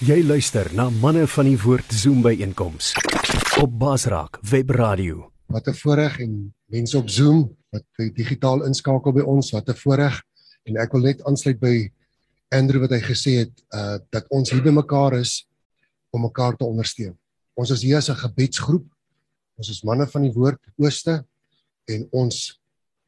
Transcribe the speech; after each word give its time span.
Jy 0.00 0.22
luister 0.24 0.64
na 0.72 0.86
manne 0.88 1.26
van 1.28 1.44
die 1.44 1.58
woord 1.60 1.90
Zoom 1.92 2.22
by 2.24 2.30
einkoms 2.40 2.94
op 3.60 3.74
Basraak 3.82 4.38
Web 4.48 4.70
Radio. 4.72 5.26
Wat 5.52 5.66
'n 5.68 5.76
voorreg 5.76 6.20
en 6.24 6.54
mense 6.72 6.96
op 6.96 7.10
Zoom 7.10 7.56
wat 7.68 7.84
digitaal 8.16 8.64
inskakel 8.64 9.12
by 9.12 9.20
ons, 9.20 9.50
wat 9.52 9.68
'n 9.68 9.76
voorreg 9.76 10.22
en 10.64 10.76
ek 10.76 10.92
wil 10.92 11.02
net 11.02 11.24
aansluit 11.24 11.60
by 11.60 11.92
Andrew 12.48 12.80
wat 12.80 12.90
hy 12.90 13.00
gesê 13.00 13.30
het 13.44 13.52
uh 13.74 13.98
dat 14.10 14.24
ons 14.30 14.50
hier 14.50 14.62
by 14.62 14.70
mekaar 14.70 15.20
is 15.20 15.46
om 16.10 16.22
mekaar 16.22 16.56
te 16.56 16.64
ondersteun. 16.64 17.18
Ons 17.54 17.70
is 17.70 17.82
hier 17.82 17.96
as 17.96 18.08
'n 18.08 18.16
gebedsgroep. 18.16 18.86
Ons 19.58 19.68
is 19.68 19.82
manne 19.82 20.06
van 20.06 20.22
die 20.22 20.32
woord 20.32 20.60
Ooste 20.78 21.26
en 21.84 22.08
ons 22.10 22.60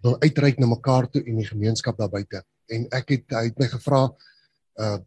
wil 0.02 0.20
uitreik 0.20 0.58
na 0.58 0.66
mekaar 0.66 1.08
toe 1.08 1.24
in 1.24 1.36
die 1.36 1.48
gemeenskap 1.48 1.96
daar 1.96 2.10
buite. 2.10 2.44
En 2.68 2.86
ek 2.90 3.08
het 3.08 3.24
hy 3.30 3.44
het 3.44 3.58
my 3.58 3.66
gevra 3.66 4.12
uh 4.76 4.98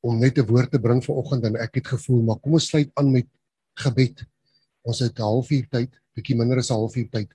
om 0.00 0.18
net 0.18 0.38
'n 0.38 0.46
woord 0.46 0.70
te 0.70 0.80
bring 0.80 1.04
vanoggend 1.04 1.44
en 1.44 1.56
ek 1.56 1.74
het 1.74 1.86
gevoel 1.86 2.22
maar 2.22 2.38
kom 2.38 2.52
ons 2.52 2.68
sluit 2.68 2.90
aan 2.94 3.10
met 3.12 3.26
gebed. 3.74 4.24
Ons 4.82 4.98
het 4.98 5.18
'n 5.18 5.22
halfuur 5.22 5.66
tyd, 5.70 5.90
bietjie 6.14 6.36
minder 6.36 6.58
as 6.58 6.70
'n 6.70 6.74
halfuur 6.74 7.08
tyd. 7.10 7.28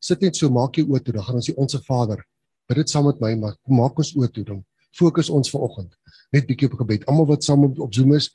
Sit 0.00 0.20
net 0.20 0.36
so, 0.36 0.50
maak 0.50 0.76
jy 0.76 0.84
oë 0.84 1.02
toe, 1.04 1.14
dan 1.14 1.24
gaan 1.24 1.34
ons 1.34 1.46
die 1.46 1.56
onsse 1.56 1.80
Vader. 1.82 2.24
Bid 2.68 2.76
dit 2.76 2.90
saam 2.90 3.04
met 3.04 3.20
my, 3.20 3.34
maar 3.34 3.56
maak 3.68 3.98
ons 3.98 4.14
oë 4.16 4.32
toe 4.32 4.44
dan. 4.44 4.64
Fokus 4.92 5.30
ons 5.30 5.50
vanoggend 5.50 5.96
net 6.32 6.46
bietjie 6.46 6.68
op 6.70 6.78
gebed. 6.80 7.06
Almal 7.06 7.26
wat 7.26 7.44
saam 7.44 7.64
op 7.64 7.94
Zoom 7.94 8.14
is, 8.14 8.30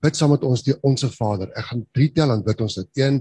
bid 0.00 0.16
saam 0.16 0.30
met 0.30 0.42
ons 0.42 0.62
die 0.62 0.74
onsse 0.82 1.08
Vader. 1.10 1.50
Ek 1.56 1.64
gaan 1.64 1.86
3 1.92 2.12
tel 2.12 2.32
en 2.32 2.42
bid 2.42 2.60
ons 2.60 2.74
dit. 2.74 2.88
1 2.94 3.20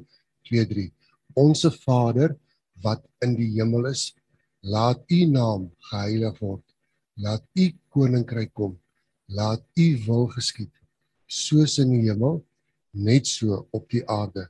2 0.50 0.66
3. 0.66 0.92
Onse 1.36 1.72
Vader 1.72 2.38
wat 2.84 3.06
in 3.22 3.36
die 3.36 3.52
hemel 3.56 3.88
is, 3.88 4.14
laat 4.62 5.04
U 5.12 5.26
naam 5.26 5.70
geheilig 5.92 6.40
word. 6.40 6.64
Laat 7.18 7.44
U 7.56 7.70
koninkryk 7.90 8.54
kom 8.54 8.80
laat 9.28 9.64
u 9.76 9.88
wil 10.06 10.28
geskied 10.34 10.72
soos 11.26 11.78
in 11.82 11.92
die 11.96 12.04
hemel 12.06 12.42
net 12.92 13.28
so 13.28 13.66
op 13.76 13.90
die 13.92 14.04
aarde. 14.08 14.48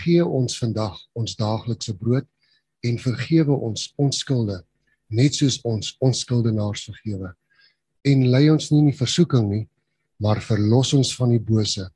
Gee 0.00 0.24
ons 0.24 0.58
vandag 0.58 0.96
ons 1.18 1.36
daaglikse 1.36 1.94
brood 1.98 2.26
en 2.84 2.98
vergewe 3.00 3.56
ons 3.68 3.90
ons 4.00 4.18
skulde 4.24 4.60
net 5.14 5.36
soos 5.36 5.60
ons 5.68 5.94
ons 6.02 6.20
skuldenaars 6.24 6.86
vergewe. 6.88 7.32
En 8.04 8.26
lei 8.30 8.48
ons 8.50 8.70
nie 8.72 8.80
in 8.84 8.90
die 8.92 8.98
versoeking 8.98 9.48
nie 9.50 9.64
maar 10.22 10.40
verlos 10.42 10.94
ons 10.94 11.10
van 11.18 11.34
die 11.34 11.42
bose 11.42 11.88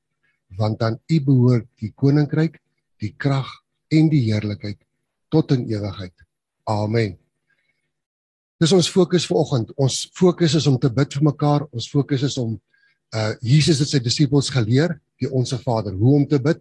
want 0.59 0.83
aan 0.83 0.99
u 1.13 1.21
behoort 1.25 1.69
die 1.81 1.93
koninkryk 1.93 2.59
die 3.03 3.15
krag 3.17 3.49
en 3.95 4.11
die 4.11 4.25
heerlikheid 4.27 4.81
tot 5.29 5.53
in 5.55 5.69
ewigheid. 5.69 6.15
Amen 6.69 7.17
Dis 8.59 8.73
ons 8.75 8.89
fokus 8.91 9.27
vanoggend. 9.31 9.71
Ons 9.79 10.09
fokus 10.19 10.57
is 10.59 10.67
om 10.67 10.79
te 10.83 10.89
bid 10.91 11.13
vir 11.15 11.25
mekaar. 11.29 11.65
Ons 11.71 11.87
fokus 11.91 12.25
is 12.27 12.39
om 12.43 12.57
uh 13.15 13.31
Jesus 13.41 13.79
het 13.81 13.89
sy 13.89 14.01
disippels 14.05 14.51
geleer, 14.53 14.99
die 15.23 15.31
onsse 15.33 15.57
Vader, 15.63 15.95
hoe 15.97 16.17
om 16.19 16.25
te 16.29 16.41
bid. 16.43 16.59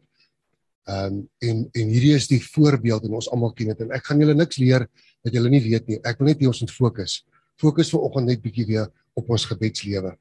Um 0.86 1.24
en 1.44 1.66
en 1.74 1.90
hierdie 1.90 2.14
is 2.16 2.30
die 2.30 2.40
voorbeeld 2.44 3.08
en 3.10 3.18
ons 3.18 3.30
almal 3.34 3.52
ken 3.58 3.74
dit 3.74 3.82
en 3.84 3.96
ek 3.98 4.06
gaan 4.06 4.22
julle 4.22 4.38
niks 4.38 4.62
leer 4.62 4.86
wat 5.26 5.34
julle 5.34 5.52
nie 5.52 5.64
weet 5.66 5.90
nie. 5.90 5.98
Ek 6.06 6.22
wil 6.22 6.30
net 6.30 6.46
hê 6.46 6.48
ons 6.48 6.62
moet 6.64 6.76
fokus. 6.76 7.18
Fokus 7.58 7.90
vanoggend 7.96 8.30
net 8.30 8.46
bietjie 8.46 8.68
weer 8.70 8.88
op 9.18 9.34
ons 9.34 9.48
gebedslewe. 9.50 10.14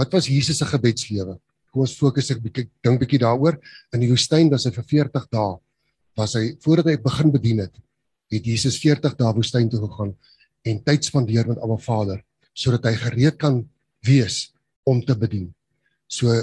Wat 0.00 0.16
was 0.16 0.30
Jesus 0.32 0.58
se 0.58 0.66
gebedslewe? 0.72 1.36
Kom 1.70 1.84
ons 1.84 1.98
fokus 2.00 2.32
ek 2.32 2.40
bietjie 2.48 2.66
dink 2.80 3.04
bietjie 3.04 3.20
daaroor. 3.20 3.60
In 3.92 4.00
die 4.00 4.08
woestyn 4.08 4.48
was 4.50 4.64
hy 4.64 4.72
vir 4.72 4.88
40 4.96 5.28
dae. 5.36 5.54
Was 6.16 6.32
hy 6.40 6.56
voordat 6.64 6.88
hy 6.94 6.98
begin 7.04 7.36
bedien 7.36 7.60
het, 7.66 7.76
het 8.32 8.52
Jesus 8.54 8.80
40 8.80 9.20
dae 9.20 9.36
woestyn 9.36 9.68
toe 9.68 9.84
gegaan 9.84 10.16
en 10.62 10.82
tyd 10.84 11.04
spandeer 11.04 11.48
met 11.48 11.60
Abba 11.62 11.78
Vader 11.80 12.24
sodat 12.52 12.84
hy 12.90 12.96
gereed 12.98 13.38
kan 13.40 13.62
wees 14.04 14.50
om 14.84 15.00
te 15.04 15.14
bedien. 15.16 15.48
So 16.10 16.34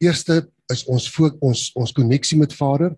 eerste 0.00 0.46
is 0.72 0.84
ons 0.86 1.08
ons 1.40 1.64
ons 1.74 1.92
koneksie 1.96 2.38
met 2.38 2.54
Vader 2.54 2.94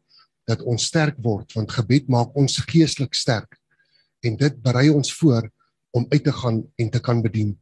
dat 0.50 0.62
ons 0.62 0.84
sterk 0.91 1.18
word 1.22 1.52
want 1.56 1.72
gebed 1.72 2.10
maak 2.12 2.36
ons 2.38 2.60
geestelik 2.70 3.16
sterk 3.16 3.56
en 4.26 4.36
dit 4.36 4.62
berei 4.62 4.91
ons 4.92 5.12
voor 5.20 5.48
om 5.97 6.06
uit 6.10 6.25
te 6.25 6.32
gaan 6.32 6.62
en 6.78 6.91
te 6.91 7.00
kan 7.00 7.22
bedien 7.22 7.56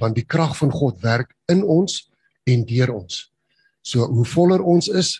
want 0.00 0.16
die 0.16 0.26
krag 0.26 0.54
van 0.58 0.72
God 0.72 1.00
werk 1.02 1.34
in 1.52 1.62
ons 1.64 2.08
en 2.48 2.64
deur 2.66 2.94
ons. 2.94 3.28
So 3.82 4.06
hoe 4.06 4.24
voller 4.26 4.62
ons 4.62 4.88
is, 4.88 5.18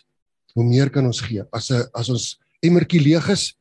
hoe 0.55 0.65
meer 0.65 0.89
kan 0.93 1.05
ons 1.05 1.21
gee. 1.21 1.43
As 1.51 1.69
'n 1.71 1.83
as 1.93 2.09
ons 2.09 2.39
emmertjie 2.61 3.01
leeg 3.01 3.29
is, 3.29 3.53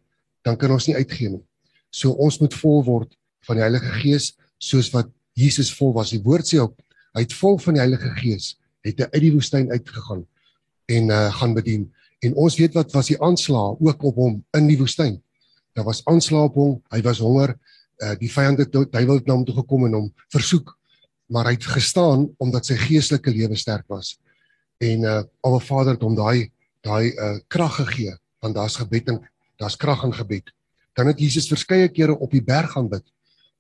dan 0.44 0.56
kan 0.56 0.70
ons 0.70 0.87
nie 0.87 0.97
uitgee 0.97 1.28
nie. 1.28 1.44
So 1.91 2.12
ons 2.12 2.38
moet 2.41 2.54
vol 2.54 2.82
word 2.84 3.16
van 3.47 3.58
die 3.58 3.64
Heilige 3.64 3.92
Gees 4.03 4.32
soos 4.62 4.91
wat 4.94 5.10
Jesus 5.38 5.72
vol 5.75 5.94
was. 5.97 6.12
Die 6.14 6.22
woord 6.22 6.48
sê 6.48 6.60
ook 6.62 6.76
hy 7.12 7.25
het 7.25 7.34
vol 7.36 7.58
van 7.60 7.76
die 7.76 7.82
Heilige 7.82 8.12
Gees 8.20 8.54
het 8.86 9.00
hy 9.00 9.08
uit 9.12 9.22
die 9.25 9.34
woestyn 9.34 9.70
uitgegaan 9.70 10.25
en 10.92 11.10
uh, 11.10 11.28
gaan 11.34 11.54
bedien. 11.54 11.84
En 12.22 12.34
ons 12.38 12.56
weet 12.58 12.75
wat 12.75 12.92
was 12.94 13.10
die 13.10 13.19
aanslag 13.22 13.78
ook 13.81 14.02
op 14.06 14.19
hom 14.19 14.41
in 14.58 14.66
die 14.70 14.78
woestyn. 14.78 15.20
Daar 15.76 15.86
was 15.86 16.02
aanslag 16.10 16.50
op 16.50 16.58
hom, 16.58 16.72
hy 16.92 17.00
was 17.06 17.22
honger, 17.22 17.54
uh, 18.02 18.14
die 18.19 18.31
vyand 18.31 18.60
het 18.62 18.75
duiwel 18.75 19.20
het 19.20 19.28
na 19.31 19.36
hom 19.38 19.44
toe 19.47 19.56
gekom 19.60 19.86
en 19.88 19.97
hom 19.98 20.08
versoek, 20.34 20.75
maar 21.32 21.48
hy 21.48 21.56
het 21.56 21.69
gestaan 21.70 22.26
omdat 22.42 22.69
sy 22.69 22.76
geestelike 22.81 23.32
lewe 23.32 23.56
sterk 23.56 23.86
was. 23.92 24.16
En 24.82 25.06
uh 25.06 25.22
Alva 25.47 25.60
Vader 25.62 25.94
het 25.94 26.02
hom 26.02 26.16
daai 26.19 26.50
daai 26.82 27.14
uh 27.14 27.38
krag 27.48 27.78
gegee 27.78 28.16
want 28.42 28.56
daar's 28.58 28.76
gebed 28.76 29.08
en 29.12 29.20
daar's 29.62 29.78
krag 29.78 30.02
in 30.04 30.14
gebed. 30.14 30.50
Dan 30.98 31.06
het 31.06 31.20
Jesus 31.22 31.47
verskeie 31.48 31.88
kere 31.88 32.19
op 32.19 32.31
die 32.34 32.42
berg 32.42 32.75
gaan 32.75 32.88
bid. 32.91 33.04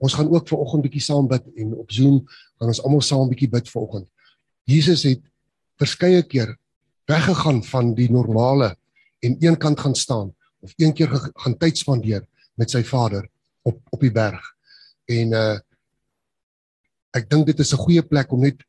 Ons 0.02 0.16
gaan 0.18 0.30
ook 0.32 0.48
vanoggend 0.50 0.82
bietjie 0.82 1.04
saam 1.04 1.28
bid 1.30 1.44
en 1.62 1.76
op 1.78 1.92
Zoom 1.94 2.22
gaan 2.58 2.72
ons 2.72 2.82
almal 2.82 3.04
saam 3.06 3.28
bietjie 3.30 3.50
bid 3.52 3.70
vanoggend. 3.70 4.08
Jesus 4.66 5.04
het 5.06 5.22
verskeie 5.78 6.22
keer 6.26 6.56
weggegaan 7.10 7.62
van 7.66 7.92
die 7.94 8.08
normale 8.10 8.74
en 9.22 9.36
een 9.38 9.58
kant 9.58 9.80
gaan 9.80 9.94
staan 9.94 10.32
of 10.60 10.74
een 10.76 10.94
keer 10.94 11.10
gaan 11.44 11.56
tyd 11.58 11.78
spandeer 11.78 12.26
met 12.58 12.70
sy 12.70 12.82
Vader 12.86 13.28
op 13.62 13.78
op 13.94 14.02
die 14.02 14.12
berg. 14.14 14.42
En 15.06 15.38
uh 15.38 15.60
ek 17.12 17.26
dink 17.28 17.44
dit 17.46 17.58
is 17.60 17.72
'n 17.74 17.84
goeie 17.84 18.02
plek 18.02 18.32
om 18.32 18.40
net 18.40 18.62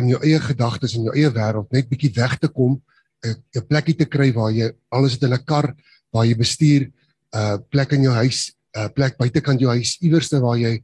in 0.00 0.08
jou 0.08 0.20
eie 0.24 0.40
gedagtes 0.40 0.94
en 0.96 1.04
jou 1.04 1.14
eie 1.14 1.30
wêreld 1.30 1.70
net 1.70 1.88
bietjie 1.88 2.14
weg 2.16 2.38
te 2.38 2.48
kom, 2.48 2.80
'n 3.22 3.66
plekkie 3.68 3.94
te 3.94 4.06
kry 4.06 4.32
waar 4.32 4.50
jy 4.50 4.72
alles 4.88 5.12
het 5.12 5.22
in 5.22 5.34
'n 5.34 5.44
kar 5.44 5.74
waar 6.10 6.24
jy 6.24 6.34
bestuur, 6.34 6.82
'n 6.88 6.92
uh, 7.36 7.58
plek 7.68 7.92
in 7.92 8.02
jou 8.02 8.14
huis 8.14 8.57
uh, 8.78 8.88
plek 8.94 9.18
buitekant 9.18 9.60
jou 9.60 9.70
huis 9.74 9.96
iewerste 10.04 10.40
waar 10.44 10.58
jy 10.60 10.78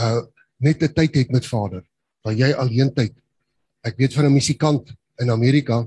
uh 0.00 0.22
net 0.62 0.82
'n 0.82 0.94
tyd 0.94 1.14
het 1.14 1.30
met 1.34 1.46
Vader, 1.46 1.82
waar 2.22 2.34
jy 2.34 2.52
alleen 2.54 2.94
tyd. 2.94 3.14
Ek 3.82 3.98
weet 3.98 4.14
van 4.14 4.26
'n 4.26 4.32
musikant 4.32 4.94
in 5.18 5.30
Amerika 5.30 5.86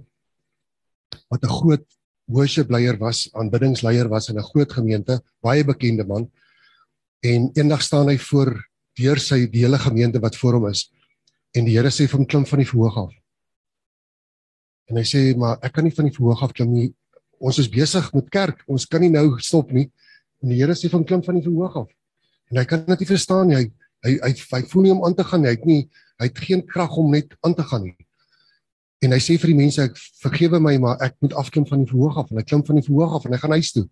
wat 1.32 1.44
'n 1.44 1.48
groot 1.60 1.86
worship 2.28 2.70
leier 2.70 2.98
was, 2.98 3.30
aanbiddingsleier 3.34 4.10
was 4.10 4.30
in 4.30 4.38
'n 4.38 4.44
groot 4.52 4.72
gemeente, 4.72 5.22
baie 5.42 5.64
bekende 5.64 6.04
man. 6.04 6.32
En 7.24 7.52
eendag 7.54 7.82
staan 7.82 8.08
hy 8.08 8.18
voor 8.18 8.68
deur 8.94 9.20
sy 9.20 9.48
die 9.48 9.64
hele 9.64 9.80
gemeente 9.80 10.20
wat 10.20 10.36
voor 10.36 10.54
hom 10.54 10.68
is. 10.68 10.92
En 11.54 11.66
die 11.66 11.78
Here 11.78 11.90
sê 11.90 12.08
vir 12.08 12.18
hom 12.18 12.26
klim 12.26 12.46
van 12.46 12.60
die 12.60 12.68
verhoog 12.68 12.98
af. 12.98 13.14
En 14.90 14.98
hy 14.98 15.04
sê 15.04 15.36
maar 15.38 15.58
ek 15.62 15.74
kan 15.74 15.84
nie 15.84 15.96
van 15.96 16.06
die 16.06 16.16
verhoog 16.16 16.44
af 16.44 16.54
klim 16.54 16.74
nie. 16.74 16.94
Ons 17.40 17.60
is 17.60 17.70
besig 17.70 18.14
met 18.14 18.30
kerk. 18.30 18.64
Ons 18.68 18.86
kan 18.86 19.02
nie 19.02 19.10
nou 19.10 19.40
stop 19.40 19.72
nie. 19.72 19.92
En 20.44 20.52
die 20.52 20.60
Here 20.60 20.76
sê 20.76 20.90
van 20.90 21.06
klim 21.06 21.24
van 21.24 21.40
die 21.40 21.44
verhoog 21.46 21.76
af. 21.84 21.92
En 22.52 22.60
hy 22.62 22.66
kan 22.70 22.86
dit 22.86 23.00
nie 23.00 23.10
verstaan 23.10 23.48
nie. 23.50 23.58
Hy 23.60 23.72
hy 24.06 24.18
hy, 24.22 24.34
hy 24.52 24.62
voel 24.72 24.84
nie 24.86 24.94
om 24.94 25.06
aan 25.08 25.16
te 25.18 25.24
gaan 25.26 25.42
nie. 25.42 25.50
Hy 25.50 25.56
het 25.56 25.70
nie 25.70 25.82
hy 26.22 26.30
het 26.30 26.40
geen 26.40 26.62
krag 26.66 26.96
om 26.98 27.10
net 27.12 27.34
aan 27.44 27.56
te 27.56 27.64
gaan 27.68 27.84
nie. 27.84 27.96
En 29.04 29.12
hy 29.12 29.20
sê 29.20 29.36
vir 29.42 29.52
die 29.52 29.58
mense 29.58 29.84
ek 29.84 29.98
vergewe 30.24 30.62
my 30.64 30.76
maar 30.82 31.02
ek 31.04 31.18
moet 31.24 31.36
afklim 31.38 31.66
van 31.68 31.84
die 31.84 31.90
verhoog 31.90 32.20
af 32.22 32.32
en 32.32 32.40
hy 32.40 32.46
klim 32.48 32.64
van 32.66 32.80
die 32.80 32.86
verhoog 32.86 33.18
af 33.18 33.26
en 33.28 33.36
hy 33.36 33.40
gaan 33.42 33.56
huis 33.58 33.72
toe. 33.76 33.86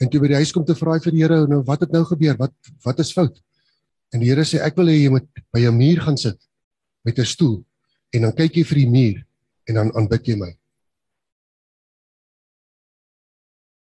En 0.00 0.08
toe 0.12 0.20
by 0.22 0.30
die 0.32 0.38
huis 0.40 0.52
kom 0.54 0.64
te 0.64 0.76
vra 0.78 0.98
vir 1.02 1.16
die 1.16 1.24
Here 1.24 1.40
nou 1.50 1.62
wat 1.66 1.82
het 1.84 1.96
nou 1.96 2.04
gebeur? 2.08 2.38
Wat 2.38 2.54
wat 2.86 3.02
is 3.02 3.12
fout? 3.16 3.40
En 4.14 4.22
die 4.22 4.30
Here 4.30 4.46
sê 4.46 4.62
ek 4.64 4.78
wil 4.78 4.92
hê 4.92 5.00
jy 5.00 5.10
moet 5.16 5.26
by 5.52 5.66
'n 5.66 5.76
muur 5.76 6.00
gaan 6.06 6.16
sit 6.16 6.38
met 7.04 7.18
'n 7.18 7.24
stoel 7.24 7.64
en 8.14 8.22
dan 8.22 8.32
kyk 8.32 8.56
jy 8.56 8.64
vir 8.64 8.78
die 8.78 8.90
muur 8.90 9.26
en 9.68 9.74
dan 9.74 9.92
aanbid 9.96 10.26
jy 10.26 10.36
my. 10.36 10.52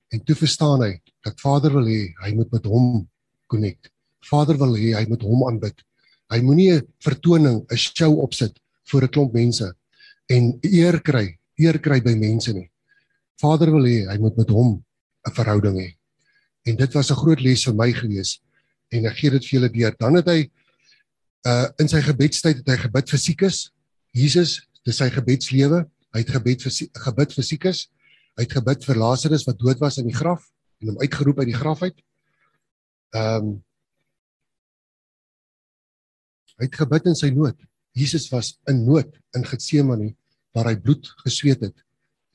En 0.09 0.23
toe 0.23 0.35
verstaan 0.35 0.81
hy 0.81 0.93
dat 1.25 1.39
Vader 1.41 1.73
wil 1.77 1.85
hê 1.85 2.01
hy 2.23 2.31
moet 2.37 2.51
met 2.51 2.65
hom 2.65 3.07
connect. 3.47 3.91
Vader 4.25 4.57
wil 4.57 4.75
hê 4.77 4.95
hy 4.97 5.05
moet 5.09 5.21
hom 5.25 5.45
aanbid. 5.47 5.77
Hy 6.29 6.41
moenie 6.45 6.71
'n 6.73 6.87
vertoning, 7.01 7.65
'n 7.69 7.77
show 7.77 8.19
opsit 8.19 8.59
voor 8.89 9.03
'n 9.03 9.13
klomp 9.13 9.33
mense 9.33 9.73
en 10.29 10.59
eer 10.61 11.01
kry, 11.01 11.37
eer 11.57 11.79
kry 11.79 12.01
by 12.01 12.15
mense 12.15 12.53
nie. 12.53 12.69
Vader 13.41 13.71
wil 13.71 13.85
hê 13.85 14.07
hy 14.09 14.17
moet 14.17 14.37
met 14.37 14.49
hom 14.49 14.83
'n 15.27 15.33
verhouding 15.33 15.77
hê. 15.77 15.89
En 16.65 16.75
dit 16.75 16.93
was 16.93 17.11
'n 17.11 17.21
groot 17.21 17.41
les 17.41 17.63
vir 17.65 17.73
my 17.73 17.91
gewees 17.93 18.41
en 18.91 19.05
ek 19.05 19.17
gee 19.17 19.29
dit 19.29 19.45
vir 19.45 19.59
julle 19.59 19.69
deur. 19.69 19.95
Dan 19.99 20.15
het 20.15 20.27
hy 20.27 20.49
uh 21.47 21.67
in 21.79 21.87
sy 21.87 22.01
gebedstyd 22.01 22.57
het 22.57 22.67
hy 22.67 22.77
gebid 22.77 23.09
vir 23.09 23.19
siekes. 23.19 23.71
Jesus, 24.11 24.67
dis 24.83 24.97
sy 24.97 25.09
gebedslewe. 25.09 25.85
Hy 26.13 26.19
het 26.19 26.29
gebed 26.29 26.61
vir 26.61 26.71
gebid 27.05 27.33
vir 27.33 27.43
siekes. 27.43 27.87
Hy 28.39 28.45
het 28.45 28.53
gebid 28.55 28.85
vir 28.87 28.95
Lazarus 28.95 29.43
wat 29.43 29.57
dood 29.59 29.81
was 29.83 29.97
in 29.99 30.07
die 30.07 30.15
graf 30.15 30.45
en 30.79 30.93
hom 30.93 31.01
uitgeroep 31.03 31.41
uit 31.41 31.49
die 31.51 31.59
graf 31.59 31.83
uit. 31.83 31.97
Ehm 33.11 33.49
um, 33.49 33.57
Hy 36.59 36.67
het 36.67 36.75
gebid 36.75 37.05
in 37.07 37.15
sy 37.15 37.29
nood. 37.31 37.55
Jesus 37.95 38.25
was 38.33 38.57
in 38.67 38.81
nood 38.83 39.13
in 39.37 39.45
Getsemane 39.47 40.09
waar 40.55 40.67
hy 40.67 40.73
bloed 40.75 41.07
gesweet 41.23 41.61
het. 41.63 41.75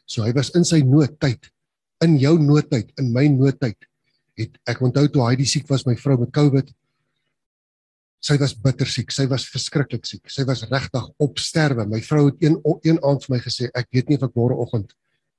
So 0.08 0.24
hy 0.24 0.32
was 0.36 0.48
in 0.56 0.64
sy 0.64 0.78
noodtyd, 0.84 1.50
in 2.04 2.16
jou 2.22 2.32
noodtyd, 2.40 2.94
in 3.00 3.10
my 3.12 3.26
noodtyd. 3.28 3.76
Het 4.40 4.56
ek 4.72 4.80
onthou 4.84 5.04
toe 5.12 5.26
hy 5.26 5.34
die 5.42 5.48
siek 5.48 5.68
was, 5.68 5.84
my 5.84 5.92
vrou 6.00 6.16
met 6.22 6.32
COVID. 6.32 6.72
Sy 8.24 8.38
was 8.40 8.56
bitter 8.56 8.88
siek, 8.88 9.12
sy 9.12 9.26
was 9.28 9.44
verskriklik 9.52 10.08
siek. 10.08 10.24
Sy 10.32 10.46
was 10.48 10.64
regtig 10.70 11.04
op 11.20 11.40
sterwe. 11.42 11.84
My 11.84 12.00
vrou 12.04 12.30
het 12.30 12.40
een 12.40 12.56
een 12.88 13.02
aand 13.04 13.28
vir 13.28 13.36
my 13.36 13.42
gesê, 13.44 13.68
ek 13.76 13.92
weet 13.92 14.08
nie 14.08 14.16
of 14.16 14.24
ek 14.30 14.40
môreoggend 14.40 14.96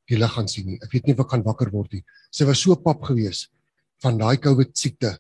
die 0.10 0.20
lig 0.20 0.34
gaan 0.36 0.50
sien 0.52 0.68
nie. 0.70 0.80
Ek 0.84 0.92
weet 0.94 1.08
nie 1.08 1.16
of 1.16 1.24
ek 1.26 1.34
gaan 1.34 1.46
wakker 1.46 1.72
word 1.74 1.94
nie. 1.96 2.04
Sy 2.34 2.48
was 2.50 2.62
so 2.62 2.76
pap 2.78 3.04
gewees 3.08 3.48
van 4.04 4.20
daai 4.20 4.38
COVID 4.42 4.76
siekte. 4.78 5.16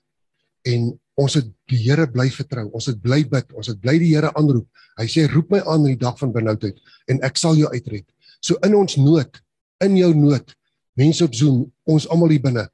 En 0.65 0.91
ons 1.21 1.37
het 1.37 1.47
die 1.71 1.79
Here 1.85 2.05
bly 2.11 2.27
vertrou. 2.33 2.67
Ons 2.75 2.89
het 2.91 2.99
bly 3.01 3.23
bid. 3.29 3.53
Ons 3.55 3.71
het 3.71 3.79
bly 3.81 3.97
die 4.01 4.11
Here 4.13 4.31
aanroep. 4.35 4.67
Hy 4.99 5.07
sê 5.11 5.25
roep 5.31 5.49
my 5.53 5.61
aan 5.63 5.87
in 5.87 5.95
die 5.95 6.03
dag 6.03 6.19
van 6.19 6.33
benoudheid 6.35 6.77
en 7.11 7.21
ek 7.27 7.39
sal 7.39 7.57
jou 7.59 7.69
uitred. 7.73 8.05
So 8.43 8.59
in 8.63 8.75
ons 8.77 8.97
nood, 8.99 9.41
in 9.83 9.97
jou 9.97 10.11
nood, 10.15 10.53
mense 10.95 11.25
op 11.25 11.35
Zoom, 11.35 11.65
ons 11.89 12.07
almal 12.11 12.35
hier 12.35 12.43
binne, 12.43 12.67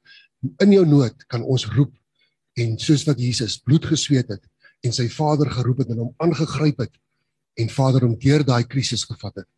in 0.62 0.74
jou 0.74 0.84
nood 0.86 1.26
kan 1.30 1.42
ons 1.42 1.66
roep 1.74 1.92
en 2.60 2.76
soos 2.78 3.06
wat 3.08 3.20
Jesus 3.22 3.56
bloed 3.62 3.86
gesweet 3.88 4.30
het 4.30 4.42
en 4.86 4.94
sy 4.94 5.08
Vader 5.10 5.50
geroep 5.50 5.82
het 5.82 5.92
en 5.94 6.02
hom 6.04 6.12
aangegryp 6.22 6.82
het 6.84 6.94
en 7.62 7.70
Vader 7.70 8.06
hom 8.06 8.16
deur 8.20 8.44
daai 8.46 8.64
krisis 8.68 9.04
gevat 9.08 9.42
het. 9.42 9.48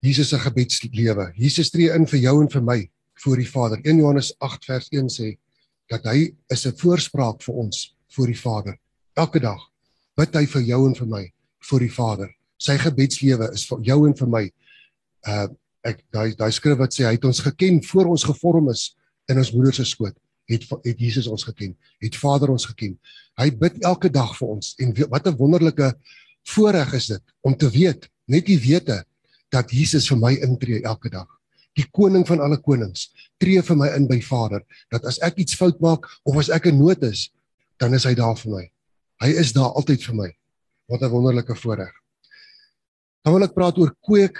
Jesus 0.00 0.28
se 0.28 0.38
gebedslewe. 0.38 1.32
Jesus 1.34 1.70
tree 1.70 1.90
in 1.90 2.06
vir 2.06 2.20
jou 2.22 2.34
en 2.42 2.50
vir 2.50 2.62
my 2.62 2.78
voor 3.24 3.40
die 3.40 3.48
Vader. 3.48 3.80
1 3.82 3.98
Johannes 3.98 4.32
8 4.38 4.68
vers 4.70 4.90
1 4.94 5.08
sê 5.10 5.32
dat 5.90 6.04
hy 6.06 6.34
is 6.52 6.66
'n 6.66 6.76
voorspraak 6.76 7.42
vir 7.42 7.54
ons 7.54 7.96
voor 8.14 8.26
die 8.26 8.38
Vader. 8.38 8.78
Elke 9.14 9.40
dag 9.40 9.60
bid 10.16 10.34
hy 10.34 10.46
vir 10.46 10.62
jou 10.62 10.86
en 10.86 10.94
vir 10.94 11.06
my 11.06 11.32
voor 11.58 11.80
die 11.80 11.92
Vader. 11.92 12.28
Sy 12.58 12.78
gebedslewe 12.78 13.50
is 13.52 13.66
vir 13.66 13.80
jou 13.82 14.06
en 14.06 14.14
vir 14.14 14.28
my. 14.28 14.44
Uh 15.26 15.48
ek 15.86 16.02
daai 16.12 16.34
daai 16.36 16.50
skrif 16.52 16.76
wat 16.78 16.92
sê 16.92 17.06
hy 17.06 17.14
het 17.14 17.24
ons 17.24 17.40
geken 17.40 17.82
voor 17.82 18.06
ons 18.06 18.24
gevorm 18.24 18.68
is 18.68 18.96
in 19.28 19.38
ons 19.38 19.52
moeder 19.52 19.74
se 19.74 19.84
skoot. 19.84 20.14
Het 20.48 20.64
het 20.84 20.98
Jesus 20.98 21.26
ons 21.26 21.44
geken. 21.44 21.76
Het 22.00 22.16
Vader 22.16 22.50
ons 22.50 22.66
geken. 22.66 22.98
Hy 23.38 23.50
bid 23.50 23.82
elke 23.84 24.10
dag 24.10 24.36
vir 24.36 24.48
ons 24.48 24.74
en 24.78 24.94
wat 25.08 25.26
'n 25.26 25.36
wonderlike 25.36 25.94
voorreg 26.44 26.92
is 26.94 27.06
dit 27.06 27.22
om 27.40 27.56
te 27.56 27.70
weet, 27.70 28.08
net 28.26 28.46
die 28.46 28.58
wete 28.58 29.04
dat 29.54 29.70
Jesus 29.72 30.08
vir 30.10 30.18
my 30.20 30.32
intree 30.44 30.82
elke 30.84 31.10
dag. 31.12 31.28
Die 31.78 31.86
koning 31.94 32.26
van 32.26 32.40
alle 32.42 32.58
konings 32.60 33.08
tree 33.38 33.62
vir 33.62 33.78
my 33.78 33.88
in 33.96 34.08
by 34.10 34.18
Vader 34.24 34.64
dat 34.92 35.06
as 35.08 35.20
ek 35.24 35.38
iets 35.44 35.56
fout 35.58 35.78
maak 35.80 36.08
of 36.26 36.38
as 36.40 36.50
ek 36.50 36.68
in 36.72 36.78
nood 36.80 37.02
is, 37.06 37.28
dan 37.78 37.94
is 37.94 38.06
hy 38.08 38.14
daar 38.18 38.36
vir 38.40 38.52
my. 38.52 38.64
Hy 39.22 39.30
is 39.40 39.52
daar 39.54 39.74
altyd 39.78 40.02
vir 40.08 40.14
my. 40.14 40.30
Wat 40.88 41.02
'n 41.02 41.10
wonderlike 41.10 41.54
voorreg. 41.54 41.92
Dan 43.24 43.34
wil 43.34 43.44
ek 43.44 43.54
praat 43.54 43.78
oor 43.78 43.94
kweek 44.00 44.38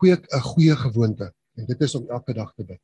kweek 0.00 0.26
'n 0.32 0.40
goeie 0.40 0.76
gewoonte 0.76 1.32
en 1.56 1.66
dit 1.66 1.80
is 1.80 1.94
om 1.94 2.08
elke 2.08 2.32
dag 2.34 2.52
te 2.56 2.64
bid. 2.64 2.80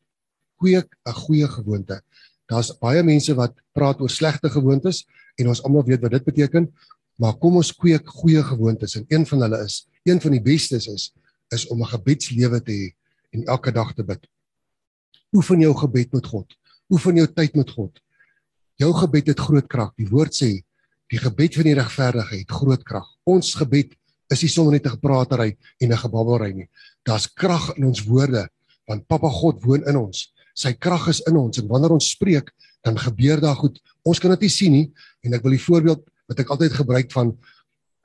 Kweek 0.60 0.88
'n 1.06 1.12
goeie 1.12 1.48
gewoonte. 1.48 2.00
Daar's 2.46 2.78
baie 2.78 3.02
mense 3.02 3.34
wat 3.34 3.54
praat 3.72 4.00
oor 4.00 4.10
slegte 4.10 4.50
gewoontes 4.50 5.06
en 5.36 5.48
ons 5.48 5.62
almal 5.62 5.84
weet 5.84 6.00
wat 6.00 6.10
dit 6.10 6.24
beteken, 6.24 6.72
maar 7.18 7.34
kom 7.34 7.56
ons 7.56 7.72
kweek 7.72 8.06
goeie 8.06 8.42
gewoontes 8.42 8.96
en 8.96 9.04
een 9.08 9.26
van 9.26 9.40
hulle 9.40 9.64
is, 9.64 9.88
een 10.04 10.20
van 10.20 10.30
die 10.30 10.42
bestes 10.42 10.86
is 10.86 11.12
is 11.54 11.66
om 11.66 11.82
'n 11.82 11.92
gebedslewe 11.94 12.60
te 12.62 12.72
hê 12.72 12.94
en 13.30 13.44
elke 13.44 13.72
dag 13.72 13.94
te 13.94 14.04
bid. 14.04 14.26
Oefen 15.32 15.60
jou 15.60 15.74
gebed 15.74 16.12
met 16.12 16.26
God. 16.26 16.56
Oefen 16.88 17.16
jou 17.16 17.26
tyd 17.26 17.54
met 17.54 17.70
God. 17.70 18.00
Jou 18.76 18.92
gebed 18.92 19.26
het 19.26 19.40
groot 19.40 19.66
krag. 19.66 19.92
Die 19.96 20.08
woord 20.08 20.34
sê 20.34 20.62
die 21.12 21.18
gebed 21.18 21.54
van 21.54 21.64
die 21.64 21.74
regverdige 21.74 22.36
het 22.36 22.50
groot 22.50 22.82
krag. 22.82 23.06
Ons 23.24 23.54
gebed 23.54 23.94
is 24.30 24.42
nie 24.42 24.50
sommer 24.50 24.72
net 24.72 24.86
'n 24.86 24.96
gepraatery 24.96 25.56
en 25.80 25.92
'n 25.92 25.96
gebabbelry 25.96 26.52
nie. 26.52 26.68
Daar's 27.04 27.26
krag 27.26 27.76
in 27.76 27.84
ons 27.84 28.04
woorde 28.04 28.48
want 28.86 29.06
Papa 29.06 29.28
God 29.28 29.62
woon 29.64 29.82
in 29.86 29.96
ons. 29.96 30.32
Sy 30.54 30.72
krag 30.72 31.08
is 31.08 31.20
in 31.26 31.36
ons 31.36 31.58
en 31.58 31.68
wanneer 31.68 31.90
ons 31.90 32.10
spreek, 32.10 32.50
dan 32.82 32.98
gebeur 32.98 33.40
daar 33.40 33.56
goed. 33.56 33.80
Ons 34.02 34.18
kan 34.18 34.30
dit 34.30 34.46
nie 34.46 34.52
sien 34.52 34.72
nie 34.72 34.92
en 35.22 35.34
ek 35.34 35.42
wil 35.42 35.50
die 35.50 35.66
voorbeeld 35.66 36.04
wat 36.28 36.40
ek 36.40 36.50
altyd 36.50 36.72
gebruik 36.72 37.12
van 37.12 37.38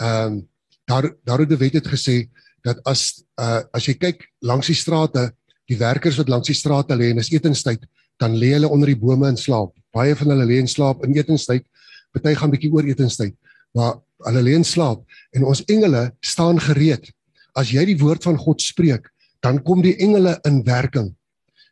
ehm 0.01 0.33
um, 0.33 0.47
daar 0.89 1.05
daar 1.23 1.39
het 1.39 1.49
die 1.49 1.57
wet 1.57 1.73
het 1.73 1.88
gesê 1.88 2.29
dat 2.65 2.81
as 2.89 3.23
uh, 3.41 3.61
as 3.73 3.87
jy 3.89 3.95
kyk 3.99 4.25
langs 4.45 4.69
die 4.69 4.77
strate, 4.77 5.29
die 5.69 5.79
werkers 5.79 6.17
wat 6.19 6.29
langs 6.29 6.49
die 6.49 6.57
strate 6.57 6.95
lê 6.97 7.11
en 7.11 7.21
is 7.21 7.31
etenstyd, 7.33 7.83
dan 8.21 8.35
lê 8.37 8.53
hulle 8.55 8.69
onder 8.69 8.91
die 8.91 8.99
bome 8.99 9.29
in 9.31 9.39
slaap. 9.39 9.73
Baie 9.95 10.15
van 10.17 10.33
hulle 10.33 10.47
lê 10.49 10.59
in 10.61 10.69
slaap 10.69 11.03
in 11.05 11.15
etenstyd. 11.17 11.65
Party 12.11 12.35
gaan 12.37 12.51
bietjie 12.51 12.71
oor 12.73 12.85
etenstyd, 12.87 13.33
maar 13.77 13.97
hulle 14.27 14.43
lê 14.45 14.57
in 14.59 14.67
slaap 14.67 15.01
en 15.35 15.47
ons 15.47 15.63
engele 15.71 16.09
staan 16.25 16.59
gereed. 16.61 17.09
As 17.57 17.71
jy 17.73 17.83
die 17.89 17.97
woord 17.99 18.23
van 18.27 18.37
God 18.39 18.61
spreek, 18.63 19.09
dan 19.43 19.59
kom 19.65 19.81
die 19.83 19.97
engele 19.99 20.37
in 20.47 20.61
werking. 20.67 21.09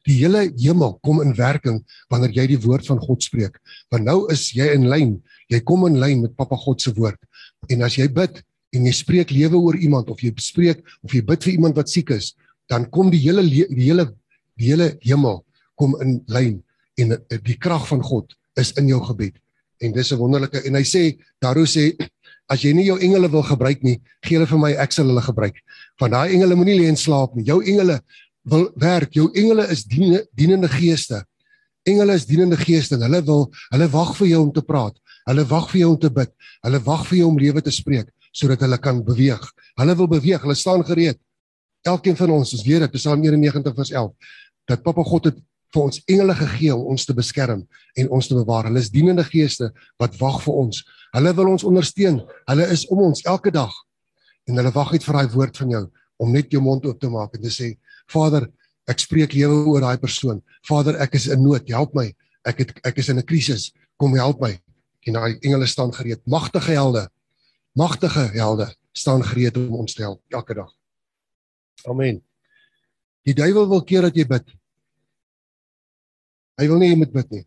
Die 0.08 0.16
hele 0.24 0.48
hemel 0.58 0.96
kom 1.06 1.20
in 1.22 1.36
werking 1.38 1.82
wanneer 2.12 2.34
jy 2.34 2.46
die 2.56 2.62
woord 2.64 2.88
van 2.88 3.02
God 3.04 3.24
spreek. 3.24 3.60
Want 3.94 4.08
nou 4.08 4.24
is 4.34 4.50
jy 4.56 4.72
in 4.74 4.88
lyn. 4.90 5.18
Jy 5.52 5.62
kom 5.68 5.86
in 5.88 6.00
lyn 6.02 6.24
met 6.24 6.36
Papa 6.40 6.58
God 6.60 6.82
se 6.82 6.94
woord. 6.96 7.20
En 7.70 7.84
as 7.86 7.98
jy 8.00 8.08
bid, 8.12 8.40
en 8.76 8.86
jy 8.86 8.94
spreek 8.94 9.34
lewe 9.34 9.58
oor 9.58 9.78
iemand 9.78 10.10
of 10.14 10.22
jy 10.22 10.32
spreek 10.42 10.82
of 11.06 11.14
jy 11.14 11.22
bid 11.26 11.46
vir 11.46 11.56
iemand 11.56 11.78
wat 11.80 11.90
siek 11.92 12.12
is, 12.14 12.34
dan 12.70 12.86
kom 12.94 13.10
die 13.14 13.22
hele 13.22 13.44
die 13.46 13.66
hele 13.88 14.10
die 14.60 14.72
hele 14.72 14.92
hemel 15.06 15.42
kom 15.80 15.96
in 16.04 16.20
lyn 16.30 16.60
en 17.00 17.16
die 17.48 17.58
krag 17.58 17.88
van 17.90 18.04
God 18.04 18.36
is 18.60 18.74
in 18.78 18.90
jou 18.92 19.00
gebed. 19.08 19.38
En 19.80 19.94
dis 19.96 20.12
'n 20.12 20.20
wonderlike 20.20 20.60
en 20.68 20.76
hy 20.76 20.84
sê 20.84 21.18
daaroor 21.42 21.68
sê 21.68 21.96
as 22.52 22.62
jy 22.62 22.74
nie 22.74 22.86
jou 22.86 23.00
engele 23.00 23.30
wil 23.32 23.44
gebruik 23.44 23.84
nie, 23.84 24.02
gee 24.26 24.36
hulle 24.36 24.50
vir 24.50 24.60
my 24.60 24.72
ek 24.74 24.92
sal 24.92 25.08
hulle 25.08 25.22
gebruik. 25.22 25.56
Want 26.00 26.12
daai 26.12 26.34
engele 26.34 26.56
moenie 26.56 26.80
lê 26.80 26.90
en 26.90 26.98
slaap 26.98 27.36
nie. 27.36 27.46
Jou 27.46 27.62
engele 27.64 28.02
wil 28.44 28.72
werk. 28.76 29.14
Jou 29.14 29.30
engele 29.34 29.68
is 29.70 29.84
diene, 29.86 30.26
dienende 30.34 30.68
geeste. 30.68 31.24
Engele 31.86 32.14
is 32.14 32.26
dienende 32.26 32.58
geeste 32.58 32.96
en 32.96 33.06
hulle 33.06 33.22
wil 33.22 33.52
hulle 33.72 33.88
wag 33.88 34.16
vir 34.18 34.28
jou 34.28 34.42
om 34.42 34.52
te 34.52 34.62
praat. 34.62 34.98
Hulle 35.30 35.46
wag 35.46 35.70
vir 35.70 35.80
jou 35.80 35.92
om 35.94 36.00
te 36.00 36.10
bid. 36.10 36.32
Hulle 36.66 36.80
wag 36.84 37.06
vir 37.08 37.18
jou 37.18 37.28
om 37.30 37.40
lewe 37.40 37.62
te 37.62 37.72
spreek 37.72 38.10
sodat 38.32 38.62
hulle 38.66 38.78
kan 38.78 39.02
beweeg. 39.06 39.42
Hulle 39.80 39.96
wil 39.96 40.10
beweeg, 40.12 40.42
hulle 40.42 40.56
staan 40.56 40.84
gereed. 40.86 41.20
Elkeen 41.88 42.18
van 42.20 42.34
ons, 42.36 42.54
ons 42.54 42.66
weet 42.66 42.84
dit, 42.86 42.98
Psalm 43.00 43.24
91 43.24 43.76
vers 43.76 43.92
11, 43.92 44.34
dat 44.68 44.84
Papa 44.84 45.04
God 45.08 45.30
het 45.30 45.38
vir 45.74 45.84
ons 45.86 46.02
engele 46.10 46.36
gegee 46.36 46.74
om 46.74 46.90
ons 46.94 47.06
te 47.06 47.14
beskerm 47.14 47.62
en 48.00 48.10
ons 48.16 48.28
te 48.28 48.38
bewaar. 48.38 48.68
Hulle 48.70 48.82
is 48.82 48.90
dienende 48.94 49.24
geeste 49.28 49.70
wat 50.02 50.18
wag 50.22 50.42
vir 50.44 50.62
ons. 50.64 50.82
Hulle 51.16 51.34
wil 51.38 51.52
ons 51.54 51.66
ondersteun. 51.66 52.24
Hulle 52.50 52.66
is 52.74 52.86
om 52.90 53.04
ons 53.10 53.22
elke 53.30 53.54
dag. 53.54 53.74
En 54.50 54.58
hulle 54.58 54.74
wag 54.74 54.96
uit 54.96 55.06
vir 55.06 55.20
daai 55.20 55.36
woord 55.36 55.62
van 55.62 55.76
jou 55.76 55.84
om 56.20 56.34
net 56.36 56.52
jou 56.52 56.60
mond 56.60 56.84
oop 56.90 56.98
te 57.00 57.08
maak 57.08 57.38
en 57.38 57.46
te 57.46 57.52
sê, 57.54 57.70
Vader, 58.12 58.50
ek 58.90 59.00
spreek 59.00 59.36
lewe 59.38 59.62
oor 59.72 59.86
daai 59.86 60.02
persoon. 60.02 60.42
Vader, 60.68 60.98
ek 61.00 61.14
is 61.16 61.30
in 61.32 61.40
nood, 61.46 61.70
help 61.72 61.94
my. 61.96 62.10
Ek 62.50 62.66
het 62.66 62.74
ek 62.84 62.98
is 63.00 63.10
in 63.14 63.20
'n 63.20 63.24
krisis. 63.24 63.72
Kom 63.98 64.16
help 64.18 64.42
my. 64.42 64.60
En 65.08 65.14
daai 65.14 65.38
engele 65.40 65.68
staan 65.68 65.94
gereed, 65.94 66.20
magtige 66.26 66.72
helde 66.72 67.08
magtige 67.80 68.28
helde 68.36 68.68
staan 68.92 69.24
gereed 69.24 69.58
om 69.58 69.82
ons 69.84 69.96
te 69.96 70.04
help 70.04 70.22
elke 70.36 70.58
dag. 70.58 70.72
Amen. 71.88 72.20
Die 73.28 73.36
duiwel 73.36 73.70
wil 73.70 73.84
keer 73.88 74.08
dat 74.08 74.18
jy 74.18 74.26
bid. 74.28 74.48
Hy 76.60 76.68
wil 76.68 76.82
nie 76.82 76.90
jy 76.92 76.98
moet 77.00 77.14
bid 77.16 77.38
nie. 77.38 77.46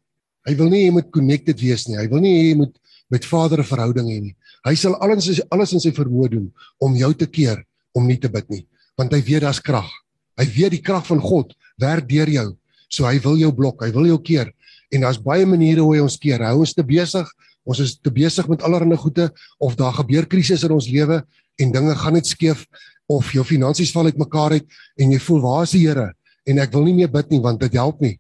Hy 0.49 0.55
wil 0.59 0.71
nie 0.73 0.85
jy 0.87 0.93
moet 0.97 1.11
connected 1.15 1.61
wees 1.61 1.85
nie. 1.89 1.99
Hy 2.01 2.07
wil 2.11 2.23
nie 2.25 2.33
jy 2.33 2.55
moet 2.63 2.79
met 3.13 3.27
Vader 3.29 3.61
'n 3.61 3.69
verhouding 3.69 4.09
hê 4.09 4.21
nie. 4.21 4.37
Hy 4.65 4.75
sal 4.75 4.95
alles 4.97 5.41
alles 5.51 5.73
in 5.73 5.81
sy 5.81 5.93
vermoë 5.93 6.31
doen 6.31 6.53
om 6.81 6.97
jou 6.97 7.13
te 7.15 7.27
keer 7.27 7.65
om 7.93 8.07
nie 8.07 8.17
te 8.17 8.29
bid 8.29 8.49
nie, 8.49 8.67
want 8.97 9.13
hy 9.13 9.21
weet 9.21 9.43
daar's 9.43 9.61
krag. 9.61 9.91
Hy 10.39 10.47
weet 10.47 10.71
die 10.71 10.83
krag 10.83 11.07
van 11.07 11.21
God 11.21 11.53
werk 11.77 12.09
deur 12.09 12.29
jou. 12.29 12.57
So 12.89 13.05
hy 13.05 13.19
wil 13.21 13.37
jou 13.37 13.53
blok, 13.53 13.83
hy 13.85 13.93
wil 13.93 14.07
jou 14.07 14.19
keer 14.19 14.53
en 14.93 15.01
daar's 15.01 15.21
baie 15.21 15.47
maniere 15.47 15.81
hoe 15.81 15.97
hy 15.97 16.03
ons 16.03 16.17
keer. 16.17 16.41
Hy 16.41 16.53
hou 16.53 16.61
ons 16.61 16.75
te 16.75 16.85
besig 16.85 17.29
Ons 17.65 17.83
is 17.85 17.95
te 18.01 18.11
besig 18.11 18.49
met 18.51 18.63
allerlei 18.63 18.99
goede 18.99 19.29
of 19.59 19.77
daar 19.79 19.95
gebeur 20.01 20.27
krisisse 20.27 20.67
in 20.67 20.75
ons 20.75 20.89
lewe 20.91 21.23
en 21.61 21.73
dinge 21.73 21.95
gaan 21.95 22.17
net 22.19 22.27
skeef 22.27 22.67
of 23.07 23.31
jou 23.35 23.45
finansies 23.45 23.93
val 23.95 24.09
uitmekaar 24.11 24.59
uit 24.59 24.67
en 24.99 25.15
jy 25.15 25.21
voel 25.23 25.41
waar 25.45 25.63
is 25.67 25.77
die 25.77 25.85
Here 25.87 26.13
en 26.49 26.59
ek 26.59 26.73
wil 26.75 26.87
nie 26.89 26.97
meer 26.97 27.11
bid 27.13 27.31
nie 27.31 27.41
want 27.43 27.61
dit 27.63 27.79
help 27.79 28.01
nie. 28.03 28.17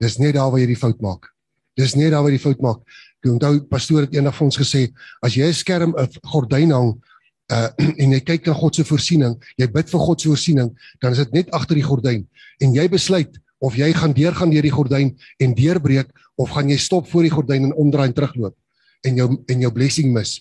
Dis 0.00 0.16
net 0.18 0.34
daar 0.38 0.48
waar 0.52 0.62
jy 0.62 0.70
die 0.70 0.80
fout 0.80 1.02
maak. 1.04 1.28
Dis 1.76 1.94
net 1.98 2.14
daar 2.14 2.24
waar 2.24 2.32
jy 2.32 2.38
die 2.38 2.46
fout 2.46 2.62
maak. 2.64 2.80
Ek 3.20 3.28
onthou 3.34 3.60
pastoor 3.68 4.06
het 4.06 4.16
eendag 4.16 4.36
vir 4.38 4.46
ons 4.46 4.60
gesê 4.60 4.86
as 5.20 5.36
jy 5.36 5.44
'n 5.44 5.52
skerm 5.52 5.92
'n 5.92 6.08
gordyn 6.32 6.72
hang 6.72 6.96
uh 7.50 7.68
en 8.02 8.12
jy 8.12 8.20
kyk 8.20 8.46
na 8.46 8.54
God 8.54 8.74
se 8.74 8.84
voorsiening, 8.84 9.36
jy 9.58 9.66
bid 9.66 9.90
vir 9.90 10.00
God 10.00 10.20
se 10.20 10.28
voorsiening, 10.28 10.70
dan 11.02 11.12
is 11.12 11.18
dit 11.18 11.32
net 11.32 11.50
agter 11.52 11.76
die 11.76 11.84
gordyn 11.84 12.26
en 12.60 12.74
jy 12.74 12.88
besluit 12.88 13.36
of 13.60 13.76
jy 13.76 13.92
gaan 13.96 14.14
deurgaan 14.16 14.52
deur 14.52 14.66
die 14.66 14.74
gordyn 14.74 15.14
en 15.40 15.54
deurbreek 15.56 16.10
of 16.40 16.52
gaan 16.54 16.70
jy 16.72 16.78
stop 16.80 17.08
voor 17.10 17.26
die 17.26 17.34
gordyn 17.34 17.68
en 17.68 17.76
omdraai 17.76 18.08
en 18.08 18.16
terugloop 18.16 18.56
en 19.06 19.16
jou 19.16 19.28
en 19.48 19.66
jou 19.66 19.72
blessing 19.72 20.12
mis 20.12 20.38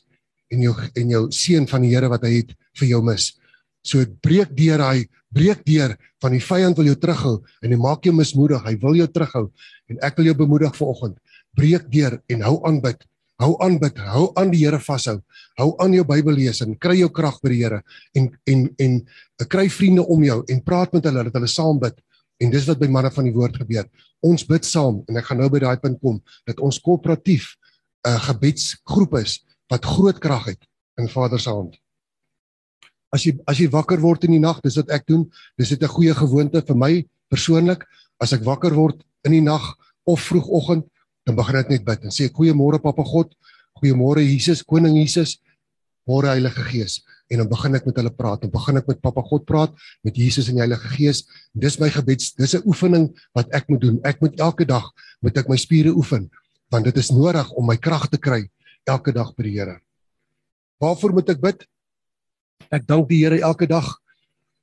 en 0.50 0.64
jou 0.64 0.74
en 0.98 1.14
jou 1.16 1.24
seën 1.36 1.68
van 1.70 1.86
die 1.86 1.94
Here 1.94 2.10
wat 2.10 2.26
hy 2.26 2.40
het 2.40 2.56
vir 2.80 2.88
jou 2.90 3.02
mis. 3.06 3.34
So 3.86 4.04
breek 4.24 4.56
deur 4.58 4.82
hy 4.84 5.06
breek 5.30 5.62
deur 5.68 5.94
van 6.24 6.34
die 6.34 6.42
vyand 6.42 6.78
wil 6.80 6.90
jou 6.90 6.98
terughou 6.98 7.36
en 7.62 7.74
hy 7.74 7.78
maak 7.80 8.08
jou 8.08 8.16
mismoedig. 8.18 8.64
Hy 8.66 8.76
wil 8.82 8.98
jou 8.98 9.08
terughou 9.14 9.46
en 9.90 10.02
ek 10.06 10.18
wil 10.18 10.32
jou 10.32 10.38
bemoedig 10.42 10.76
vanoggend. 10.78 11.16
Breek 11.58 11.88
deur 11.94 12.20
en 12.30 12.46
hou 12.48 12.58
aan 12.68 12.82
bid. 12.84 13.06
Hou 13.40 13.54
aan 13.64 13.78
bid, 13.80 13.96
hou 14.04 14.26
aan 14.36 14.50
die 14.52 14.66
Here 14.66 14.82
vashou. 14.84 15.22
Hou 15.60 15.70
aan 15.80 15.94
jou 15.96 16.04
Bybel 16.04 16.36
lees 16.42 16.60
en 16.66 16.76
kry 16.76 16.98
jou 17.00 17.08
krag 17.14 17.38
by 17.44 17.54
die 17.54 17.62
Here 17.62 17.82
en 18.18 18.32
en 18.52 18.66
en 18.84 18.98
kry 19.48 19.70
vriende 19.72 20.04
om 20.04 20.26
jou 20.26 20.42
en 20.44 20.64
praat 20.66 20.94
met 20.98 21.08
hulle 21.08 21.24
dat 21.30 21.38
hulle 21.40 21.52
saam 21.52 21.80
bid. 21.80 21.96
En 22.40 22.52
dis 22.52 22.66
wat 22.70 22.80
by 22.80 22.88
manne 22.88 23.12
van 23.12 23.28
die 23.28 23.36
woord 23.36 23.58
gebeur. 23.60 23.88
Ons 24.24 24.46
bid 24.48 24.66
saam 24.66 25.04
en 25.08 25.20
ek 25.20 25.28
gaan 25.30 25.42
nou 25.44 25.50
by 25.52 25.60
daai 25.60 25.80
punt 25.82 26.00
kom 26.00 26.20
dat 26.48 26.60
ons 26.64 26.80
koöperatief 26.80 27.56
'n 28.08 28.16
uh, 28.16 28.20
gebedsgroep 28.30 29.14
is 29.20 29.44
wat 29.70 29.86
groot 29.86 30.20
krag 30.20 30.46
het 30.46 30.62
in 30.98 31.10
Vader 31.10 31.40
se 31.40 31.50
hand. 31.50 31.76
As 33.12 33.26
jy 33.26 33.38
as 33.48 33.60
jy 33.60 33.68
wakker 33.70 34.00
word 34.00 34.24
in 34.24 34.38
die 34.38 34.44
nag, 34.44 34.62
dis 34.62 34.78
wat 34.78 34.90
ek 34.90 35.08
doen. 35.08 35.30
Dis 35.58 35.72
net 35.72 35.84
'n 35.84 35.96
goeie 35.96 36.14
gewoonte 36.14 36.62
vir 36.62 36.76
my 36.76 37.06
persoonlik. 37.30 37.86
As 38.20 38.34
ek 38.34 38.44
wakker 38.44 38.74
word 38.74 39.04
in 39.26 39.32
die 39.32 39.42
nag 39.42 39.76
of 40.06 40.20
vroegoggend, 40.22 40.86
dan 41.26 41.36
begin 41.36 41.56
ek 41.56 41.70
net 41.70 41.86
bid 41.86 42.04
en 42.04 42.12
sê 42.12 42.30
goeiemôre 42.30 42.82
Papa 42.82 43.04
God, 43.04 43.34
goeiemôre 43.82 44.24
Jesus, 44.24 44.64
Koning 44.64 44.98
Jesus, 44.98 45.40
môre 46.08 46.28
Heilige 46.28 46.64
Gees. 46.72 47.02
En 47.30 47.44
dan 47.44 47.50
begin 47.50 47.78
ek 47.78 47.86
met 47.86 47.96
hulle 48.02 48.12
praat. 48.14 48.42
Dan 48.42 48.52
begin 48.54 48.78
ek 48.82 48.88
met 48.90 49.02
Papa 49.02 49.22
God 49.22 49.46
praat, 49.46 49.74
met 50.02 50.18
Jesus 50.18 50.50
en 50.50 50.58
die 50.58 50.64
Heilige 50.64 50.90
Gees. 50.96 51.24
Dis 51.54 51.78
my 51.80 51.90
gebeds. 51.94 52.34
Dis 52.34 52.56
'n 52.56 52.66
oefening 52.66 53.10
wat 53.38 53.48
ek 53.54 53.70
moet 53.70 53.82
doen. 53.82 54.00
Ek 54.04 54.22
moet 54.22 54.40
elke 54.40 54.66
dag 54.66 54.90
moet 55.22 55.38
ek 55.38 55.50
my 55.50 55.58
spiere 55.58 55.94
oefen 55.94 56.30
want 56.70 56.86
dit 56.86 56.98
is 56.98 57.10
nodig 57.10 57.52
om 57.58 57.66
my 57.66 57.78
krag 57.78 58.08
te 58.10 58.18
kry 58.18 58.50
elke 58.86 59.12
dag 59.12 59.34
by 59.36 59.44
die 59.44 59.58
Here. 59.58 59.80
Waarvoor 60.80 61.14
moet 61.14 61.30
ek 61.30 61.42
bid? 61.42 61.66
Ek 62.72 62.86
dank 62.88 63.10
die 63.10 63.24
Here 63.24 63.42
elke 63.42 63.68
dag. 63.68 63.98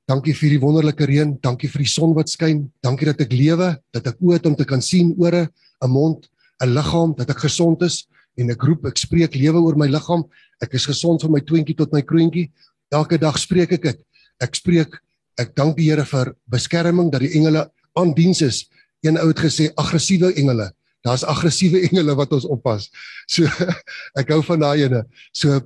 Dankie 0.07 0.33
vir 0.33 0.55
die 0.55 0.61
wonderlike 0.63 1.03
reën, 1.03 1.33
dankie 1.43 1.67
vir 1.67 1.83
die 1.83 1.91
son 1.91 2.13
wat 2.15 2.31
skyn, 2.31 2.71
dankie 2.81 3.09
dat 3.09 3.19
ek 3.25 3.33
lewe, 3.35 3.73
dat 3.91 4.07
ek 4.07 4.21
oë 4.23 4.37
het 4.37 4.45
om 4.47 4.55
te 4.55 4.63
kan 4.63 4.81
sien, 4.81 5.11
ore, 5.19 5.49
'n 5.83 5.89
mond, 5.91 6.29
'n 6.63 6.73
liggaam, 6.73 7.13
dat 7.17 7.29
ek 7.29 7.43
gesond 7.43 7.81
is 7.83 8.07
en 8.37 8.53
ek 8.53 8.63
roep, 8.63 8.85
ek 8.89 9.01
spreek 9.01 9.35
lewe 9.37 9.61
oor 9.63 9.77
my 9.79 9.87
liggaam. 9.89 10.23
Ek 10.63 10.75
is 10.77 10.87
gesond 10.89 11.23
van 11.25 11.33
my 11.33 11.41
twintjie 11.45 11.77
tot 11.77 11.93
my 11.93 12.03
kroontjie. 12.05 12.47
Elke 12.93 13.19
dag 13.21 13.37
spreek 13.41 13.73
ek 13.77 13.83
dit. 13.83 14.01
Ek 14.43 14.57
spreek 14.57 14.99
ek 15.41 15.53
dank 15.57 15.77
die 15.77 15.89
Here 15.89 16.05
vir 16.05 16.33
beskerming 16.49 17.11
dat 17.13 17.25
die 17.25 17.33
engele 17.37 17.67
aan 17.97 18.13
diens 18.17 18.41
is. 18.45 18.65
Een 19.05 19.19
ou 19.21 19.27
het 19.29 19.41
gesê 19.41 19.69
aggressiewe 19.77 20.33
engele. 20.37 20.71
Daar's 21.05 21.25
aggressiewe 21.25 21.83
engele 21.89 22.15
wat 22.17 22.33
ons 22.33 22.47
oppas. 22.49 22.89
So 23.29 23.45
ek 24.21 24.31
hou 24.33 24.41
van 24.45 24.63
daai 24.65 24.85
ene. 24.87 25.03
So 25.33 25.59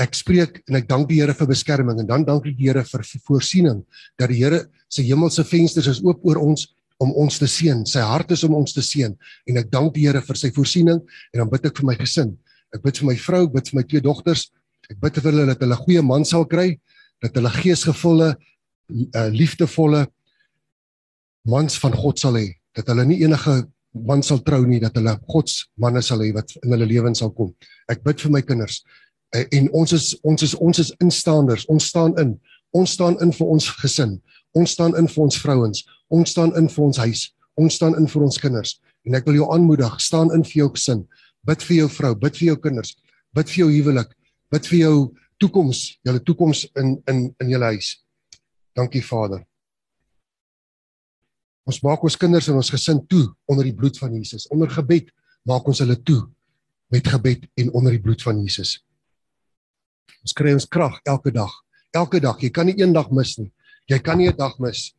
ek 0.00 0.16
spreek 0.18 0.62
en 0.68 0.80
ek 0.80 0.88
dank 0.90 1.08
die 1.10 1.20
Here 1.20 1.34
vir 1.34 1.50
beskerming 1.50 2.00
en 2.02 2.08
dan 2.08 2.26
dank 2.26 2.46
ek 2.50 2.58
die 2.58 2.70
Here 2.70 2.82
vir 2.86 3.06
voorsiening 3.26 3.84
dat 4.18 4.30
die 4.30 4.40
Here 4.42 4.64
se 4.90 5.04
hemelse 5.06 5.44
vensters 5.46 5.90
is 5.90 6.02
oop 6.02 6.22
oor 6.26 6.42
ons 6.42 6.66
om 7.02 7.12
ons 7.24 7.38
te 7.38 7.48
seën. 7.50 7.84
Sy 7.88 8.02
hart 8.04 8.32
is 8.34 8.44
om 8.46 8.54
ons 8.58 8.74
te 8.74 8.82
seën 8.84 9.12
en 9.50 9.60
ek 9.60 9.70
dank 9.72 9.94
die 9.96 10.06
Here 10.06 10.22
vir 10.22 10.38
sy 10.38 10.50
voorsiening 10.54 11.00
en 11.00 11.42
dan 11.42 11.50
bid 11.52 11.68
ek 11.70 11.78
vir 11.80 11.88
my 11.90 11.96
gesin. 11.98 12.34
Ek 12.74 12.82
bid 12.84 12.98
vir 13.00 13.10
my 13.10 13.16
vrou, 13.20 13.44
ek 13.46 13.54
bid 13.54 13.70
vir 13.70 13.78
my 13.80 13.84
twee 13.90 14.04
dogters. 14.04 14.48
Ek 14.90 14.98
bid 15.02 15.20
vir 15.20 15.30
hulle 15.30 15.46
dat 15.52 15.62
hulle 15.64 15.78
goeie 15.80 16.02
man 16.04 16.26
sal 16.28 16.44
kry, 16.48 16.74
dat 17.22 17.36
hulle 17.38 17.52
geesgevulde, 17.54 18.34
uh, 18.34 19.28
liefdevolle 19.32 20.04
mans 21.48 21.78
van 21.80 21.94
God 21.96 22.20
sal 22.20 22.36
hê, 22.40 22.48
dat 22.76 22.88
hulle 22.90 23.06
nie 23.08 23.22
enige 23.22 23.62
man 23.94 24.24
sal 24.26 24.40
trou 24.44 24.64
nie, 24.66 24.80
dat 24.82 24.96
hulle 24.98 25.14
God 25.30 25.48
se 25.48 25.68
manne 25.80 26.02
sal 26.02 26.24
hê 26.24 26.32
wat 26.34 26.50
in 26.64 26.74
hulle 26.74 26.88
lewens 26.90 27.22
sal 27.22 27.30
kom. 27.32 27.52
Ek 27.90 28.02
bid 28.04 28.20
vir 28.24 28.32
my 28.34 28.42
kinders 28.42 28.82
Eh, 29.34 29.46
en 29.50 29.70
ons 29.72 29.92
is 29.92 30.12
ons 30.22 30.42
is 30.42 30.54
ons 30.54 30.78
is 30.78 30.92
instaanders 31.02 31.64
ons 31.66 31.86
staan 31.90 32.12
in 32.22 32.36
ons 32.70 32.90
staan 32.90 33.16
in 33.24 33.32
vir 33.34 33.48
ons 33.50 33.66
gesin 33.80 34.12
ons 34.54 34.70
staan 34.70 34.96
in 34.98 35.08
vir 35.10 35.22
ons 35.24 35.38
vrouens. 35.42 35.84
Ons 36.08 36.30
staan 36.30 36.54
in 36.58 36.68
vir 36.70 36.84
ons 36.84 36.98
huis. 37.04 37.28
Ons 37.58 37.78
staan 37.78 37.96
in 37.98 38.06
vir 38.10 38.22
ons 38.26 38.38
kinders. 38.38 38.78
En 39.04 39.14
ek 39.18 39.26
wil 39.28 39.42
jou 39.42 39.48
aanmoedig 39.52 40.00
staan 40.00 40.32
in 40.34 40.44
vir 40.46 40.64
jou 40.64 40.68
gesin. 40.74 41.04
Bid 41.44 41.62
vir 41.62 41.82
jou 41.82 41.88
vrou 41.92 42.14
bid 42.16 42.38
vir 42.38 42.54
jou 42.54 42.60
kinders 42.68 42.94
bid 43.34 43.50
vir 43.50 43.64
jou 43.64 43.70
huwelik 43.72 44.14
bid 44.54 44.68
vir 44.70 44.78
jou 44.78 44.96
toekoms 45.42 45.80
julle 46.06 46.22
toekoms 46.22 46.64
in 46.80 46.94
in 47.10 47.26
in 47.42 47.50
julle 47.50 47.72
huis. 47.74 47.96
Dankie 48.74 49.02
Vader. 49.02 49.42
Ons 51.64 51.80
maak 51.82 52.02
ons 52.04 52.18
kinders 52.20 52.48
en 52.50 52.58
ons 52.60 52.70
gesin 52.70 53.00
toe 53.08 53.26
onder 53.50 53.66
die 53.66 53.74
bloed 53.74 53.98
van 53.98 54.14
Jesus. 54.14 54.46
Onder 54.52 54.70
gebed 54.70 55.10
maak 55.48 55.66
ons 55.68 55.80
hulle 55.82 55.96
toe 55.96 56.22
met 56.92 57.06
gebed 57.08 57.46
en 57.60 57.72
onder 57.72 57.94
die 57.94 58.02
bloed 58.02 58.22
van 58.22 58.40
Jesus. 58.42 58.78
Ons 60.22 60.36
kry 60.36 60.52
ons 60.54 60.68
krag 60.68 61.00
elke 61.08 61.32
dag. 61.32 61.52
Elke 61.94 62.20
dag. 62.20 62.40
Jy 62.42 62.50
kan 62.50 62.68
nie 62.68 62.76
een 62.78 62.92
dag 62.92 63.10
mis 63.14 63.36
nie. 63.38 63.50
Jy 63.90 63.98
kan 64.00 64.18
nie 64.18 64.28
'n 64.28 64.36
dag 64.36 64.58
mis 64.58 64.94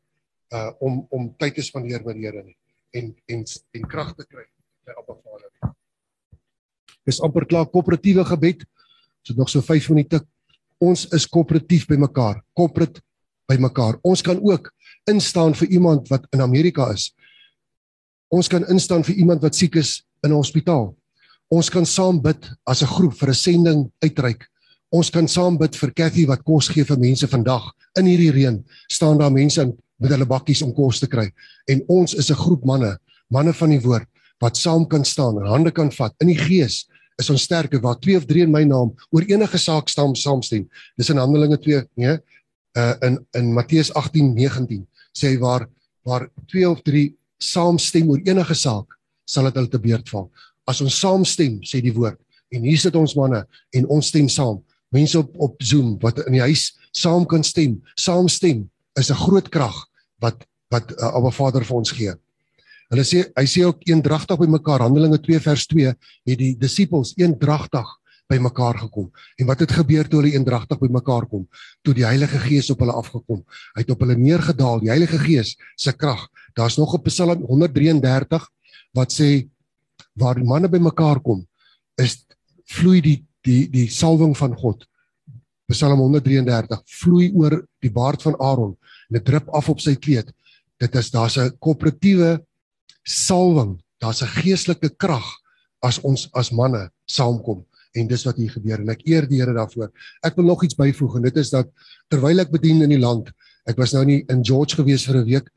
uh 0.54 0.72
om 0.80 1.08
om 1.10 1.36
tyd 1.38 1.56
te 1.56 1.62
spandeer 1.62 2.06
met 2.06 2.16
die 2.16 2.26
Here 2.26 2.44
nie 2.44 2.58
en 2.94 3.16
en 3.28 3.44
en 3.74 3.88
krag 3.88 4.14
te 4.16 4.26
kry 4.26 4.46
by 4.86 4.94
Abba 4.94 5.16
Vader. 5.24 5.74
Dis 7.06 7.22
amper 7.22 7.46
klaar 7.46 7.66
koöperatiewe 7.66 8.26
gebed. 8.26 8.66
Ons 9.22 9.30
het 9.30 9.38
nog 9.38 9.50
so 9.50 9.62
5 9.62 9.90
minute. 9.90 10.22
Ons 10.82 11.06
is 11.14 11.28
koöperatief 11.28 11.88
by 11.88 11.98
mekaar. 11.98 12.42
Koöperat 12.54 13.02
by 13.50 13.58
mekaar. 13.62 14.00
Ons 14.04 14.22
kan 14.22 14.40
ook 14.42 14.72
instaan 15.10 15.54
vir 15.54 15.68
iemand 15.68 16.10
wat 16.10 16.26
in 16.34 16.42
Amerika 16.42 16.90
is. 16.94 17.14
Ons 18.34 18.50
kan 18.50 18.66
instaan 18.70 19.04
vir 19.04 19.16
iemand 19.16 19.42
wat 19.42 19.56
siek 19.56 19.76
is 19.76 20.04
in 20.24 20.32
'n 20.32 20.36
hospitaal. 20.36 20.96
Ons 21.50 21.70
kan 21.70 21.86
saam 21.86 22.22
bid 22.22 22.50
as 22.66 22.82
'n 22.82 22.88
groep 22.88 23.14
vir 23.14 23.30
'n 23.30 23.34
sending 23.34 23.92
uitreik 24.02 24.50
Ons 24.96 25.10
kan 25.12 25.26
saam 25.28 25.58
bid 25.60 25.76
vir 25.76 25.92
Cathy 25.98 26.24
wat 26.30 26.44
kos 26.48 26.70
gee 26.72 26.86
vir 26.88 27.00
mense 27.02 27.28
vandag. 27.28 27.68
In 28.00 28.08
hierdie 28.08 28.32
reën 28.32 28.62
staan 28.92 29.20
daar 29.20 29.34
mense 29.34 29.66
met 29.66 30.12
hulle 30.14 30.28
bakkies 30.30 30.62
om 30.64 30.72
kos 30.76 31.02
te 31.02 31.10
kry. 31.12 31.26
En 31.68 31.82
ons 31.92 32.14
is 32.14 32.32
'n 32.32 32.40
groep 32.44 32.64
manne, 32.64 32.98
manne 33.30 33.54
van 33.54 33.70
die 33.70 33.82
woord 33.82 34.08
wat 34.40 34.58
saam 34.58 34.86
kan 34.88 35.04
staan 35.04 35.38
en 35.40 35.48
hande 35.48 35.72
kan 35.72 35.92
vat. 35.92 36.14
In 36.22 36.28
die 36.28 36.38
gees 36.38 36.86
is 37.20 37.30
ons 37.30 37.44
sterker 37.44 37.80
waar 37.82 38.00
twee 38.00 38.18
of 38.18 38.26
drie 38.26 38.44
in 38.44 38.52
my 38.52 38.64
naam 38.64 38.94
oor 39.12 39.24
enige 39.28 39.58
saak 39.58 39.90
staan 39.90 40.16
saamstem. 40.16 40.68
Dis 40.98 41.10
in 41.10 41.18
Handelinge 41.18 41.58
2, 41.58 41.84
nee, 41.96 42.20
uh 42.78 42.94
in 43.02 43.26
in 43.34 43.54
Matteus 43.54 43.92
18:19 43.92 44.86
sê 45.14 45.40
waar 45.40 45.68
waar 46.04 46.30
twee 46.48 46.70
of 46.70 46.82
drie 46.82 47.16
saamstem 47.40 48.10
oor 48.10 48.20
enige 48.26 48.54
saak, 48.54 48.86
sal 49.26 49.44
dit 49.44 49.56
hulle 49.56 49.70
te 49.70 49.80
beurt 49.80 50.10
val. 50.10 50.30
As 50.68 50.82
ons 50.82 51.00
saamstem, 51.00 51.60
sê 51.64 51.82
die 51.82 51.94
woord, 51.94 52.20
en 52.52 52.64
hier 52.64 52.78
sit 52.78 52.96
ons 52.96 53.16
manne 53.16 53.46
en 53.74 53.88
ons 53.88 54.08
stem 54.08 54.30
saam, 54.30 54.62
mense 54.96 55.20
op 55.20 55.36
op 55.48 55.64
Zoom 55.64 55.96
wat 56.04 56.24
in 56.26 56.38
die 56.38 56.46
huis 56.46 56.72
saam 56.96 57.26
kan 57.28 57.44
stem, 57.44 57.82
saam 57.96 58.30
stem 58.32 58.70
is 59.00 59.12
'n 59.12 59.22
groot 59.26 59.50
krag 59.50 59.76
wat 60.20 60.46
wat 60.72 60.92
uh, 60.92 61.16
Abba 61.16 61.32
Vader 61.32 61.64
vir 61.66 61.76
ons 61.76 61.92
gee. 61.92 62.14
Hulle 62.90 63.04
sê 63.04 63.26
hy 63.36 63.46
sê 63.46 63.66
ook 63.66 63.84
eendragtig 63.90 64.38
by 64.40 64.48
mekaar 64.48 64.82
Handelinge 64.86 65.20
2 65.22 65.40
vers 65.40 65.66
2 65.68 65.94
het 65.94 66.40
die 66.40 66.56
disippels 66.58 67.14
eendragtig 67.18 67.88
by 68.30 68.38
mekaar 68.42 68.78
gekom. 68.78 69.12
En 69.38 69.46
wat 69.46 69.60
het 69.62 69.72
gebeur 69.72 70.08
toe 70.10 70.22
hulle 70.22 70.34
eendragtig 70.34 70.80
by 70.82 70.90
mekaar 70.90 71.28
kom? 71.30 71.46
Toe 71.86 71.94
die 71.94 72.06
Heilige 72.06 72.40
Gees 72.42 72.72
op 72.74 72.82
hulle 72.82 72.96
afgekom. 72.98 73.44
Hy 73.76 73.84
het 73.84 73.92
op 73.94 74.02
hulle 74.02 74.18
neergedaal, 74.18 74.82
die 74.82 74.90
Heilige 74.90 75.20
Gees 75.22 75.54
se 75.78 75.94
krag. 75.94 76.26
Daar's 76.58 76.78
nog 76.78 76.94
op 76.98 77.06
Psalm 77.06 77.44
133 77.46 78.48
wat 78.96 79.14
sê 79.14 79.48
waar 80.16 80.40
die 80.40 80.48
manne 80.48 80.70
by 80.72 80.80
mekaar 80.80 81.20
kom, 81.22 81.44
is 82.02 82.24
vloei 82.72 83.02
die 83.04 83.18
die 83.46 83.66
die 83.72 83.88
salwing 83.92 84.36
van 84.38 84.56
God. 84.58 84.86
Psalm 85.72 86.02
133 86.04 86.82
vloei 87.02 87.32
oor 87.34 87.60
die 87.82 87.92
baard 87.94 88.22
van 88.26 88.38
Aaron 88.38 88.76
en 89.10 89.18
dit 89.18 89.26
drup 89.26 89.50
af 89.58 89.70
op 89.70 89.82
sy 89.82 89.96
kleed. 89.98 90.30
Dit 90.82 90.96
is 90.96 91.12
daar's 91.12 91.38
'n 91.38 91.58
koöperatiewe 91.60 92.44
salwing. 93.04 93.80
Daar's 94.00 94.22
'n 94.22 94.42
geestelike 94.42 94.90
krag 94.98 95.26
as 95.82 96.00
ons 96.02 96.30
as 96.34 96.52
manne 96.52 96.90
saamkom 97.06 97.66
en 97.96 98.08
dis 98.08 98.26
wat 98.26 98.38
hier 98.38 98.52
gebeur 98.52 98.80
en 98.80 98.90
ek 98.90 99.06
eer 99.08 99.28
die 99.28 99.40
Here 99.40 99.54
daarvoor. 99.54 99.92
Ek 100.24 100.36
wil 100.36 100.46
nog 100.46 100.64
iets 100.64 100.76
byvoeg 100.76 101.16
en 101.16 101.22
dit 101.22 101.38
is 101.38 101.50
dat 101.50 101.70
terwyl 102.10 102.40
ek 102.40 102.52
bedien 102.52 102.82
in 102.82 102.90
die 102.90 103.00
land, 103.00 103.32
ek 103.66 103.78
was 103.78 103.94
nou 103.94 104.04
nie 104.06 104.26
in 104.30 104.44
George 104.44 104.76
gewees 104.76 105.06
vir 105.06 105.18
'n 105.18 105.26
week, 105.26 105.50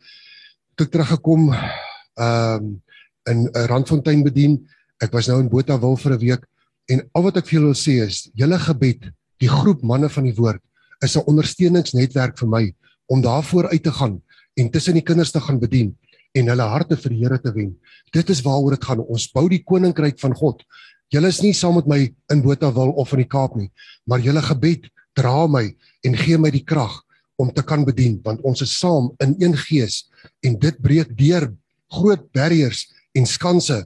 toe 0.77 0.87
ek 0.87 0.93
teruggekom 0.93 1.53
ehm 1.53 2.57
um, 2.57 2.83
in 3.29 3.49
Randfontein 3.53 4.23
bedien. 4.25 4.69
Ek 5.03 5.13
was 5.13 5.29
nou 5.29 5.39
in 5.41 5.49
Botawil 5.49 5.97
vir 5.97 6.13
'n 6.13 6.19
week 6.19 6.47
En 6.89 7.05
al 7.15 7.27
wat 7.29 7.41
ek 7.41 7.49
vir 7.49 7.59
julle 7.59 7.73
wil 7.73 7.79
sê 7.79 7.99
is, 8.05 8.27
julle 8.39 8.59
gebed, 8.59 9.11
die 9.43 9.51
groep 9.51 9.85
manne 9.87 10.09
van 10.09 10.25
die 10.25 10.35
woord, 10.35 10.63
is 11.05 11.17
'n 11.17 11.27
ondersteuningsnetwerk 11.31 12.39
vir 12.39 12.49
my 12.49 12.75
om 13.07 13.23
daarvoor 13.23 13.69
uit 13.71 13.83
te 13.83 13.93
gaan 13.93 14.21
en 14.57 14.71
tussen 14.71 14.95
die 14.95 15.05
kinders 15.05 15.31
te 15.31 15.41
gaan 15.41 15.61
bedien 15.61 15.97
en 16.35 16.49
hulle 16.49 16.63
harte 16.63 16.97
vir 16.97 17.11
die 17.11 17.21
Here 17.23 17.39
te 17.39 17.53
wen. 17.53 17.77
Dit 18.13 18.31
is 18.31 18.43
waaroor 18.43 18.77
dit 18.77 18.85
gaan. 18.85 19.01
Ons 19.01 19.29
bou 19.33 19.49
die 19.49 19.63
koninkryk 19.65 20.19
van 20.21 20.35
God. 20.35 20.63
Julle 21.09 21.29
is 21.29 21.41
nie 21.43 21.55
saam 21.55 21.75
met 21.75 21.87
my 21.87 22.01
in 22.33 22.43
Botawil 22.43 22.93
of 23.01 23.13
in 23.13 23.23
die 23.23 23.29
Kaap 23.29 23.57
nie, 23.57 23.71
maar 24.07 24.21
julle 24.21 24.43
gebed 24.43 24.91
dra 25.17 25.47
my 25.47 25.65
en 26.05 26.17
gee 26.17 26.39
my 26.39 26.51
die 26.51 26.65
krag 26.65 27.01
om 27.41 27.51
te 27.55 27.63
kan 27.63 27.85
bedien 27.87 28.19
want 28.25 28.43
ons 28.47 28.63
is 28.63 28.75
saam 28.79 29.11
in 29.25 29.35
een 29.39 29.57
gees 29.57 30.09
en 30.45 30.59
dit 30.59 30.83
breek 30.83 31.15
deur 31.17 31.49
groot 31.95 32.27
barriers 32.35 32.87
en 33.17 33.27
skanse 33.27 33.79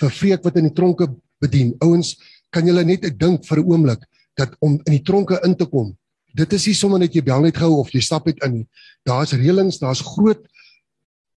vir 0.00 0.10
vreek 0.10 0.44
wat 0.44 0.58
in 0.60 0.68
die 0.68 0.74
tronke 0.76 1.08
bedien. 1.40 1.72
Ouens, 1.84 2.16
kan 2.56 2.66
julle 2.66 2.84
net 2.88 3.04
dink 3.20 3.44
vir 3.44 3.60
'n 3.60 3.68
oomblik 3.68 4.02
dat 4.36 4.56
om 4.60 4.80
in 4.84 4.92
die 4.96 5.04
tronke 5.04 5.40
in 5.44 5.56
te 5.56 5.66
kom. 5.68 5.96
Dit 6.36 6.52
is 6.52 6.66
nie 6.66 6.76
sommer 6.76 7.00
net 7.00 7.14
jy 7.14 7.22
bel 7.24 7.40
net 7.40 7.56
gou 7.56 7.80
of 7.80 7.92
jy 7.92 8.00
stap 8.00 8.26
net 8.26 8.42
in 8.44 8.52
nie. 8.52 8.66
Daar's 9.04 9.32
reëlings, 9.32 9.80
daar's 9.80 10.00
groot 10.04 10.44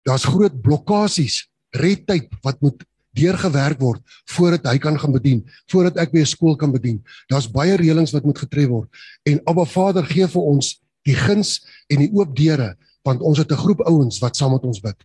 daar's 0.08 0.26
groot 0.26 0.56
blokkades, 0.64 1.48
red 1.76 2.08
tyd 2.08 2.32
wat 2.44 2.62
moet 2.62 2.84
deurgewerk 3.14 3.80
word 3.80 4.02
voordat 4.32 4.66
hy 4.72 4.78
kan 4.80 4.98
gaan 4.98 5.12
bedien, 5.12 5.44
voordat 5.72 5.98
ek 5.98 6.12
by 6.12 6.20
'n 6.20 6.26
skool 6.26 6.56
kan 6.56 6.72
bedien. 6.72 7.04
Daar's 7.30 7.48
baie 7.48 7.76
reëlings 7.76 8.14
wat 8.14 8.24
moet 8.24 8.38
getref 8.38 8.70
word 8.70 8.90
en 9.26 9.42
Abba 9.46 9.66
Vader 9.66 10.06
gee 10.06 10.28
vir 10.28 10.42
ons 10.42 10.80
die 11.06 11.16
guns 11.16 11.66
en 11.90 12.00
die 12.00 12.12
oop 12.14 12.36
deure 12.36 12.76
want 13.04 13.22
ons 13.22 13.38
het 13.38 13.52
'n 13.52 13.64
groep 13.64 13.82
ouens 13.88 14.20
wat 14.20 14.36
saam 14.36 14.52
met 14.52 14.64
ons 14.64 14.80
bid. 14.80 14.98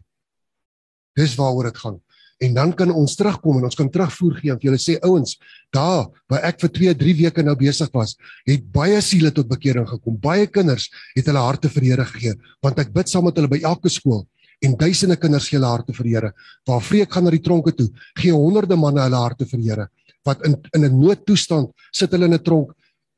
Dis 1.16 1.34
waaroor 1.34 1.70
dit 1.70 1.78
gaan. 1.78 2.00
En 2.42 2.54
dan 2.54 2.72
kan 2.74 2.90
ons 2.90 3.14
terugkom 3.16 3.58
en 3.58 3.64
ons 3.68 3.78
kan 3.78 3.90
terugvoer 3.90 4.34
gee 4.40 4.50
en 4.50 4.58
vir 4.58 4.68
julle 4.68 4.80
sê 4.82 4.96
ouens, 5.06 5.36
daar 5.72 6.08
waar 6.30 6.46
ek 6.50 6.60
vir 6.64 6.70
2, 6.78 6.94
3 7.02 7.14
weke 7.22 7.42
nou 7.46 7.54
besig 7.56 7.90
was, 7.94 8.16
het 8.48 8.64
baie 8.74 9.00
siele 9.02 9.30
tot 9.30 9.48
bekering 9.48 9.86
gekom. 9.88 10.16
Baie 10.20 10.46
kinders 10.46 10.90
het 11.14 11.26
hulle 11.30 11.42
harte 11.42 11.70
vir 11.70 11.90
Here 11.90 12.04
gegee 12.04 12.34
want 12.64 12.78
ek 12.78 12.92
bid 12.94 13.08
saam 13.08 13.28
met 13.28 13.36
hulle 13.38 13.50
by 13.50 13.60
elke 13.62 13.92
skool 13.92 14.24
en 14.64 14.76
duisende 14.80 15.16
kinders 15.20 15.48
gee 15.48 15.58
hulle 15.58 15.70
harte 15.70 15.94
vir 15.94 16.08
Here. 16.10 16.32
Waar 16.66 16.82
vreek 16.82 17.12
gaan 17.12 17.28
na 17.28 17.34
die 17.34 17.42
tronke 17.44 17.74
toe, 17.76 17.90
gee 18.18 18.32
honderde 18.32 18.76
manne 18.76 19.04
hulle 19.04 19.20
harte 19.20 19.46
vir 19.46 19.60
Here 19.60 19.88
wat 20.24 20.40
in 20.46 20.56
in 20.72 20.84
'n 20.84 20.98
noodtoestand 21.00 21.70
sit 21.92 22.10
hulle 22.10 22.24
in 22.24 22.34
'n 22.34 22.42
tronk 22.42 22.72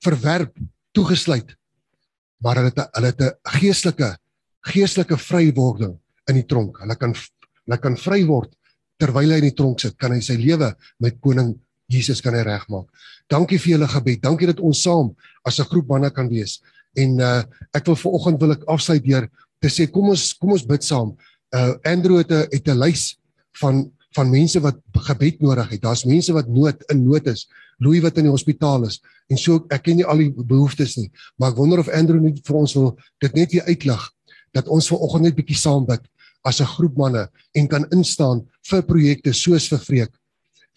verwerp, 0.05 0.55
toegesluit. 0.93 1.57
Maar 2.43 2.57
hulle 2.57 2.73
het 2.75 2.89
hulle 2.93 3.07
het 3.07 3.21
'n 3.21 3.59
geestelike 3.59 4.17
geestelike 4.67 5.17
vrywording 5.17 5.99
in 6.29 6.35
die 6.35 6.47
tronk. 6.47 6.79
Hulle 6.83 6.97
kan 6.97 7.15
hulle 7.15 7.79
kan 7.79 7.97
vry 7.97 8.27
word 8.27 8.53
terwyl 9.01 9.33
hy 9.33 9.41
in 9.43 9.49
die 9.51 9.57
tronk 9.57 9.81
sit, 9.81 9.97
kan 10.01 10.13
hy 10.13 10.21
sy 10.25 10.37
lewe 10.41 10.73
met 11.03 11.21
koning 11.21 11.55
Jesus 11.93 12.23
kan 12.25 12.35
hy 12.35 12.43
regmaak. 12.47 12.89
Dankie 13.31 13.59
vir 13.63 13.77
julle 13.77 13.89
gebed. 13.91 14.23
Dankie 14.23 14.49
dat 14.51 14.63
ons 14.63 14.83
saam 14.83 15.13
as 15.47 15.61
'n 15.61 15.69
groep 15.71 15.89
manne 15.89 16.11
kan 16.11 16.29
wees. 16.29 16.61
En 16.97 17.21
uh 17.21 17.43
ek 17.75 17.87
wil 17.87 17.97
vanoggend 17.97 18.41
wil 18.41 18.53
ek 18.53 18.65
afsluit 18.67 19.05
deur 19.05 19.29
te 19.61 19.69
sê 19.69 19.87
kom 19.91 20.09
ons 20.09 20.35
kom 20.35 20.53
ons 20.53 20.67
bid 20.67 20.83
saam. 20.83 21.17
Uh 21.55 21.75
Andrew 21.85 22.19
het 22.19 22.31
'n 22.31 22.49
het 22.51 22.69
'n 22.69 22.79
lys 22.79 23.19
van 23.61 23.91
van 24.17 24.31
mense 24.31 24.61
wat 24.61 24.79
gebed 24.93 25.41
nodig 25.41 25.69
het. 25.71 25.83
Daar's 25.83 26.05
mense 26.05 26.33
wat 26.33 26.49
nood 26.49 26.83
in 26.91 27.05
nood 27.05 27.27
is. 27.27 27.49
Louis 27.79 28.01
wat 28.01 28.17
in 28.17 28.25
die 28.25 28.33
hospitaal 28.33 28.87
is. 28.87 29.01
En 29.29 29.37
so 29.37 29.67
ek 29.69 29.83
ken 29.83 29.97
nie 29.97 30.07
al 30.07 30.17
die 30.17 30.33
behoeftes 30.33 30.97
nie, 30.97 31.11
maar 31.37 31.51
ek 31.51 31.57
wonder 31.57 31.79
of 31.79 31.89
Andrew 31.89 32.21
net 32.21 32.41
vir 32.47 32.57
ons 32.57 32.75
wil 32.75 32.97
dit 33.21 33.35
net 33.35 33.53
weer 33.53 33.67
uitlig 33.69 34.13
dat 34.53 34.69
ons 34.69 34.89
vanoggend 34.89 35.23
net 35.23 35.37
bietjie 35.37 35.59
saam 35.59 35.85
bid 35.85 36.01
as 36.47 36.61
'n 36.61 36.73
groep 36.77 36.97
manne 36.97 37.29
en 37.55 37.69
kan 37.69 37.87
instaan 37.93 38.47
vir 38.71 38.83
projekte 38.83 39.33
soos 39.35 39.69
vir 39.69 39.79
Vreek 39.79 40.13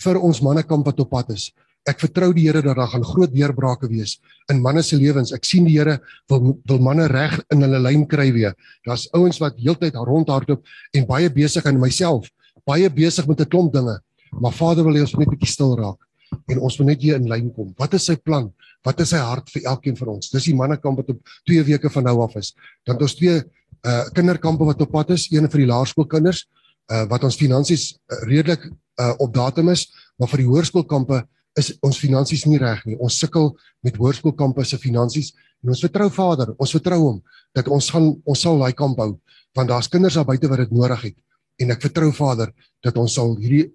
vir 0.04 0.20
ons 0.20 0.42
mannekamp 0.42 0.86
wat 0.86 1.00
op 1.00 1.10
pad 1.10 1.30
is. 1.36 1.52
Ek 1.88 2.00
vertrou 2.00 2.34
die 2.34 2.48
Here 2.48 2.62
dat 2.62 2.76
daar 2.76 2.88
gaan 2.88 3.04
groot 3.04 3.32
deurbrake 3.34 3.88
wees 3.90 4.20
in 4.52 4.62
manne 4.62 4.84
se 4.84 4.96
lewens. 4.96 5.32
Ek 5.32 5.46
sien 5.46 5.66
die 5.66 5.78
Here 5.78 6.00
wil 6.30 6.60
wil 6.66 6.80
manne 6.80 7.08
reg 7.08 7.40
in 7.52 7.62
hulle 7.62 7.80
lyn 7.80 8.06
kry 8.08 8.32
weer. 8.32 8.54
Daar's 8.86 9.08
ouens 9.14 9.40
wat 9.40 9.58
heeltyd 9.58 9.96
rondhardloop 9.96 10.64
en 10.94 11.08
baie 11.08 11.30
besig 11.30 11.66
en 11.66 11.80
myself 11.80 12.30
baie 12.68 12.90
besig 12.90 13.28
met 13.28 13.42
'n 13.42 13.50
klomp 13.50 13.74
dinge. 13.74 14.00
Maar 14.42 14.54
Vader 14.54 14.84
wil 14.84 14.94
hê 14.94 15.02
ons 15.02 15.14
moet 15.14 15.26
net 15.26 15.40
bietjie 15.40 15.54
stil 15.54 15.76
raak 15.76 16.00
en 16.48 16.60
ons 16.60 16.78
moet 16.80 16.88
net 16.88 17.02
hier 17.02 17.16
in 17.16 17.28
lyn 17.28 17.52
kom. 17.54 17.74
Wat 17.78 17.94
is 17.94 18.06
sy 18.06 18.16
plan? 18.16 18.54
Wat 18.86 19.00
is 19.00 19.10
sy 19.10 19.18
hart 19.18 19.50
vir 19.50 19.64
elkeen 19.66 19.98
van 19.98 20.08
ons? 20.08 20.30
Dis 20.30 20.46
die 20.46 20.56
mannekamp 20.56 20.98
wat 20.98 21.10
op 21.10 21.20
2 21.46 21.64
weke 21.64 21.90
van 21.90 22.04
nou 22.04 22.22
af 22.22 22.36
is. 22.36 22.54
Dan 22.86 22.96
het 22.96 23.02
ons 23.02 23.16
twee 23.16 23.42
uh 23.88 24.06
kinderkampe 24.16 24.66
wat 24.68 24.82
op 24.82 24.92
pad 24.92 25.14
is, 25.16 25.28
een 25.32 25.48
vir 25.50 25.64
die 25.64 25.70
laerskoolkinders 25.70 26.46
uh 26.92 27.06
wat 27.10 27.24
ons 27.24 27.38
finansies 27.40 27.94
uh, 27.96 28.22
redelik 28.28 28.66
uh 29.00 29.14
op 29.20 29.34
datum 29.34 29.70
is, 29.70 29.88
maar 30.18 30.30
vir 30.32 30.44
die 30.44 30.50
hoërskoolkampe 30.50 31.24
is 31.58 31.74
ons 31.86 32.00
finansies 32.00 32.46
nie 32.46 32.60
reg 32.62 32.84
nie. 32.86 32.98
Ons 33.00 33.20
sukkel 33.20 33.54
met 33.86 33.98
hoërskoolkampe 33.98 34.66
se 34.66 34.78
finansies 34.78 35.34
en 35.64 35.74
ons 35.74 35.82
vertrou 35.84 36.10
Vader, 36.14 36.54
ons 36.58 36.76
vertrou 36.76 37.00
hom 37.02 37.18
dat 37.58 37.68
ons 37.68 37.90
gaan 37.92 38.14
ons 38.24 38.42
sal 38.42 38.60
daai 38.62 38.74
kamp 38.74 39.00
hou 39.00 39.16
want 39.58 39.72
daar's 39.72 39.90
kinders 39.90 40.14
daar 40.14 40.28
buite 40.28 40.48
wat 40.48 40.62
dit 40.62 40.72
nodig 40.72 41.02
het. 41.10 41.16
En 41.60 41.74
ek 41.74 41.82
vertrou 41.82 42.12
Vader 42.16 42.52
dat 42.86 42.98
ons 43.02 43.14
sal 43.18 43.34
hierdie 43.42 43.72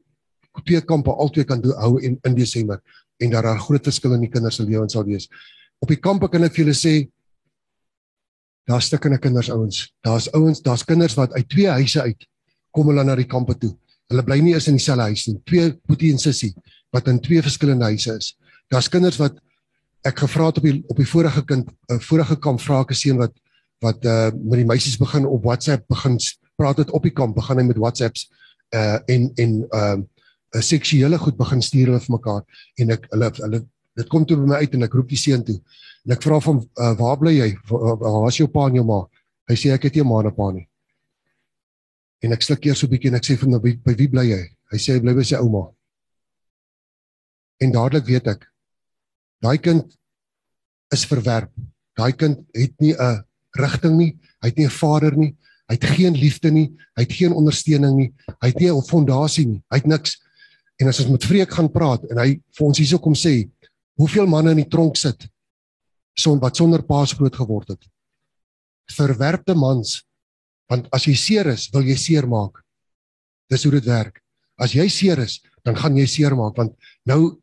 twee 0.63 0.81
kampe 0.87 1.11
altyd 1.11 1.49
kan 1.49 1.61
doen 1.61 1.75
hou 1.83 1.99
in 1.99 2.19
in 2.25 2.37
Desember 2.37 2.81
en 3.19 3.31
dat 3.31 3.45
daar 3.45 3.59
groot 3.59 3.85
verskil 3.85 4.15
in 4.15 4.27
die 4.27 4.31
kinders 4.31 4.61
se 4.61 4.67
lewens 4.67 4.95
sal 4.95 5.05
wees. 5.05 5.29
Op 5.83 5.91
die 5.91 6.01
kampe 6.01 6.29
kan 6.31 6.45
ek 6.47 6.55
vir 6.55 6.65
julle 6.65 6.77
sê 6.79 6.95
daar's 8.65 8.87
stukkende 8.89 9.19
kinders 9.19 9.51
ouens. 9.51 9.95
Daar's 10.01 10.29
ouens, 10.33 10.63
daar's 10.63 10.85
kinders 10.85 11.15
wat 11.15 11.33
uit 11.33 11.49
twee 11.49 11.69
huise 11.69 12.03
uit 12.03 12.29
kom 12.71 12.89
hulle 12.91 13.05
na 13.05 13.15
die 13.15 13.29
kampe 13.29 13.55
toe. 13.59 13.75
Hulle 14.11 14.25
bly 14.27 14.41
nie 14.43 14.55
eens 14.55 14.67
in 14.69 14.79
dieselfde 14.79 15.09
huis 15.11 15.27
nie. 15.27 15.39
Twee 15.45 15.73
boetie 15.87 16.13
en 16.13 16.19
sussie 16.19 16.53
wat 16.95 17.09
in 17.09 17.21
twee 17.21 17.43
verskillende 17.43 17.85
huise 17.85 18.17
is. 18.17 18.35
Daar's 18.73 18.89
kinders 18.89 19.19
wat 19.21 19.39
ek 20.05 20.21
gevra 20.21 20.51
het 20.51 20.61
op 20.61 20.67
die 20.69 20.83
op 20.93 20.99
die 21.01 21.09
vorige 21.09 21.43
kind 21.49 21.69
'n 21.69 21.97
uh, 21.97 22.01
vorige 22.01 22.37
kamp 22.37 22.61
vra 22.61 22.81
ek 22.81 22.91
'n 22.91 22.95
seun 22.95 23.19
wat 23.19 23.33
wat 23.81 24.05
uh 24.05 24.31
met 24.33 24.59
die 24.61 24.69
meisies 24.69 24.99
begin 24.99 25.27
op 25.27 25.45
WhatsApp 25.45 25.89
begin 25.89 26.19
praat 26.57 26.77
dit 26.77 26.91
op 26.91 27.03
die 27.03 27.13
kamp 27.13 27.35
begin 27.35 27.59
hy 27.59 27.65
met 27.65 27.81
WhatsApps 27.81 28.29
uh 28.75 28.99
en 29.07 29.33
en 29.35 29.53
uh 29.73 29.97
'n 30.55 30.63
seksuele 30.63 31.19
goed 31.19 31.37
begin 31.37 31.63
stuur 31.63 31.87
hulle 31.87 32.01
vir 32.01 32.17
mekaar 32.17 32.43
en 32.79 32.91
ek 32.91 33.07
hulle 33.11 33.31
hulle 33.41 33.65
dit 33.97 34.09
kom 34.09 34.27
toe 34.27 34.37
by 34.37 34.47
my 34.47 34.57
uit 34.63 34.75
en 34.75 34.83
ek 34.83 34.95
roep 34.95 35.09
die 35.09 35.19
seun 35.19 35.45
toe 35.45 35.61
en 36.05 36.13
ek 36.13 36.23
vra 36.23 36.39
hom 36.45 36.61
uh, 36.61 36.95
waar 36.99 37.19
bly 37.21 37.33
jy? 37.33 37.51
Waar 37.71 38.29
is 38.29 38.39
jou 38.41 38.49
pa 38.53 38.69
en 38.69 38.77
jou 38.77 38.85
ma? 38.85 39.05
Hy 39.49 39.57
sê 39.57 39.73
ek 39.75 39.89
het 39.89 39.97
nie 39.97 40.05
ma 40.05 40.21
en 40.21 40.35
pa 40.37 40.51
nie. 40.53 40.67
En 42.25 42.33
ek 42.33 42.45
sluk 42.45 42.67
eers 42.67 42.81
so 42.81 42.87
'n 42.87 42.93
bietjie 42.93 43.11
en 43.11 43.17
ek 43.17 43.25
sê 43.25 43.37
vir 43.37 43.49
hom 43.49 43.61
by, 43.61 43.73
by 43.85 43.95
wie 43.95 44.09
bly 44.09 44.25
jy? 44.29 44.43
Hy 44.73 44.79
sê 44.79 44.97
hy 44.97 45.01
bly 45.01 45.15
by 45.15 45.25
sy 45.25 45.37
ouma. 45.37 45.71
En 47.61 47.73
dadelik 47.73 48.07
weet 48.07 48.27
ek 48.29 48.49
daai 49.45 49.59
kind 49.59 49.85
is 50.93 51.05
verwerp. 51.05 51.53
Daai 51.97 52.13
kind 52.13 52.41
het 52.55 52.75
nie 52.81 52.95
'n 52.95 53.25
rigting 53.61 53.97
nie, 53.97 54.19
hy 54.41 54.49
het 54.49 54.57
nie 54.57 54.67
'n 54.67 54.71
vader 54.71 55.17
nie, 55.17 55.37
hy 55.69 55.75
het 55.75 55.85
geen 55.85 56.15
liefde 56.15 56.51
nie, 56.51 56.73
hy 56.97 57.03
het 57.03 57.13
geen 57.13 57.33
ondersteuning 57.33 57.97
nie, 57.97 58.13
hy 58.41 58.49
het 58.49 58.61
nie 58.61 58.71
'n 58.71 58.83
fondasie 58.83 59.47
nie, 59.47 59.63
hy 59.71 59.77
het 59.77 59.87
niks. 59.87 60.21
En 60.81 60.89
as 60.89 61.01
ons 61.01 61.11
met 61.11 61.25
Vreek 61.25 61.51
gaan 61.51 61.71
praat 61.71 62.05
en 62.11 62.19
hy 62.19 62.41
vir 62.51 62.67
ons 62.67 62.79
hierso 62.79 62.99
kom 62.99 63.15
sê, 63.15 63.49
hoeveel 63.97 64.27
manne 64.27 64.51
in 64.51 64.57
die 64.57 64.69
tronk 64.69 64.97
sit 64.97 65.29
son 66.19 66.41
wat 66.43 66.57
sonder 66.57 66.83
paas 66.87 67.15
groot 67.17 67.35
geword 67.35 67.75
het. 67.75 67.87
Verwerpte 68.95 69.55
mans, 69.59 70.03
want 70.71 70.89
as 70.95 71.07
jy 71.09 71.15
seer 71.19 71.51
is, 71.53 71.69
wil 71.73 71.87
jy 71.87 71.97
seer 71.99 72.29
maak. 72.29 72.61
Dis 73.51 73.65
hoe 73.67 73.75
dit 73.77 73.89
werk. 73.89 74.21
As 74.61 74.75
jy 74.77 74.87
seer 74.93 75.21
is, 75.25 75.41
dan 75.65 75.77
gaan 75.79 75.97
jy 75.97 76.07
seer 76.09 76.37
maak 76.37 76.59
want 76.61 76.75
nou 77.09 77.41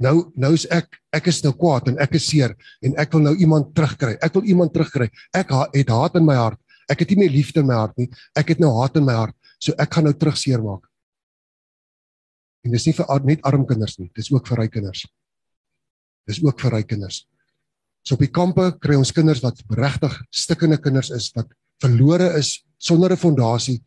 nou 0.00 0.30
nou 0.40 0.52
is 0.56 0.64
ek 0.72 0.96
ek 1.12 1.26
is 1.28 1.42
nou 1.44 1.52
kwaad 1.58 1.90
en 1.90 1.98
ek 2.00 2.14
is 2.16 2.28
seer 2.30 2.54
en 2.86 2.94
ek 3.02 3.12
wil 3.12 3.26
nou 3.26 3.34
iemand 3.36 3.74
terugkry. 3.76 4.14
Ek 4.24 4.38
wil 4.38 4.46
iemand 4.48 4.72
terugkry. 4.72 5.10
Ek 5.36 5.52
ha, 5.52 5.66
het 5.74 5.92
haat 5.92 6.16
in 6.16 6.24
my 6.24 6.36
hart. 6.38 6.60
Ek 6.88 7.02
het 7.02 7.12
nie 7.12 7.24
meer 7.24 7.34
liefde 7.34 7.60
in 7.60 7.68
my 7.68 7.76
hart 7.76 7.98
nie. 8.00 8.08
Ek 8.38 8.54
het 8.54 8.62
nou 8.62 8.72
haat 8.78 8.96
in 8.96 9.04
my 9.04 9.16
hart. 9.18 9.36
So 9.60 9.76
ek 9.80 9.92
gaan 9.92 10.08
nou 10.08 10.14
terug 10.16 10.38
seer 10.40 10.62
maak. 10.64 10.86
En 12.64 12.72
dis 12.74 12.86
nie 12.88 12.96
vir 12.96 13.26
net 13.28 13.44
arm 13.46 13.66
kinders 13.68 13.98
nie. 14.00 14.08
Dis 14.16 14.30
ook 14.32 14.48
vir 14.48 14.64
ryk 14.64 14.72
kinders. 14.78 15.04
Dis 16.26 16.40
ook 16.42 16.60
vir 16.60 16.78
ryk 16.78 16.88
kinders. 16.94 17.24
So 18.06 18.14
op 18.14 18.22
die 18.22 18.30
kampe 18.30 18.70
kry 18.78 18.94
ons 18.94 19.12
kinders 19.12 19.42
wat 19.42 19.58
regtig 19.74 20.14
stikkende 20.30 20.78
kinders 20.78 21.10
is 21.10 21.32
wat 21.34 21.50
verlore 21.82 22.38
is 22.38 22.62
sonder 22.78 23.12
'n 23.12 23.16
fondasie 23.16 23.82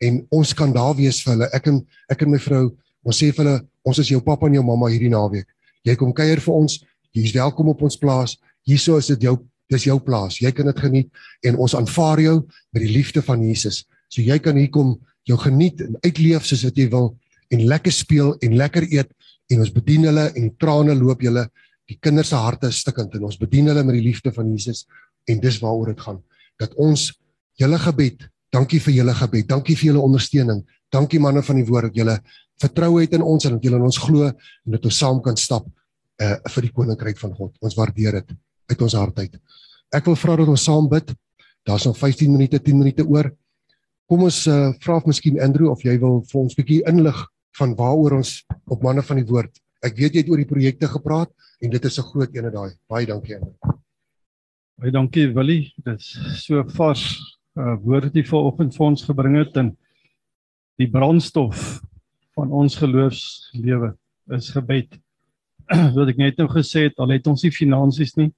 en 0.00 0.26
ons 0.30 0.52
kan 0.54 0.72
daar 0.72 0.94
wees 0.94 1.22
vir 1.22 1.32
hulle. 1.32 1.48
Ek 1.52 1.66
en 1.66 1.86
ek 2.10 2.22
en 2.22 2.30
my 2.30 2.38
vrou, 2.38 2.76
ons 3.04 3.16
sê 3.16 3.32
vir 3.32 3.44
hulle 3.44 3.72
Ons 3.82 3.98
is 3.98 4.12
jou 4.12 4.20
pappa 4.22 4.46
en 4.46 4.56
jou 4.56 4.64
mamma 4.64 4.90
hierdie 4.92 5.10
naweek. 5.10 5.48
Jy 5.86 5.96
kom 5.98 6.12
kuier 6.14 6.40
vir 6.42 6.54
ons. 6.54 6.78
Jy's 7.16 7.34
welkom 7.34 7.72
op 7.72 7.82
ons 7.82 7.98
plaas. 7.98 8.36
Hierso 8.68 8.98
is 9.00 9.10
dit 9.10 9.26
jou 9.26 9.40
dis 9.72 9.86
jou 9.88 9.96
plaas. 10.04 10.36
Jy 10.42 10.52
kan 10.52 10.68
dit 10.68 10.80
geniet 10.84 11.22
en 11.48 11.56
ons 11.64 11.74
aanvaar 11.74 12.20
jou 12.20 12.34
met 12.74 12.82
die 12.84 12.92
liefde 12.92 13.22
van 13.24 13.40
Jesus. 13.42 13.86
So 14.12 14.20
jy 14.22 14.36
kan 14.42 14.58
hier 14.60 14.68
kom, 14.70 14.98
jou 15.24 15.38
geniet 15.40 15.80
en 15.80 15.96
uitleef 16.04 16.44
soos 16.44 16.64
wat 16.66 16.76
jy 16.76 16.90
wil 16.92 17.14
en 17.54 17.64
lekker 17.70 17.94
speel 17.94 18.34
en 18.44 18.56
lekker 18.58 18.84
eet 18.90 19.10
en 19.52 19.62
ons 19.64 19.72
bedien 19.72 20.04
hulle 20.10 20.26
en 20.28 20.48
die 20.50 20.54
trane 20.60 20.96
loop 20.98 21.24
julle. 21.24 21.46
Die 21.92 21.98
kinders 22.00 22.30
se 22.32 22.40
harte 22.40 22.70
is 22.72 22.80
stikkend 22.80 23.14
en 23.18 23.26
ons 23.28 23.40
bedien 23.40 23.68
hulle 23.68 23.84
met 23.84 23.98
die 23.98 24.04
liefde 24.06 24.32
van 24.32 24.48
Jesus 24.48 24.86
en 25.28 25.40
dis 25.42 25.58
waaroor 25.60 25.92
dit 25.92 26.00
gaan. 26.00 26.22
Dat 26.60 26.72
ons 26.80 27.10
julle 27.60 27.78
gebed, 27.82 28.24
dankie 28.54 28.80
vir 28.80 28.94
julle 29.00 29.14
gebed. 29.16 29.48
Dankie 29.50 29.76
vir 29.76 29.90
julle 29.90 30.04
ondersteuning. 30.06 30.62
Dankie 30.92 31.20
manne 31.20 31.42
van 31.44 31.60
die 31.60 31.66
woord 31.68 31.90
dat 31.90 32.00
julle 32.00 32.16
vertrou 32.62 32.94
het 33.00 33.16
in 33.16 33.24
ons 33.26 33.44
en 33.48 33.56
dat 33.56 33.66
julle 33.66 33.80
in 33.80 33.88
ons 33.88 33.98
glo 33.98 34.28
en 34.30 34.76
dat 34.76 34.88
ons 34.88 35.00
saam 35.04 35.20
kan 35.24 35.36
stap 35.40 35.68
uh 36.22 36.36
vir 36.54 36.68
die 36.68 36.72
koninkryk 36.76 37.18
van 37.18 37.34
God. 37.36 37.54
Ons 37.64 37.76
waardeer 37.78 38.20
dit 38.20 38.34
uit 38.72 38.84
ons 38.86 38.96
hart 39.00 39.18
uit. 39.18 39.38
Ek 39.92 40.06
wil 40.08 40.16
vra 40.16 40.36
dat 40.40 40.52
ons 40.52 40.64
saam 40.68 40.88
bid. 40.88 41.12
Daar's 41.66 41.86
nog 41.86 41.98
15 41.98 42.30
minute, 42.32 42.60
10 42.60 42.78
minute 42.78 43.06
oor. 43.08 43.32
Kom 44.08 44.24
ons 44.28 44.44
uh 44.46 44.72
vra 44.84 45.00
of 45.00 45.08
miskien 45.08 45.40
Andrew 45.40 45.72
of 45.72 45.82
jy 45.84 45.96
wil 45.98 46.22
vir 46.30 46.40
ons 46.44 46.54
'n 46.54 46.60
bietjie 46.62 46.82
inlig 46.88 47.18
van 47.58 47.74
waaroor 47.76 48.18
ons 48.20 48.44
op 48.68 48.82
manne 48.82 49.02
van 49.02 49.20
die 49.20 49.28
woord. 49.28 49.61
Ek 49.82 49.96
weet 49.98 50.14
jy 50.14 50.22
het 50.22 50.28
oor 50.30 50.38
die 50.38 50.46
projekte 50.46 50.86
gepraat 50.86 51.30
en 51.62 51.70
dit 51.70 51.84
is 51.84 51.98
'n 51.98 52.06
groot 52.06 52.36
ene 52.36 52.50
daai. 52.50 52.70
Baie 52.88 53.06
dankie 53.06 53.34
Andrew. 53.34 53.78
Baie 54.78 54.92
dankie 54.92 55.34
Willie. 55.34 55.74
Dit 55.84 55.98
is 55.98 56.44
so 56.46 56.62
vars 56.62 57.18
uh 57.56 57.74
woorde 57.82 58.06
wat 58.06 58.14
jy 58.14 58.24
vanoggend 58.24 58.76
vir 58.76 58.86
ons 58.86 59.02
gebring 59.04 59.36
het 59.36 59.56
en 59.56 59.76
die 60.78 60.86
brandstof 60.86 61.82
van 62.34 62.50
ons 62.50 62.76
geloofslewe 62.76 63.96
is 64.30 64.50
gebed. 64.50 64.98
Wat 65.96 66.08
ek 66.08 66.16
net 66.16 66.38
nou 66.38 66.48
gesê 66.48 66.88
het, 66.88 66.98
al 66.98 67.10
het 67.10 67.26
ons 67.26 67.42
nie 67.42 67.52
finansies 67.52 68.16
nie, 68.16 68.32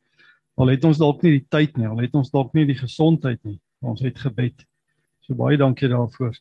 al 0.56 0.68
het 0.68 0.84
ons 0.84 0.98
dalk 0.98 1.22
nie 1.22 1.38
die 1.38 1.46
tyd 1.50 1.76
nie, 1.76 1.86
al 1.86 2.02
het 2.02 2.14
ons 2.14 2.30
dalk 2.30 2.52
nie 2.54 2.66
die 2.66 2.78
gesondheid 2.78 3.40
nie, 3.44 3.58
ons 3.82 4.02
het 4.04 4.18
gebed. 4.18 4.64
So 5.24 5.34
baie 5.34 5.56
dankie 5.56 5.88
daarvoor. 5.88 6.34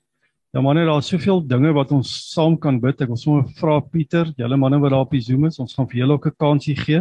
Ja 0.54 0.62
manne, 0.62 0.84
daar's 0.86 1.08
soveel 1.10 1.40
dinge 1.50 1.72
wat 1.74 1.90
ons 1.96 2.12
saam 2.30 2.54
kan 2.62 2.76
bid. 2.78 3.00
Ek 3.02 3.10
wil 3.10 3.18
sommer 3.18 3.48
vra 3.58 3.80
Pieter, 3.90 4.28
julle 4.38 4.58
manne 4.62 4.78
wat 4.84 4.92
daar 4.94 5.08
op 5.08 5.16
die 5.16 5.22
Zoom 5.26 5.48
is, 5.48 5.56
ons 5.58 5.74
gaan 5.74 5.88
vir 5.90 6.04
julle 6.04 6.14
ook 6.14 6.28
'n 6.30 6.38
kansie 6.38 6.76
gee. 6.78 7.00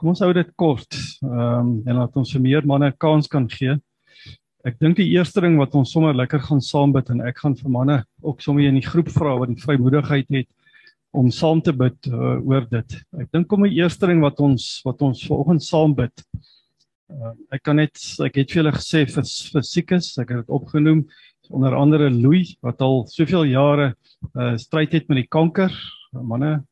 Kom 0.00 0.08
ons 0.14 0.22
hou 0.24 0.32
dit 0.32 0.50
kort. 0.56 0.96
Ehm 1.20 1.60
um, 1.60 1.82
en 1.84 1.98
laat 2.00 2.16
ons 2.16 2.32
vir 2.32 2.40
meer 2.40 2.64
manne 2.64 2.88
'n 2.88 2.96
kans 2.96 3.28
kan 3.28 3.46
gee. 3.50 3.76
Ek 4.64 4.80
dink 4.80 4.96
die 4.96 5.12
eerste 5.12 5.42
ding 5.42 5.58
wat 5.58 5.74
ons 5.74 5.92
sommer 5.92 6.14
lekker 6.14 6.40
gaan 6.40 6.60
saam 6.60 6.92
bid 6.92 7.10
en 7.10 7.20
ek 7.20 7.36
gaan 7.36 7.54
vir 7.54 7.70
manne 7.70 8.04
ook 8.22 8.40
sommer 8.40 8.64
in 8.64 8.80
die 8.80 8.88
groep 8.88 9.12
vra 9.12 9.36
wat 9.38 9.48
die 9.48 9.60
vrymoedigheid 9.60 10.30
het 10.30 10.48
om 11.12 11.30
saam 11.30 11.60
te 11.60 11.72
bid 11.72 12.00
uh, 12.08 12.40
oor 12.48 12.64
dit. 12.64 12.96
Ek 13.20 13.28
dink 13.30 13.46
kom 13.48 13.62
die 13.62 13.76
eerste 13.76 14.06
ding 14.06 14.22
wat 14.22 14.40
ons 14.40 14.80
wat 14.86 15.02
ons 15.02 15.20
vanoggend 15.28 15.62
saam 15.62 15.94
bid. 15.94 16.24
Uh, 17.12 17.36
ek 17.52 17.62
kan 17.62 17.76
net 17.76 17.92
ek 18.24 18.36
het 18.40 18.50
vir 18.50 18.62
julle 18.62 18.72
gesê 18.72 19.04
vir 19.04 19.22
fisikus, 19.52 20.16
ek 20.18 20.30
het 20.30 20.46
dit 20.46 20.48
opgenoem 20.48 21.04
onder 21.50 21.74
andere 21.74 22.10
Louis 22.10 22.56
wat 22.64 22.80
al 22.80 23.04
soveel 23.10 23.44
jare 23.50 23.94
uh 24.34 24.54
stryd 24.56 24.92
het 24.92 25.08
met 25.08 25.22
die 25.22 25.28
kanker. 25.28 25.72
Manne, 26.12 26.64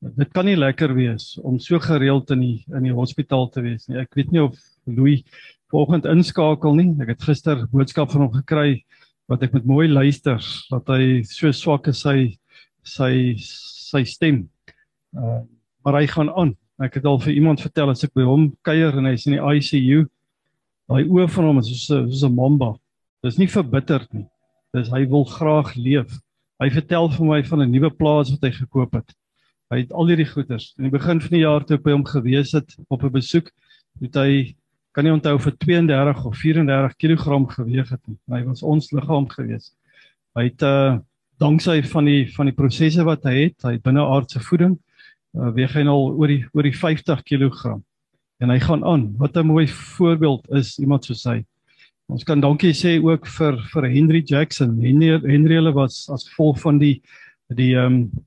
dit 0.00 0.32
kan 0.32 0.46
nie 0.46 0.56
lekker 0.56 0.94
wees 0.96 1.36
om 1.42 1.58
so 1.60 1.78
gereeld 1.82 2.30
in 2.34 2.40
die 2.40 2.64
in 2.74 2.88
die 2.88 2.94
hospitaal 2.94 3.48
te 3.50 3.62
wees 3.64 3.86
nie. 3.88 3.98
Ek 4.00 4.14
weet 4.16 4.32
nie 4.32 4.42
of 4.42 4.56
Louis 4.86 5.22
vanoggend 5.72 6.06
inskakel 6.10 6.76
nie. 6.78 6.90
Ek 7.02 7.14
het 7.14 7.26
gister 7.26 7.66
boodskap 7.72 8.12
van 8.12 8.26
hom 8.26 8.34
gekry 8.34 8.84
wat 9.30 9.42
ek 9.42 9.56
met 9.56 9.66
mooi 9.66 9.88
luister 9.90 10.42
dat 10.70 10.88
hy 10.94 11.22
so 11.26 11.50
swak 11.52 11.88
is 11.90 12.04
sy 12.06 12.36
sy 12.86 13.34
sy 13.42 14.04
stem. 14.04 14.46
Uh 15.16 15.42
maar 15.86 16.00
hy 16.00 16.08
gaan 16.10 16.32
aan. 16.34 16.56
Ek 16.82 16.96
het 16.98 17.04
al 17.06 17.20
vir 17.22 17.36
iemand 17.38 17.60
vertel 17.62 17.92
as 17.92 18.02
ek 18.02 18.10
by 18.18 18.24
hom 18.26 18.48
kuier 18.66 18.96
en 18.98 19.06
hy's 19.06 19.28
in 19.30 19.36
die 19.36 19.44
ICU, 19.54 20.00
daai 20.90 21.06
oë 21.06 21.28
van 21.30 21.46
hom 21.46 21.60
is 21.60 21.68
soos 21.70 21.84
'n 21.94 22.10
soos 22.10 22.24
'n 22.26 22.34
mamba. 22.34 22.72
Dis 23.24 23.38
nie 23.38 23.48
verbitterd 23.48 24.12
nie. 24.12 24.26
Dis 24.76 24.90
hy 24.92 25.06
wil 25.08 25.24
graag 25.24 25.74
leef. 25.74 26.18
Hy 26.60 26.68
vertel 26.72 27.08
vir 27.12 27.26
my 27.26 27.42
van 27.44 27.62
'n 27.62 27.70
nuwe 27.70 27.90
plaas 27.90 28.30
wat 28.30 28.42
hy 28.42 28.50
gekoop 28.50 28.94
het. 28.94 29.14
Hy 29.70 29.78
het 29.82 29.92
al 29.92 30.06
hierdie 30.08 30.28
goeders. 30.28 30.74
In 30.78 30.84
die 30.84 30.94
begin 30.94 31.20
van 31.20 31.30
die 31.30 31.42
jaar 31.42 31.64
toe 31.64 31.76
ek 31.76 31.82
by 31.82 31.92
hom 31.92 32.04
gewees 32.04 32.52
het 32.52 32.76
op 32.88 33.02
'n 33.02 33.12
besoek, 33.12 33.50
het 34.00 34.14
hy 34.14 34.54
kan 34.92 35.04
nie 35.04 35.12
onthou 35.12 35.38
vir 35.38 35.52
32 35.58 36.24
of 36.24 36.36
34 36.36 36.96
kg 36.96 37.24
geweg 37.52 37.88
het 37.90 38.00
nie. 38.06 38.18
Hy 38.30 38.44
was 38.44 38.62
ons 38.62 38.92
liggaam 38.92 39.28
gewees. 39.28 39.74
Hy 40.36 40.44
het 40.44 40.62
uh 40.62 40.98
danksy 41.38 41.82
van 41.82 42.06
die 42.08 42.22
van 42.32 42.48
die 42.48 42.54
prosesse 42.56 43.04
wat 43.04 43.26
hy 43.28 43.34
het, 43.42 43.62
hy 43.62 43.74
het 43.74 43.82
binneaardse 43.84 44.40
voeding, 44.40 44.78
uh, 45.36 45.50
weeg 45.52 45.74
hy 45.76 45.82
nou 45.84 46.16
oor 46.16 46.28
die 46.32 46.46
oor 46.54 46.64
die 46.64 46.72
50 46.72 47.20
kg. 47.28 47.76
En 48.40 48.50
hy 48.50 48.58
gaan 48.60 48.84
aan. 48.84 49.16
Wat 49.18 49.36
'n 49.36 49.46
mooi 49.46 49.66
voorbeeld 49.68 50.48
is 50.50 50.78
iemand 50.78 51.04
soos 51.04 51.24
hy. 51.24 51.44
Ons 52.06 52.22
kan 52.22 52.38
dankie 52.38 52.70
sê 52.76 52.96
ook 53.02 53.26
vir 53.26 53.56
vir 53.72 53.88
Henry 53.90 54.22
Jackson. 54.22 54.76
Henry 54.78 55.16
Henry 55.24 55.56
hulle 55.58 55.72
was 55.74 56.04
as 56.12 56.28
gevolg 56.28 56.60
van 56.62 56.78
die 56.78 57.00
die 57.50 57.74
ehm 57.74 58.02
um, 58.06 58.24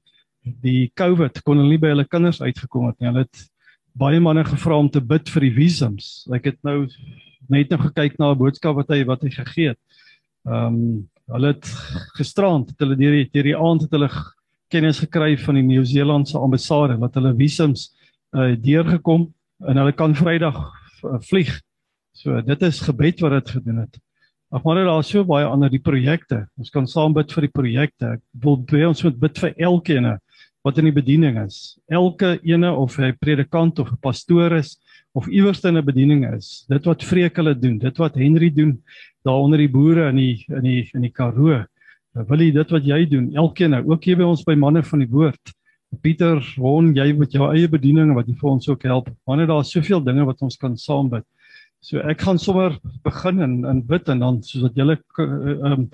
die 0.64 0.90
COVID 0.98 1.44
kon 1.46 1.60
hulle 1.60 1.76
nie 1.76 1.82
by 1.82 1.92
hulle 1.92 2.08
kinders 2.08 2.40
uitgekom 2.42 2.88
het 2.90 2.98
nie. 3.00 3.08
Hulle 3.10 3.24
het 3.28 3.42
baie 4.00 4.20
manne 4.24 4.44
gevra 4.48 4.80
om 4.80 4.90
te 4.90 5.02
bid 5.04 5.30
vir 5.30 5.46
die 5.46 5.54
visums. 5.56 6.26
Ek 6.34 6.48
het 6.52 6.58
nou 6.64 6.88
net 7.52 7.72
nou 7.72 7.80
gekyk 7.86 8.18
na 8.20 8.32
'n 8.32 8.40
boodskap 8.40 8.76
wat 8.76 8.90
hy 8.90 9.04
wat 9.08 9.24
hy 9.24 9.30
gegee 9.30 9.70
het. 9.72 9.80
Ehm 10.48 10.68
um, 10.68 11.08
hulle 11.30 11.54
het 11.54 11.68
gisterand 12.18 12.72
het 12.72 12.80
hulle 12.80 12.98
deur 12.98 13.16
die 13.16 13.30
deur 13.32 13.48
die 13.48 13.58
aand 13.58 13.82
het 13.86 13.92
hulle 13.96 14.10
kennis 14.70 15.00
gekry 15.00 15.38
van 15.38 15.56
die 15.56 15.64
Nieu-Seelandse 15.64 16.38
ambassade 16.38 16.98
wat 17.00 17.16
hulle 17.16 17.36
visums 17.38 17.94
uh, 18.34 18.56
deurgekom 18.58 19.30
en 19.68 19.78
hulle 19.78 19.94
kan 19.94 20.16
Vrydag 20.16 20.58
vlieg. 21.30 21.62
So 22.20 22.42
dit 22.44 22.64
is 22.68 22.82
gebed 22.84 23.22
wat 23.24 23.38
dit 23.38 23.52
gedoen 23.56 23.84
het. 23.86 24.00
Ag 24.52 24.66
maar 24.66 24.82
daar 24.82 25.00
is 25.00 25.12
so 25.14 25.24
baie 25.24 25.46
ander 25.48 25.70
die 25.72 25.80
projekte. 25.80 26.42
Ons 26.60 26.72
kan 26.74 26.88
saam 26.90 27.14
bid 27.16 27.32
vir 27.32 27.46
die 27.46 27.54
projekte. 27.54 28.16
Ek 28.18 28.44
wil 28.44 28.58
baie 28.68 28.90
ons 28.90 29.04
moet 29.06 29.20
bid 29.22 29.40
vir 29.40 29.54
elkeen 29.70 30.10
wat 30.68 30.82
in 30.82 30.90
die 30.90 30.96
bediening 30.96 31.38
is. 31.40 31.78
Elke 31.88 32.34
ene 32.44 32.74
of 32.76 32.98
hy 33.00 33.14
predikant 33.16 33.80
of 33.80 33.94
'n 33.94 34.02
pastoor 34.04 34.58
is 34.58 34.76
of 35.16 35.30
iewers 35.30 35.64
in 35.64 35.78
'n 35.78 35.86
bediening 35.86 36.26
is. 36.36 36.66
Dit 36.68 36.86
wat 36.86 37.04
vreek 37.04 37.38
hulle 37.38 37.56
doen, 37.56 37.78
dit 37.80 37.98
wat 37.98 38.16
Henry 38.16 38.50
doen 38.50 38.82
daar 39.24 39.40
onder 39.40 39.58
die 39.58 39.72
boere 39.72 40.10
in 40.10 40.18
die 40.18 40.46
in 40.50 40.64
die 40.64 40.90
in 40.94 41.02
die 41.02 41.14
Karoo. 41.14 41.64
Wil 42.14 42.40
jy 42.40 42.52
dit 42.52 42.72
wat 42.72 42.84
jy 42.84 43.06
doen, 43.06 43.32
elkeen, 43.36 43.74
ook 43.88 44.04
hier 44.04 44.18
by 44.18 44.24
ons 44.24 44.44
by 44.44 44.56
manne 44.56 44.84
van 44.84 45.00
die 45.00 45.08
woord. 45.08 45.54
Pieter, 46.02 46.44
Ron, 46.58 46.94
jy 46.94 47.14
met 47.14 47.32
jou 47.32 47.48
eie 47.54 47.68
bediening 47.68 48.14
wat 48.14 48.28
jy 48.28 48.36
vir 48.36 48.50
ons 48.50 48.68
ook 48.68 48.84
help. 48.84 49.10
Wanneer 49.26 49.48
daar 49.48 49.64
soveel 49.64 50.04
dinge 50.04 50.26
wat 50.26 50.42
ons 50.42 50.58
kan 50.58 50.76
saam 50.78 51.10
bid. 51.10 51.24
So 51.80 52.02
ek 52.04 52.26
gaan 52.28 52.40
sommer 52.40 52.74
begin 53.08 53.40
in 53.40 53.54
in 53.66 53.80
bid 53.88 54.10
en 54.12 54.20
dan 54.20 54.42
soos 54.44 54.66
wat 54.68 54.76
julle 54.76 54.98
ehm 55.24 55.72
um, 55.72 55.86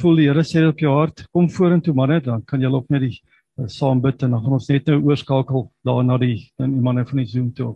voel 0.00 0.20
die 0.20 0.26
Here 0.28 0.44
sê 0.44 0.62
op 0.68 0.80
jou 0.80 0.92
hart, 0.92 1.24
kom 1.32 1.48
vorentoe 1.52 1.94
maar 1.96 2.08
net 2.08 2.26
dan 2.28 2.44
kan 2.44 2.60
julle 2.60 2.76
op 2.76 2.90
net 2.92 3.02
die 3.06 3.16
uh, 3.16 3.66
saam 3.68 4.02
bid 4.04 4.22
en 4.22 4.36
dan 4.36 4.44
gaan 4.44 4.56
ons 4.58 4.68
net 4.68 4.86
nou 4.92 4.98
oorskakel 5.08 5.66
daar 5.88 6.04
na 6.04 6.18
die 6.20 6.50
in 6.60 6.76
die 6.76 6.84
manne 6.84 7.06
van 7.08 7.22
die 7.22 7.28
Zoom 7.32 7.48
toe. 7.56 7.74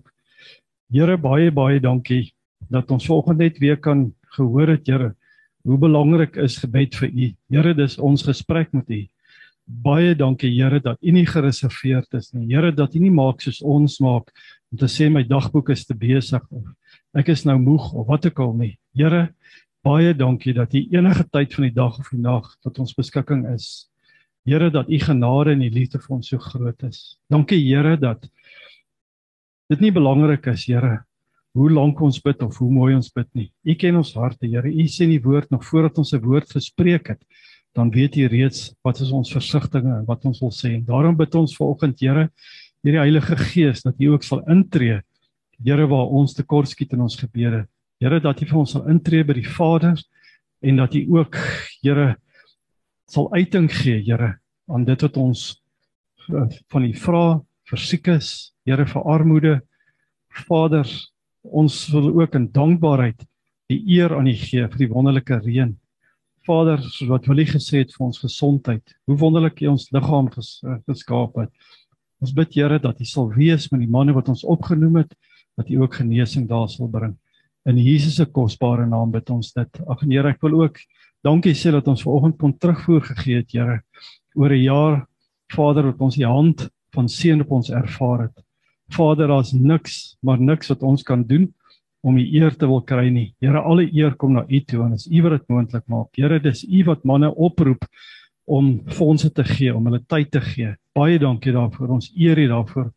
Here 0.92 1.16
baie 1.16 1.50
baie 1.50 1.80
dankie 1.80 2.34
dat 2.68 2.92
ons 2.92 3.08
vanoggend 3.08 3.40
net 3.40 3.58
weer 3.58 3.80
kan 3.80 4.10
gehoor 4.36 4.76
het 4.76 4.86
Here 4.86 5.14
hoe 5.64 5.80
belangrik 5.80 6.36
is 6.36 6.58
gebed 6.60 6.94
vir 7.00 7.08
u. 7.08 7.32
Here 7.56 7.74
dis 7.74 7.98
ons 7.98 8.24
gesprek 8.28 8.72
met 8.76 8.92
u. 8.92 9.02
Baie 9.64 10.14
dankie 10.14 10.52
Here 10.52 10.80
dat 10.80 11.00
u 11.00 11.16
nie 11.16 11.26
gereserveerd 11.26 12.20
is 12.20 12.34
nie. 12.34 12.52
Here 12.52 12.72
dat 12.72 12.94
u 12.94 13.00
nie 13.00 13.16
maak 13.16 13.40
soos 13.40 13.62
ons 13.64 13.96
maak 14.04 14.28
om 14.70 14.78
te 14.78 14.88
sê 14.88 15.08
my 15.10 15.22
dagboek 15.26 15.72
is 15.74 15.84
te 15.86 15.96
besig 15.98 16.42
of 16.50 16.66
ek 17.18 17.32
is 17.34 17.42
nou 17.46 17.58
moeg 17.58 17.90
of 17.92 18.06
wat 18.06 18.26
ook 18.28 18.40
al 18.44 18.52
nie. 18.54 18.74
Here, 18.94 19.30
baie 19.82 20.14
dankie 20.14 20.54
dat 20.54 20.74
U 20.74 20.82
enige 20.94 21.26
tyd 21.32 21.54
van 21.56 21.66
die 21.66 21.74
dag 21.74 21.98
of 21.98 22.10
die 22.12 22.20
nag 22.22 22.46
tot 22.62 22.78
ons 22.78 22.94
beskikking 22.94 23.48
is. 23.50 23.90
Here 24.46 24.70
dat 24.70 24.88
U 24.88 24.98
genade 25.02 25.56
en 25.56 25.64
U 25.66 25.70
liefde 25.74 25.98
vir 25.98 26.16
ons 26.16 26.30
so 26.30 26.38
groot 26.38 26.86
is. 26.86 27.16
Dankie 27.30 27.58
Here 27.64 27.96
dat 27.98 28.28
dit 29.70 29.82
nie 29.82 29.92
belangrik 29.94 30.46
is, 30.50 30.68
Here, 30.70 31.00
hoe 31.54 31.70
lank 31.70 32.00
ons 32.02 32.20
bid 32.22 32.42
of 32.46 32.58
hoe 32.62 32.70
mooi 32.70 32.94
ons 32.94 33.10
bid 33.14 33.28
nie. 33.34 33.48
U 33.66 33.74
ken 33.74 33.98
ons 33.98 34.14
harte, 34.14 34.46
Here. 34.46 34.70
U 34.70 34.86
sien 34.86 35.10
die 35.10 35.22
woord 35.22 35.50
nog 35.50 35.64
voordat 35.66 35.98
ons 35.98 36.14
'n 36.14 36.22
woord 36.22 36.50
gespreek 36.50 37.08
het. 37.08 37.22
Dan 37.74 37.90
weet 37.90 38.16
U 38.16 38.26
reeds 38.26 38.74
wat 38.82 39.00
is 39.00 39.10
ons 39.10 39.30
versigtings 39.30 39.86
en 39.86 40.04
wat 40.06 40.24
ons 40.24 40.40
wil 40.40 40.50
sê. 40.50 40.74
En 40.74 40.84
daarom 40.84 41.16
bid 41.16 41.34
ons 41.34 41.56
vanoggend, 41.56 42.00
Here, 42.00 42.30
hierdie 42.84 43.02
Heilige 43.02 43.36
Gees 43.36 43.84
dat 43.84 44.00
U 44.00 44.14
ook 44.14 44.26
sal 44.26 44.44
intree 44.50 45.00
Here 45.60 45.84
waar 45.84 46.08
ons 46.16 46.32
tekort 46.32 46.70
skiet 46.70 46.94
in 46.96 47.02
ons 47.04 47.18
gebede. 47.20 47.66
Here 48.00 48.16
dat 48.24 48.38
U 48.40 48.46
vir 48.48 48.58
ons 48.62 48.70
sal 48.72 48.86
intree 48.88 49.26
by 49.28 49.34
die 49.36 49.44
Vader 49.44 49.98
en 50.64 50.80
dat 50.80 50.94
U 50.96 51.02
ook 51.18 51.36
Here 51.84 52.14
sal 53.10 53.28
uiting 53.34 53.68
gee, 53.72 53.98
Here, 54.06 54.38
aan 54.70 54.86
dit 54.88 55.02
wat 55.04 55.18
ons 55.20 55.42
eh, 56.30 56.46
van 56.72 56.86
U 56.86 56.92
vra 57.02 57.24
vir 57.68 57.82
siekes, 57.82 58.30
Here 58.64 58.86
vir 58.88 59.04
armoede. 59.04 59.54
Vader, 60.46 60.88
ons 61.42 61.82
wil 61.92 62.08
ook 62.22 62.38
in 62.38 62.48
dankbaarheid 62.54 63.26
die 63.68 63.82
eer 63.98 64.16
aan 64.16 64.30
U 64.30 64.34
gee 64.34 64.64
vir 64.64 64.80
die 64.86 64.90
wonderlike 64.94 65.42
reën. 65.44 65.74
Vader, 66.48 66.80
soos 66.80 67.10
wat 67.10 67.28
Willie 67.28 67.50
gesê 67.50 67.84
het 67.84 67.92
vir 67.92 68.06
ons 68.06 68.22
gesondheid. 68.22 68.96
Hoe 69.04 69.18
wonderlik 69.20 69.60
U 69.60 69.74
ons 69.74 69.90
liggaam 69.92 70.30
ges, 70.32 70.56
geskaap 70.88 71.36
het. 71.42 71.52
Ons 72.20 72.34
bid 72.36 72.52
Here 72.52 72.76
dat 72.78 73.00
U 73.00 73.06
sal 73.08 73.30
wees 73.32 73.70
met 73.72 73.80
die 73.80 73.90
manne 73.90 74.12
wat 74.12 74.28
ons 74.28 74.44
opgenoem 74.44 75.00
het 75.00 75.14
dat 75.58 75.70
U 75.72 75.80
ook 75.82 76.00
genesing 76.02 76.46
daar 76.48 76.68
sal 76.68 76.90
bring. 76.92 77.14
In 77.68 77.78
Jesus 77.80 78.18
se 78.20 78.26
kosbare 78.28 78.86
naam 78.88 79.10
bid 79.12 79.30
ons 79.32 79.52
dit. 79.56 79.80
Ag 79.88 80.04
Here, 80.04 80.28
ek 80.28 80.44
wil 80.44 80.60
ook 80.62 80.80
dankie 81.24 81.54
sê 81.56 81.72
dat 81.72 81.88
ons 81.88 82.04
vanoggend 82.04 82.36
kon 82.40 82.52
terugvoer 82.56 83.06
gegee 83.12 83.40
het, 83.40 83.52
Here, 83.52 83.80
oor 84.36 84.52
'n 84.52 84.64
jaar 84.64 85.06
Vader 85.52 85.90
wat 85.90 86.00
ons 86.00 86.16
die 86.16 86.28
hand 86.28 86.68
van 86.94 87.08
seën 87.08 87.40
op 87.40 87.50
ons 87.50 87.70
ervaar 87.70 88.28
het. 88.28 88.44
Vader, 88.92 89.28
daar's 89.28 89.52
niks, 89.52 90.16
maar 90.22 90.40
niks 90.40 90.68
wat 90.68 90.82
ons 90.82 91.02
kan 91.02 91.22
doen 91.22 91.52
om 92.02 92.16
U 92.16 92.24
eer 92.24 92.56
te 92.56 92.66
wil 92.66 92.82
kry 92.82 93.08
nie. 93.08 93.34
Here, 93.40 93.60
alle 93.60 93.88
eer 93.92 94.14
kom 94.14 94.32
na 94.32 94.44
U 94.48 94.60
toe 94.60 94.84
en 94.84 94.92
is 94.92 95.06
U 95.06 95.22
wat 95.22 95.38
dit 95.38 95.48
moontlik 95.48 95.86
maak. 95.86 96.08
Here, 96.16 96.40
dis 96.40 96.64
U 96.64 96.84
wat 96.84 97.04
manne 97.04 97.32
oproep 97.34 97.84
om 98.50 98.70
fondse 98.90 99.30
te 99.30 99.44
gee, 99.46 99.70
om 99.74 99.84
hulle 99.86 100.00
tyd 100.10 100.32
te 100.34 100.40
gee. 100.42 100.72
Baie 100.96 101.18
dankie 101.22 101.52
daarvoor. 101.54 101.94
Ons 102.00 102.10
eer 102.18 102.38
U 102.38 102.46
daarvoor. 102.50 102.88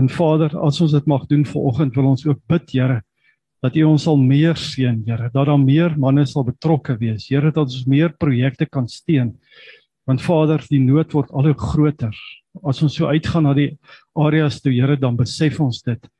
En 0.00 0.08
Vader, 0.12 0.52
as 0.60 0.80
ons 0.84 0.92
dit 0.92 1.06
mag 1.08 1.24
doen 1.30 1.44
vanoggend, 1.48 1.94
wil 1.96 2.10
ons 2.12 2.26
ook 2.26 2.40
bid, 2.48 2.74
Here, 2.74 3.00
dat 3.64 3.76
U 3.76 3.84
ons 3.88 4.04
sal 4.04 4.20
meer 4.20 4.56
seën, 4.60 5.00
Here, 5.06 5.30
dat 5.32 5.48
daar 5.48 5.60
meer 5.60 5.96
manne 6.00 6.26
sal 6.28 6.44
betrokke 6.44 6.98
wees. 7.00 7.28
Here, 7.32 7.48
dat 7.48 7.64
ons 7.68 7.86
meer 7.88 8.12
projekte 8.12 8.68
kan 8.68 8.88
steun. 8.88 9.34
Want 10.08 10.24
Vader, 10.24 10.60
die 10.68 10.82
nood 10.84 11.12
word 11.16 11.32
al 11.32 11.48
hoe 11.48 11.56
groter. 11.56 12.16
As 12.66 12.82
ons 12.84 12.96
so 12.98 13.08
uitgaan 13.08 13.46
na 13.48 13.54
die 13.56 13.70
areas 14.18 14.60
toe, 14.60 14.72
Here, 14.74 14.98
dan 15.00 15.16
besef 15.16 15.60
ons 15.64 15.80
dit. 15.86 16.10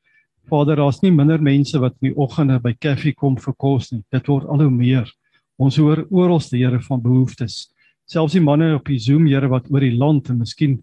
Vader, 0.51 0.81
daar's 0.81 1.03
nie 1.05 1.13
minder 1.13 1.43
mense 1.43 1.79
wat 1.79 1.99
in 2.01 2.11
die 2.11 2.17
oggende 2.17 2.57
by 2.65 2.73
koffie 2.81 3.13
kom 3.13 3.37
vir 3.37 3.55
kos 3.61 3.93
nie. 3.93 4.01
Dit 4.13 4.29
word 4.33 4.49
al 4.49 4.65
hoe 4.65 4.73
meer. 4.73 5.13
Ons 5.61 5.77
hoor 5.77 6.07
oralste, 6.09 6.57
Here, 6.57 6.81
van 6.89 7.05
behoeftes 7.05 7.69
selfs 8.11 8.35
die 8.35 8.43
manne 8.43 8.73
op 8.75 8.89
die 8.91 8.99
Zoom 8.99 9.29
Here 9.31 9.49
wat 9.51 9.69
oor 9.71 9.85
die 9.85 9.95
land 9.95 10.31
en 10.33 10.41
miskien 10.43 10.81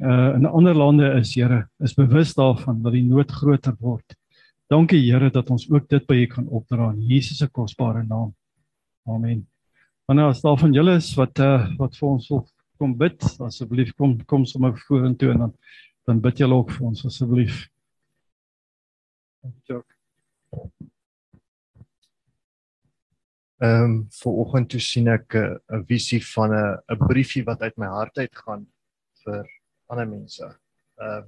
uh 0.00 0.32
in 0.36 0.48
ander 0.48 0.76
lande 0.76 1.10
is 1.18 1.34
Here 1.36 1.66
is 1.84 1.94
bewus 1.96 2.32
daarvan 2.38 2.80
dat 2.84 2.96
die 2.96 3.04
nood 3.04 3.32
groter 3.32 3.76
word. 3.80 4.16
Dankie 4.70 5.02
Here 5.02 5.30
dat 5.30 5.50
ons 5.50 5.68
ook 5.70 5.88
dit 5.90 6.06
by 6.08 6.22
U 6.22 6.26
kan 6.36 6.48
opdra 6.48 6.92
in 6.94 7.02
Jesus 7.10 7.42
se 7.42 7.48
kosbare 7.48 8.04
naam. 8.06 8.32
Amen. 9.06 9.44
Wanneer 10.08 10.32
as 10.32 10.40
daar 10.40 10.58
van 10.58 10.72
julle 10.72 10.96
is 10.96 11.12
wat 11.18 11.38
uh 11.38 11.68
wat 11.78 11.98
vir 12.00 12.08
ons 12.08 12.30
wil 12.32 12.46
kom 12.80 12.96
bid, 12.96 13.20
asseblief 13.44 13.92
kom 13.98 14.16
kom 14.24 14.46
sommer 14.48 14.76
vorentoe 14.88 15.34
en 15.34 15.46
dan 15.46 15.54
dan 16.08 16.20
bid 16.24 16.40
julle 16.40 16.56
ook 16.56 16.72
vir 16.78 16.86
ons 16.88 17.04
asseblief. 17.06 17.66
Ehm 23.60 23.82
um, 23.84 23.96
vir 24.16 24.36
oggend 24.40 24.70
toe 24.72 24.78
sien 24.80 25.08
ek 25.12 25.34
'n 25.36 25.82
visie 25.88 26.20
van 26.32 26.52
'n 26.56 26.78
'n 26.94 27.06
briefie 27.08 27.44
wat 27.44 27.60
uit 27.60 27.76
my 27.76 27.88
hart 27.92 28.16
uitgaan 28.16 28.62
vir 29.24 29.50
ander 29.86 30.08
mense. 30.08 30.46
Ehm 30.96 31.24
uh, 31.24 31.26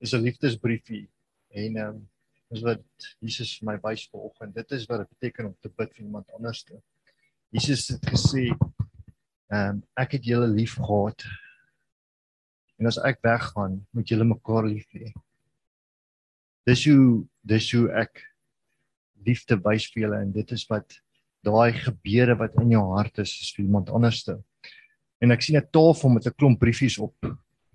is 0.00 0.14
'n 0.14 0.24
liefdesbriefie 0.24 1.04
en 1.50 1.76
ehm 1.76 1.88
um, 1.88 2.08
is 2.50 2.62
wat 2.62 2.80
Jesus 3.20 3.58
vir 3.58 3.66
my 3.66 3.76
wys 3.84 4.06
vir 4.08 4.20
oggend. 4.20 4.54
Dit 4.54 4.72
is 4.72 4.86
wat 4.88 5.02
dit 5.02 5.10
beteken 5.18 5.50
om 5.50 5.56
te 5.60 5.68
bid 5.68 5.92
vir 5.92 6.04
iemand 6.04 6.32
anders. 6.32 6.62
Te. 6.64 6.80
Jesus 7.52 7.88
het 7.88 8.08
gesê 8.08 8.46
ehm 9.52 9.68
um, 9.68 9.82
ek 9.96 10.16
het 10.16 10.24
julle 10.24 10.48
lief 10.48 10.78
gehad. 10.80 11.26
En 12.78 12.86
as 12.86 12.98
ek 13.04 13.20
weggaan, 13.20 13.86
moet 13.90 14.08
julle 14.08 14.24
mekaar 14.24 14.64
lief 14.64 14.88
hê. 14.96 15.12
Dis 16.64 16.86
hoe 16.88 17.28
dis 17.44 17.70
hoe 17.72 17.92
ek 17.92 18.24
liefde 19.28 19.60
wys 19.60 19.92
vir 19.92 20.06
julle 20.06 20.24
en 20.24 20.32
dit 20.32 20.56
is 20.56 20.64
wat 20.72 20.96
daai 21.44 21.72
gebede 21.72 22.36
wat 22.38 22.56
in 22.60 22.74
jou 22.74 22.84
hart 22.96 23.18
is 23.18 23.32
is 23.40 23.52
vir 23.56 23.64
iemand 23.64 23.90
anderste. 23.90 24.38
En 25.20 25.30
ek 25.30 25.42
sien 25.42 25.56
'n 25.56 25.70
tafel 25.70 26.08
met 26.10 26.26
'n 26.26 26.36
klomp 26.36 26.58
briefies 26.60 26.98
op 26.98 27.16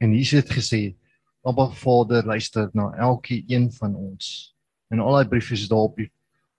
en 0.01 0.11
hier 0.11 0.25
sit 0.25 0.49
gesê 0.49 0.95
Abba 1.43 1.69
Vader 1.69 2.25
luister 2.25 2.69
na 2.73 2.91
elke 2.97 3.43
een 3.47 3.71
van 3.71 3.95
ons. 3.95 4.55
En 4.89 4.99
al 4.99 5.13
daai 5.13 5.27
briefies 5.29 5.61
is 5.61 5.69
daar 5.69 5.89
op 5.89 5.95
die 5.97 6.11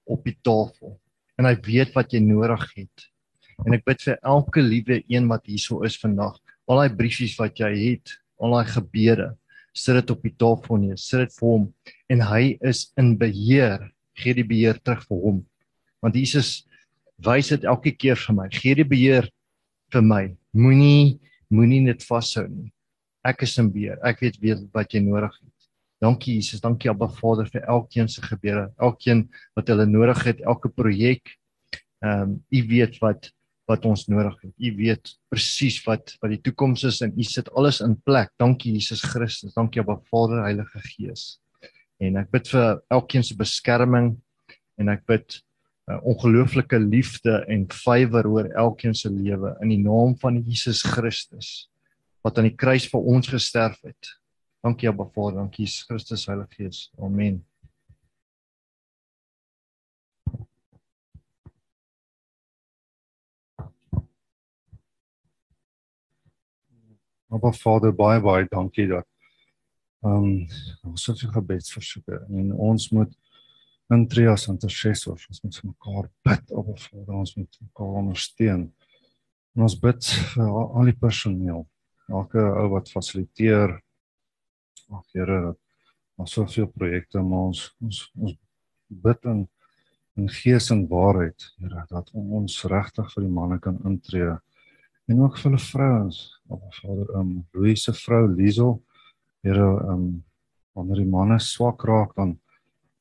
op 0.06 0.24
die 0.24 0.38
tafel. 0.42 1.00
En 1.36 1.44
hy 1.44 1.56
weet 1.60 1.92
wat 1.94 2.12
jy 2.12 2.20
nodig 2.20 2.62
het. 2.76 3.10
En 3.64 3.74
ek 3.74 3.84
bid 3.84 4.02
vir 4.02 4.18
elke 4.22 4.62
liewe 4.62 5.02
een 5.08 5.26
wat 5.28 5.46
hierso 5.46 5.82
is 5.82 5.98
vandag. 5.98 6.38
Al 6.68 6.76
daai 6.76 6.94
briefies 6.94 7.36
wat 7.38 7.58
jy 7.58 7.72
het, 7.74 8.14
al 8.38 8.52
daai 8.52 8.68
gebede, 8.68 9.36
sit 9.76 9.94
dit 9.94 10.10
op 10.10 10.22
die 10.22 10.34
tafel 10.38 10.80
neer, 10.80 10.98
sit 11.00 11.24
dit 11.24 11.34
vir 11.38 11.48
hom 11.48 11.66
en 12.12 12.22
hy 12.30 12.56
is 12.64 12.86
in 13.00 13.16
beheer. 13.18 13.90
Gee 14.16 14.34
die 14.34 14.46
beheer 14.46 14.78
terug 14.80 15.04
vir 15.08 15.18
hom. 15.20 15.42
Want 16.00 16.16
Jesus 16.16 16.65
wys 17.24 17.50
dit 17.54 17.64
elke 17.64 17.92
keer 17.96 18.18
vir 18.20 18.36
my. 18.36 18.48
Gee 18.52 18.76
die 18.78 18.86
beheer 18.88 19.28
vir 19.92 20.04
my. 20.04 20.24
Moenie 20.56 21.18
moenie 21.52 21.84
dit 21.86 22.02
vashou 22.08 22.46
nie. 22.48 22.72
Ek 23.26 23.44
is 23.46 23.56
in 23.58 23.70
beheer. 23.72 23.98
Ek 24.06 24.20
weet 24.22 24.40
weet 24.42 24.66
wat 24.74 24.94
jy 24.94 25.02
nodig 25.04 25.32
het. 25.32 25.52
Dankie 26.02 26.34
Jesus, 26.36 26.60
dankie 26.60 26.90
Abba 26.92 27.08
Vader 27.08 27.48
vir 27.48 27.64
elkeen 27.72 28.08
se 28.12 28.20
gebede, 28.20 28.66
elkeen 28.82 29.24
wat 29.56 29.70
hulle 29.72 29.86
nodig 29.88 30.20
het, 30.26 30.42
elke 30.44 30.68
projek. 30.68 31.32
Ehm 32.04 32.22
um, 32.26 32.36
u 32.52 32.62
weet 32.68 33.00
wat 33.00 33.30
wat 33.66 33.86
ons 33.88 34.04
nodig 34.06 34.34
het. 34.44 34.52
U 34.62 34.70
weet 34.78 35.16
presies 35.32 35.80
wat 35.86 36.12
wat 36.20 36.30
die 36.30 36.42
toekoms 36.44 36.84
is 36.86 37.00
en 37.02 37.16
u 37.16 37.24
sit 37.26 37.48
alles 37.56 37.80
in 37.82 37.96
plek. 38.06 38.30
Dankie 38.38 38.76
Jesus 38.76 39.02
Christus. 39.02 39.56
Dankie 39.56 39.82
Abba 39.82 39.98
Vader, 40.10 40.44
Heilige 40.44 40.82
Gees. 40.84 41.40
En 41.98 42.20
ek 42.20 42.30
bid 42.30 42.52
vir 42.52 42.78
elkeen 42.92 43.24
se 43.24 43.34
beskerming 43.38 44.12
en 44.76 44.92
ek 44.92 45.02
bid 45.08 45.40
uh, 45.90 45.98
ongelooflike 46.02 46.78
liefde 46.78 47.38
en 47.46 47.66
vywer 47.84 48.28
oor 48.28 48.50
elkeen 48.50 48.94
se 48.94 49.10
lewe 49.10 49.56
in 49.60 49.74
die 49.74 49.82
naam 49.82 50.16
van 50.18 50.42
Jesus 50.42 50.82
Christus 50.82 51.68
wat 52.26 52.38
aan 52.38 52.48
die 52.48 52.58
kruis 52.58 52.88
vir 52.90 53.04
ons 53.06 53.28
gesterf 53.30 53.78
het. 53.86 54.16
Dankie 54.66 54.88
Abba 54.90 55.06
Vader, 55.14 55.44
dankie 55.44 55.62
Jesus 55.62 55.86
Christus, 55.86 56.26
Heilige 56.26 56.58
Gees. 56.58 56.90
Amen. 56.98 57.44
Maar 67.26 67.54
Vader 67.54 67.94
baie 67.94 68.20
baie 68.20 68.46
dankie 68.50 68.88
dat 68.88 69.06
ehm 70.06 70.24
um, 70.24 70.46
ons 70.86 71.02
soveel 71.02 71.30
gebedsversoeke 71.34 72.20
en 72.30 72.52
ons 72.52 72.90
moet 72.94 73.14
intree 73.94 74.28
as 74.30 74.48
intercessors 74.50 75.26
ons 75.30 75.42
moet 75.44 75.58
vir 75.60 75.68
mekaar 75.70 76.08
bid 76.26 76.54
op 76.58 76.72
Vader 76.82 77.18
ons 77.20 77.34
moet 77.36 77.58
mekaar 77.62 77.98
ondersteun. 78.02 78.64
En 79.56 79.66
ons 79.66 79.76
bid 79.80 80.08
vir 80.32 80.48
al 80.50 80.90
die 80.90 80.96
personeel, 81.00 81.62
elke 82.10 82.42
ou 82.42 82.66
wat 82.74 82.90
fasiliteer. 82.92 83.78
Ag 84.92 85.04
Here 85.14 85.38
dat 85.48 85.60
ons 86.16 86.32
soveel 86.32 86.68
projekte 86.72 87.22
maar 87.22 87.50
ons 87.50 87.62
ons 87.82 88.02
ons 88.16 88.34
bid 88.88 89.30
in 89.32 89.46
in 90.16 90.30
gees 90.32 90.70
en 90.72 90.86
waarheid, 90.88 91.42
Here, 91.60 91.82
dat 91.90 92.08
ons 92.16 92.54
regtig 92.72 93.10
vir 93.12 93.26
die 93.26 93.32
manne 93.32 93.58
kan 93.60 93.76
intree 93.84 94.30
en 95.06 95.20
ook 95.22 95.36
vir 95.38 95.50
hulle 95.50 95.62
vrouens 95.62 96.20
op 96.50 96.62
Vader 96.80 97.10
um 97.20 97.34
Louise 97.54 97.84
se 97.84 97.94
vrou 98.04 98.24
Liesel 98.32 98.78
Here 99.44 99.68
um 99.92 100.24
wanneer 100.76 101.02
die 101.04 101.10
manne 101.10 101.38
swak 101.40 101.84
raak 101.88 102.16
dan 102.16 102.36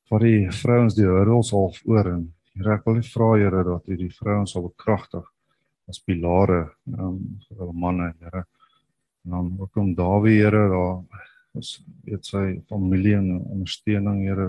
vir 0.10 0.26
die 0.26 0.41
vrouens 0.54 0.96
die 0.98 1.08
hurdles 1.08 1.54
half 1.56 1.82
oor 1.89 2.13
en 2.13 2.26
Here 2.56 2.78
ek 2.78 2.86
wil 2.88 3.02
vra 3.04 3.34
Here 3.36 3.63
dat 3.68 3.89
U 3.91 3.96
die 4.00 4.12
vrouens 4.15 4.54
sal 4.56 4.63
bekragtig 4.70 5.26
as 5.91 6.00
pilare 6.00 6.62
um 6.88 7.18
vir 7.44 7.58
hulle 7.60 7.76
manne 7.76 8.13
Here. 8.22 8.46
En 9.26 9.36
dan 9.36 9.50
ook 9.60 9.82
om 9.82 9.91
Dawie 9.98 10.38
Here 10.39 10.70
daar 10.72 11.04
is 11.60 11.82
weet 12.08 12.26
sy 12.26 12.46
familie 12.70 13.18
en 13.20 13.41
ondersteuning 13.41 14.22
Here 14.24 14.48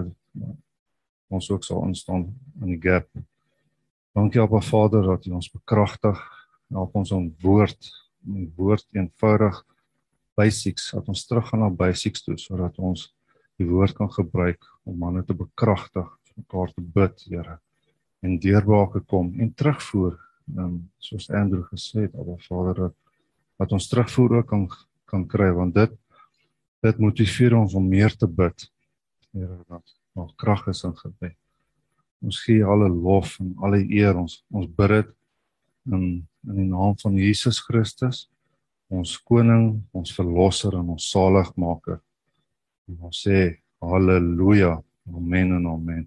ons 1.35 1.51
ook 1.51 1.67
sal 1.67 1.83
instaan 1.89 2.29
in 2.63 2.77
die 2.77 2.81
gap. 2.81 3.09
Dankie 4.15 4.43
op 4.43 4.55
Vader 4.63 5.03
dat 5.03 5.27
U 5.27 5.35
ons 5.41 5.51
bekragtig. 5.51 6.23
Help 6.71 6.95
ons 6.95 7.11
om 7.13 7.27
woord 7.43 7.91
om 8.27 8.47
woord 8.57 8.87
eenvoudig 8.95 9.59
basics 10.39 10.91
dat 10.95 11.09
ons 11.09 11.27
teruggaan 11.27 11.63
na 11.63 11.71
basics 11.71 12.25
toe 12.27 12.37
sodat 12.39 12.79
ons 12.79 13.09
die 13.57 13.69
woord 13.69 13.97
kan 13.97 14.11
gebruik 14.13 14.63
om 14.85 14.99
manne 15.01 15.25
te 15.25 15.35
bekragtig 15.37 16.09
mekaar 16.37 16.73
te 16.75 16.85
bid 16.99 17.25
Here 17.31 17.59
en 18.25 18.39
deurbrake 18.43 19.03
kom 19.09 19.33
en 19.41 19.53
terugvoer 19.55 20.17
um, 20.57 20.79
soos 20.99 21.31
Andrew 21.31 21.65
gesê 21.71 22.07
het 22.07 22.15
Abba 22.15 22.37
Vader 22.49 22.93
dat 23.57 23.73
ons 23.73 23.89
terugvoer 23.89 24.41
ook 24.41 24.51
kan 24.53 24.69
kan 25.07 25.27
kry 25.27 25.51
want 25.55 25.75
dit 25.75 25.93
dit 26.85 26.99
motiveer 26.99 27.57
ons 27.57 27.75
om 27.75 27.89
meer 27.89 28.15
te 28.17 28.29
bid 28.29 28.69
Here 29.33 29.59
dat 29.69 29.97
nog 30.17 30.35
krag 30.37 30.67
is 30.73 30.85
in 30.85 30.97
gebed 30.97 31.37
ons 32.25 32.41
gee 32.45 32.65
alle 32.65 32.89
lof 32.89 33.39
en 33.41 33.55
alle 33.65 33.85
eer 33.85 34.17
ons 34.17 34.43
ons 34.51 34.67
bid 34.67 34.99
dit 34.99 35.13
in 35.93 36.27
in 36.47 36.61
die 36.61 36.69
naam 36.69 36.95
van 37.01 37.17
Jesus 37.19 37.59
Christus, 37.65 38.27
ons 38.93 39.17
koning, 39.27 39.81
ons 39.97 40.13
verlosser 40.15 40.77
en 40.79 40.93
ons 40.95 41.09
saligmaker. 41.11 41.99
En 42.89 43.09
ons 43.09 43.23
sê 43.23 43.39
haleluja. 43.83 44.77
Amen 45.15 45.53
en 45.59 45.67
amen. 45.71 46.05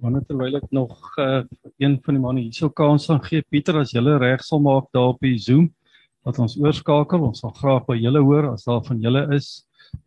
Wanneer 0.00 0.24
terwyl 0.26 0.56
ek 0.56 0.70
nog 0.72 0.96
uh, 1.20 1.42
een 1.76 1.98
van 2.04 2.16
die 2.16 2.22
manne 2.22 2.44
hierso 2.44 2.70
kans 2.72 3.10
aan 3.12 3.20
gee, 3.26 3.42
Pieter, 3.42 3.82
as 3.82 3.92
jy 3.92 4.00
reg 4.00 4.42
sal 4.44 4.62
maak 4.64 4.88
daar 4.96 5.12
op 5.12 5.20
die 5.20 5.36
Zoom 5.38 5.68
dat 6.24 6.38
ons 6.40 6.56
oorskakel, 6.60 7.22
ons 7.30 7.40
sal 7.40 7.52
graag 7.56 7.86
by 7.86 7.96
julle 7.96 8.20
hoor 8.24 8.50
as 8.52 8.66
daar 8.68 8.82
van 8.84 9.00
julle 9.00 9.26
is. 9.36 9.66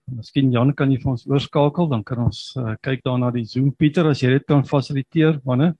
Miskien 0.10 0.52
Jan 0.54 0.74
kan 0.78 0.92
jy 0.92 1.00
vir 1.02 1.14
ons 1.14 1.26
oorskakel, 1.30 1.90
dan 1.90 2.04
kan 2.06 2.26
ons 2.26 2.42
uh, 2.58 2.76
kyk 2.86 3.02
daarna 3.06 3.32
die 3.34 3.46
Zoom. 3.46 3.72
Pieter, 3.74 4.10
as 4.10 4.22
jy 4.22 4.36
dit 4.36 4.46
kan 4.50 4.66
fasiliteer, 4.66 5.40
wanneer 5.46 5.74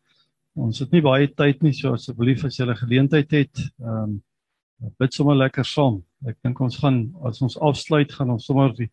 Ons 0.54 0.84
het 0.84 0.92
nie 0.94 1.02
baie 1.02 1.26
tyd 1.34 1.64
nie, 1.66 1.74
so 1.74 1.96
asseblief 1.98 2.44
as 2.46 2.60
jy 2.60 2.66
'n 2.68 2.78
geleentheid 2.78 3.32
het, 3.32 3.58
ehm 3.82 4.04
um, 4.04 4.92
bid 5.00 5.14
sommer 5.14 5.36
lekker 5.36 5.66
saam. 5.66 6.04
Ek 6.28 6.38
dink 6.46 6.60
ons 6.64 6.78
gaan 6.80 7.06
as 7.28 7.42
ons 7.44 7.58
afsluit, 7.60 8.12
gaan 8.12 8.32
ons 8.34 8.46
sommer 8.48 8.72
die 8.78 8.90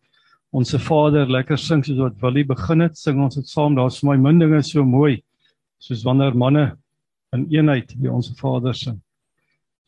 onsse 0.51 0.79
Vader 0.83 1.29
lekker 1.31 1.59
sing 1.59 1.83
soos 1.85 1.99
wat 2.01 2.17
Willie 2.23 2.43
begin 2.47 2.83
het, 2.83 2.97
sing 2.99 3.21
ons 3.23 3.37
dit 3.39 3.47
saam. 3.47 3.77
Daar's 3.77 4.01
vir 4.01 4.11
my 4.11 4.17
min 4.29 4.41
dinge 4.41 4.59
so 4.67 4.83
mooi 4.83 5.21
soos 5.81 6.03
wanneer 6.05 6.35
manne 6.37 6.65
in 7.35 7.47
eenheid 7.53 7.95
die 7.95 8.11
onsse 8.11 8.35
Vader 8.39 8.75
sing. 8.75 8.99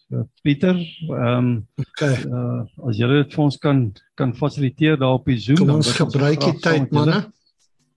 So 0.08 0.24
Pieter, 0.44 0.80
ehm 0.80 1.38
um, 1.38 1.52
okay. 1.84 2.16
uh, 2.28 2.64
as 2.90 3.00
jy 3.00 3.10
dit 3.12 3.36
vir 3.36 3.44
ons 3.44 3.60
kan 3.60 3.86
kan 4.20 4.34
fasiliteer 4.38 4.98
daar 5.00 5.20
op 5.20 5.28
die 5.28 5.40
Zoom, 5.40 5.60
Kom 5.60 5.78
ons 5.78 5.94
gebruik 6.00 6.42
die 6.44 6.58
tyd 6.64 6.92
manne. 6.96 7.26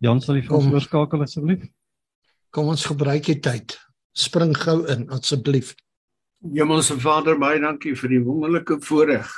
Jan 0.05 0.21
sal 0.21 0.41
die 0.41 0.45
vir 0.47 0.59
ons 0.59 0.71
oorskakel 0.75 1.25
asseblief. 1.25 1.65
Kom 2.55 2.71
ons 2.73 2.85
gebruik 2.89 3.27
die 3.31 3.39
tyd. 3.43 3.79
Spring 4.17 4.55
gou 4.57 4.83
in 4.93 5.07
asseblief. 5.15 5.75
Hemelse 6.55 6.95
Vader, 7.01 7.39
baie 7.41 7.59
dankie 7.59 7.95
vir 7.99 8.13
die 8.13 8.23
wonderlike 8.23 8.79
voorreg 8.85 9.31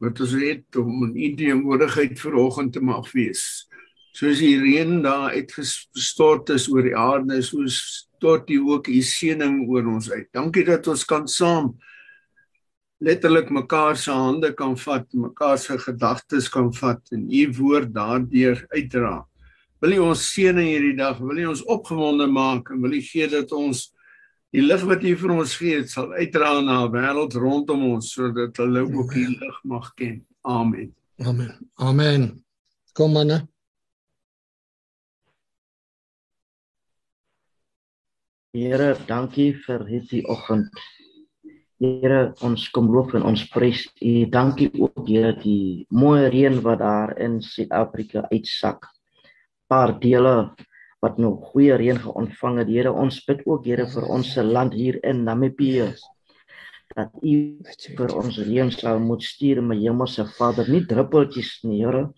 wat 0.00 0.20
ons 0.22 0.32
het 0.38 0.78
om 0.78 1.04
in 1.08 1.16
U 1.16 1.28
teenwoordigheid 1.36 2.20
vanoggend 2.20 2.72
te 2.76 2.82
mag 2.84 3.08
wees. 3.12 3.42
Soos 4.16 4.40
die 4.40 4.54
reën 4.60 5.02
daar 5.04 5.34
uitgestort 5.34 6.52
is 6.54 6.68
oor 6.70 6.86
die 6.86 6.96
aarde, 6.96 7.40
so 7.42 7.66
stort 7.72 8.50
U 8.54 8.60
ook 8.74 8.88
U 8.88 9.00
seëning 9.02 9.64
oor 9.66 9.90
ons 9.90 10.10
uit. 10.10 10.28
Dankie 10.34 10.64
dat 10.68 10.86
ons 10.88 11.04
kan 11.04 11.26
saam 11.28 11.74
letterlik 13.02 13.50
mekaar 13.54 13.98
se 13.98 14.14
hande 14.14 14.54
kan 14.58 14.76
vat, 14.78 15.06
mekaar 15.14 15.58
se 15.58 15.76
gedagtes 15.78 16.48
kan 16.50 16.72
vat 16.74 17.02
en 17.14 17.26
U 17.26 17.44
woord 17.58 17.92
daardeur 17.94 18.64
uitdra 18.74 19.18
Wil 19.78 19.94
U 19.94 19.98
ons 20.08 20.22
seën 20.32 20.56
in 20.58 20.66
hierdie 20.66 20.96
dag, 20.98 21.20
wil 21.22 21.38
U 21.38 21.44
ons 21.52 21.62
opgewonde 21.70 22.26
maak 22.26 22.72
en 22.74 22.80
wil 22.82 22.96
U 22.98 23.02
gee 23.04 23.28
dat 23.30 23.52
ons 23.54 23.84
die 24.54 24.64
lig 24.64 24.82
wat 24.88 25.04
U 25.04 25.12
vir 25.22 25.34
ons 25.34 25.54
gee, 25.60 25.82
sal 25.88 26.12
uitdra 26.16 26.54
na 26.64 26.80
die 26.86 26.94
wêreld 26.96 27.36
rondom 27.36 27.84
ons 27.92 28.12
sodat 28.14 28.56
hulle 28.62 28.86
ook 28.86 29.14
die 29.14 29.28
lig 29.28 29.60
mag 29.64 29.92
ken. 29.98 30.20
Amen. 30.48 30.92
Amen. 31.20 31.54
Amen. 31.76 32.28
Kom 32.96 33.12
manne. 33.12 33.42
Here, 38.56 38.94
dankie 39.06 39.52
vir 39.66 39.84
hierdie 39.86 40.24
oggend. 40.26 40.72
Here, 41.78 42.32
ons 42.42 42.64
kom 42.74 42.88
loof 42.90 43.12
en 43.14 43.26
ons 43.28 43.44
prys 43.52 43.84
U. 44.00 44.14
Dankie 44.32 44.70
ook 44.80 45.04
Here 45.06 45.34
die 45.44 45.86
mooi 45.94 46.30
reën 46.32 46.56
wat 46.64 46.80
daar 46.80 47.12
in 47.22 47.38
Suid-Afrika 47.44 48.24
uitsak 48.32 48.88
paar 49.68 49.92
dele 50.00 50.54
wat 51.04 51.18
nou 51.22 51.34
goeie 51.52 51.76
reën 51.78 51.98
geontvang 52.02 52.62
het. 52.62 52.70
Here, 52.70 52.92
ons 52.92 53.20
bid 53.26 53.44
ook 53.46 53.66
Here 53.68 53.86
vir 53.90 54.06
ons 54.10 54.32
se 54.34 54.44
land 54.44 54.74
hier 54.74 54.98
in 55.06 55.24
Namibië 55.26 55.92
dat 56.96 57.12
U 57.22 57.34
vir 57.98 58.14
ons 58.16 58.38
reën 58.42 58.70
sal 58.74 58.98
moet 59.02 59.22
stuur, 59.22 59.60
my 59.62 59.76
Hemelse 59.78 60.24
Vader, 60.38 60.66
nie 60.72 60.82
druppeltjies 60.88 61.58
nie, 61.68 61.82
Here, 61.82 62.08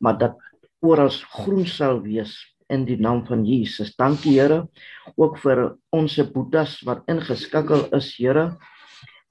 maar 0.00 0.16
dat 0.20 0.38
oral 0.80 1.10
groen 1.10 1.66
sal 1.68 2.00
wees 2.04 2.38
in 2.70 2.86
die 2.88 2.96
naam 3.02 3.24
van 3.26 3.42
Jesus. 3.44 3.92
Dankie 3.98 4.38
Here 4.38 4.62
ook 5.16 5.40
vir 5.42 5.64
ons 5.96 6.16
boetas 6.32 6.78
wat 6.88 7.02
ingeskakel 7.10 7.88
is, 7.96 8.14
Here, 8.16 8.54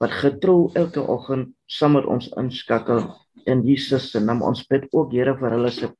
wat 0.00 0.14
getrou 0.22 0.70
elke 0.78 1.02
oggend 1.02 1.50
saam 1.68 1.96
met 1.98 2.06
ons 2.08 2.30
inskakel 2.40 3.08
in 3.50 3.64
Jesus 3.66 4.10
se 4.12 4.20
naam. 4.20 4.44
Ons 4.46 4.62
bid 4.68 4.86
ook 4.92 5.12
Here 5.16 5.34
vir 5.40 5.56
hulle 5.56 5.72
se 5.74 5.90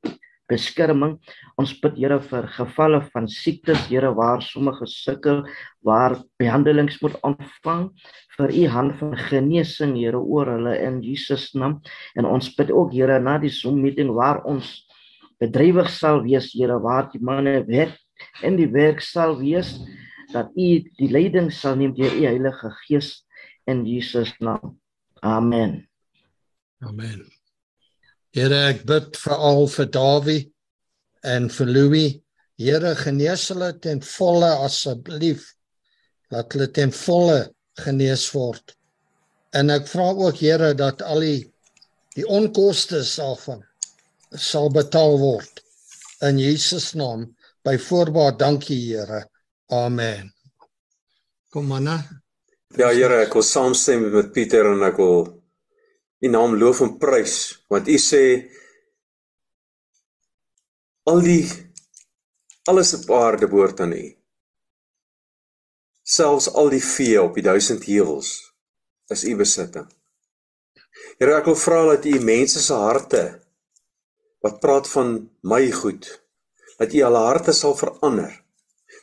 beskerming. 0.51 1.17
Ons 1.59 1.73
bid 1.81 1.97
Here 1.99 2.19
vir 2.27 2.47
gevalle 2.57 3.01
van 3.13 3.29
siektes, 3.31 3.87
Here 3.89 4.11
waar 4.17 4.43
sommige 4.45 4.87
sukkel, 4.89 5.43
waar 5.85 6.17
behandelings 6.41 6.99
moet 7.01 7.17
ontvang 7.27 7.87
vir 8.37 8.53
u 8.57 8.67
hand 8.75 8.95
van 8.99 9.17
genesing, 9.29 9.95
Here 9.97 10.19
oor 10.19 10.53
hulle 10.55 10.75
in 10.83 11.01
Jesus 11.05 11.51
naam. 11.55 11.79
En 12.15 12.27
ons 12.29 12.51
bid 12.57 12.71
ook 12.71 12.93
Here 12.95 13.19
na 13.19 13.37
die 13.41 13.53
Zoom 13.53 13.81
meeting 13.81 14.13
waar 14.15 14.43
ons 14.45 14.81
bedrywig 15.41 15.89
sal 15.89 16.21
wees, 16.27 16.51
Here 16.53 16.77
waar 16.79 17.09
die 17.11 17.23
manne 17.23 17.61
werk 17.67 17.97
en 18.45 18.57
die 18.59 18.69
werk 18.69 19.01
sal 19.01 19.39
wees 19.39 19.79
dat 20.31 20.53
u 20.55 20.67
die 20.99 21.09
leiding 21.11 21.51
sal 21.51 21.75
neem 21.75 21.95
deur 21.97 22.13
u 22.13 22.25
Heilige 22.25 22.71
Gees 22.85 23.21
in 23.65 23.85
Jesus 23.85 24.33
naam. 24.39 24.77
Amen. 25.21 25.87
Amen. 26.79 27.40
Here 28.31 28.59
ek 28.71 28.85
bid 28.87 29.17
veral 29.19 29.65
vir 29.67 29.87
Dawie 29.91 30.41
en 31.27 31.49
vir 31.51 31.67
Louis. 31.67 32.19
Here 32.61 32.93
genees 32.95 33.49
hulle 33.51 33.73
ten 33.83 33.99
volle 34.05 34.51
asseblief. 34.67 35.49
Laat 36.31 36.55
hulle 36.55 36.69
ten 36.71 36.93
volle 36.95 37.41
genees 37.83 38.29
word. 38.31 38.75
En 39.51 39.73
ek 39.73 39.89
vra 39.91 40.11
ook 40.13 40.39
Here 40.39 40.71
dat 40.79 41.03
al 41.03 41.25
die 41.25 41.41
die 42.15 42.27
onkoste 42.27 43.01
daarvan 43.03 43.61
sal 44.35 44.71
betaal 44.71 45.17
word 45.19 45.61
in 46.27 46.39
Jesus 46.39 46.91
naam. 46.95 47.27
By 47.63 47.75
voorbaat 47.77 48.39
dankie 48.39 48.79
Here. 48.79 49.25
Amen. 49.71 50.31
Kom 51.51 51.67
manne. 51.67 51.99
Ja 52.79 52.93
Here, 52.95 53.25
ek 53.25 53.35
wil 53.35 53.43
saamstem 53.43 54.07
met 54.13 54.31
Pieter 54.31 54.71
en 54.71 54.87
ek 54.87 54.99
wil 55.03 55.25
U 56.21 56.29
naam 56.29 56.55
loof 56.61 56.83
en 56.85 56.97
prys 57.01 57.35
want 57.71 57.87
U 57.89 57.97
sê 57.97 58.23
al 61.09 61.23
die 61.25 61.45
alles 62.69 62.93
op 62.99 63.09
aarde 63.17 63.47
behoort 63.49 63.79
aan 63.81 63.95
U. 63.97 64.03
Selfs 66.05 66.51
al 66.61 66.69
die 66.73 66.83
vee 66.83 67.17
op 67.21 67.37
die 67.37 67.45
duisend 67.45 67.87
heuwels 67.89 68.35
is 69.13 69.25
U 69.25 69.33
besitting. 69.39 69.87
Here 71.17 71.39
ek 71.39 71.49
wil 71.49 71.57
vra 71.57 71.81
dat 71.89 72.05
U 72.05 72.19
mense 72.25 72.61
se 72.61 72.77
harte 72.77 73.23
wat 74.45 74.61
praat 74.61 74.89
van 74.91 75.17
my 75.41 75.63
goed 75.81 76.05
dat 76.77 76.93
U 76.93 77.01
hulle 77.05 77.25
harte 77.29 77.53
sal 77.57 77.75
verander 77.79 78.37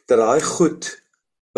dat 0.06 0.22
daai 0.22 0.42
goed 0.44 0.88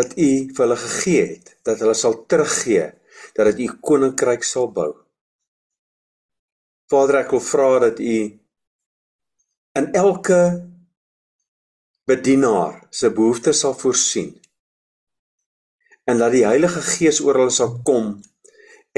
wat 0.01 0.17
U 0.17 0.31
vir 0.57 0.65
hulle 0.65 0.81
gegee 0.87 1.29
het 1.35 1.55
dat 1.69 1.85
hulle 1.85 1.97
sal 1.99 2.17
teruggee 2.25 2.89
dat 3.37 3.53
dit 3.53 3.65
U 3.67 3.69
koninkryk 3.85 4.45
sal 4.47 4.73
bou. 4.73 4.93
Vader, 6.91 7.21
ek 7.23 7.35
wil 7.37 7.43
vra 7.47 7.67
dat 7.87 8.01
U 8.03 8.15
in 9.79 9.87
elke 9.95 10.41
bedienaar 12.11 12.81
se 12.91 13.13
behoeftes 13.15 13.61
sal 13.63 13.77
voorsien. 13.79 14.33
En 16.11 16.19
dat 16.19 16.35
die 16.35 16.43
Heilige 16.47 16.83
Gees 16.83 17.21
oor 17.23 17.39
hulle 17.39 17.55
sal 17.55 17.77
kom 17.87 18.17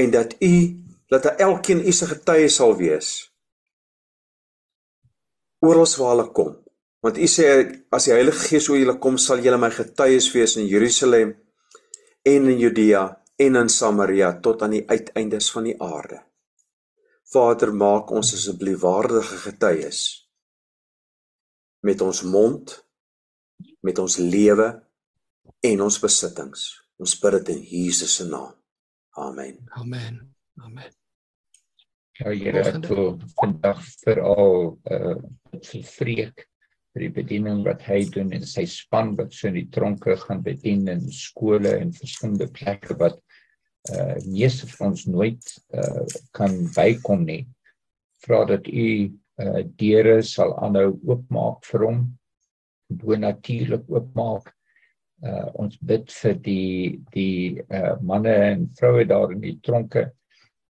en 0.00 0.14
dat 0.14 0.38
U 0.40 0.55
dat 1.12 1.28
elkeen 1.37 1.85
U 1.85 1.92
se 1.92 2.09
getuie 2.09 2.48
sal 2.48 2.72
wees. 2.81 3.12
Oral 5.61 5.85
waar 5.98 6.14
hulle 6.14 6.28
kom. 6.33 6.57
Want 7.05 7.20
U 7.20 7.28
sê 7.28 7.50
as 7.92 8.09
die 8.09 8.16
Heilige 8.16 8.48
Gees 8.48 8.70
oor 8.72 8.81
julle 8.81 8.96
kom, 9.02 9.20
sal 9.20 9.44
julle 9.44 9.61
my 9.61 9.68
getuies 9.74 10.33
wees 10.33 10.57
in 10.57 10.70
Jerusalem 10.70 11.37
en 12.24 12.48
in 12.48 12.59
Judea 12.59 13.05
en 13.37 13.61
in 13.61 13.68
Samaria 13.68 14.38
tot 14.40 14.62
aan 14.64 14.78
die 14.78 14.87
uiteindes 14.88 15.52
van 15.52 15.68
die 15.68 15.76
aarde. 15.76 16.22
Vader, 17.33 17.73
maak 17.73 18.11
ons 18.12 18.35
asseblief 18.37 18.83
waardige 18.85 19.38
getuies 19.47 20.03
met 21.83 22.03
ons 22.05 22.23
mond, 22.23 22.75
met 23.83 23.99
ons 23.99 24.16
lewe 24.21 24.68
en 25.66 25.85
ons 25.87 25.99
besittings. 26.03 26.66
Ons 27.03 27.16
bid 27.18 27.38
dit 27.40 27.55
in 27.57 27.62
Jesus 27.66 28.18
se 28.21 28.27
naam. 28.29 28.53
Amen. 29.18 29.59
Amen. 29.81 30.21
Amen. 30.62 30.92
Ja, 32.21 32.31
Here, 32.31 32.62
ek 32.68 32.87
wil 32.92 33.16
vandag 33.38 33.81
veral 34.05 34.77
uh 34.92 35.16
vir 35.53 35.83
Freek 35.85 36.47
vir 36.92 37.03
die 37.07 37.12
bediening 37.12 37.61
wat 37.64 37.83
hy 37.88 38.03
doen 38.12 38.31
en 38.37 38.45
sy 38.49 38.64
span 38.68 39.12
wat 39.18 39.35
so 39.37 39.49
in 39.49 39.59
die 39.59 39.68
tronke 39.73 40.14
gaan 40.21 40.40
bedien 40.45 40.87
in 40.92 41.05
skole 41.12 41.75
en 41.77 41.92
verskillende 41.97 42.49
plekke 42.53 42.97
wat 43.01 43.18
uh 43.90 44.66
van 44.77 44.88
ons 44.88 45.07
nooit 45.07 45.42
uh 45.75 46.07
kan 46.31 46.68
bykom 46.75 47.25
nie. 47.25 47.47
Vra 48.23 48.45
dat 48.45 48.66
u 48.66 49.11
uh 49.38 49.62
deure 49.77 50.23
sal 50.23 50.55
aanhou 50.59 50.99
oopmaak 51.05 51.64
vir 51.64 51.87
hom. 51.87 52.18
Bo 52.88 53.16
natuurlik 53.16 53.88
oopmaak. 53.90 54.53
Uh 55.23 55.49
ons 55.55 55.79
bid 55.79 56.11
vir 56.11 56.35
die 56.35 57.01
die 57.12 57.62
uh 57.71 57.99
manne 58.01 58.35
en 58.35 58.68
vroue 58.79 59.05
daar 59.05 59.33
in 59.33 59.40
die 59.40 59.59
tronke 59.62 60.12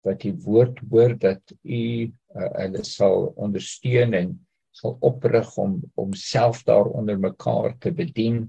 wat 0.08 0.24
die 0.24 0.36
woord 0.46 0.80
hoor 0.90 1.16
dat 1.20 1.42
u 1.64 1.82
uh, 2.08 2.52
hulle 2.62 2.84
sal 2.88 3.32
ondersteun 3.36 4.16
en 4.18 4.34
sal 4.78 4.98
oprig 5.06 5.50
om 5.58 5.80
om 5.96 6.14
self 6.14 6.64
daar 6.68 6.88
onder 6.88 7.20
mekaar 7.20 7.76
te 7.84 7.92
bedien 7.92 8.46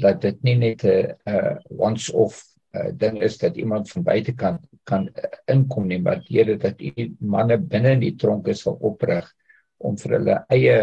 dat 0.00 0.22
dit 0.22 0.42
nie 0.42 0.56
net 0.58 0.84
'n 0.84 1.14
uh, 1.28 1.56
once 1.68 2.12
off 2.12 2.42
uh, 2.74 2.90
ding 2.92 3.22
is 3.22 3.38
dat 3.38 3.56
iemand 3.56 3.90
van 3.90 4.02
buitekant 4.02 4.66
kan 4.84 5.08
uh, 5.08 5.30
inkom 5.46 5.86
nie 5.86 6.00
maar 6.02 6.22
Here 6.26 6.56
dat 6.56 6.80
u 6.80 7.14
manne 7.18 7.58
binne 7.58 7.94
in 7.96 8.04
die 8.04 8.16
tronke 8.16 8.54
sal 8.54 8.78
oprig 8.80 9.30
om 9.78 9.96
vir 10.00 10.18
hulle 10.18 10.38
eie 10.52 10.76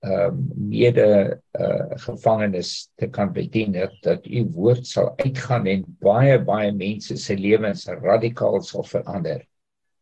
ehm 0.00 0.32
um, 0.32 0.36
mede 0.70 1.40
uh, 1.60 1.96
gevangenes 2.00 2.88
te 2.96 3.10
kan 3.12 3.32
bedien 3.36 3.74
dat 4.00 4.24
u 4.26 4.44
woord 4.54 4.86
sal 4.86 5.12
uitgaan 5.20 5.66
en 5.66 5.82
baie 6.00 6.38
baie 6.40 6.70
mense 6.72 7.16
se 7.20 7.36
lewens 7.36 7.84
radikaal 7.86 8.62
sal 8.64 8.86
verander. 8.88 9.44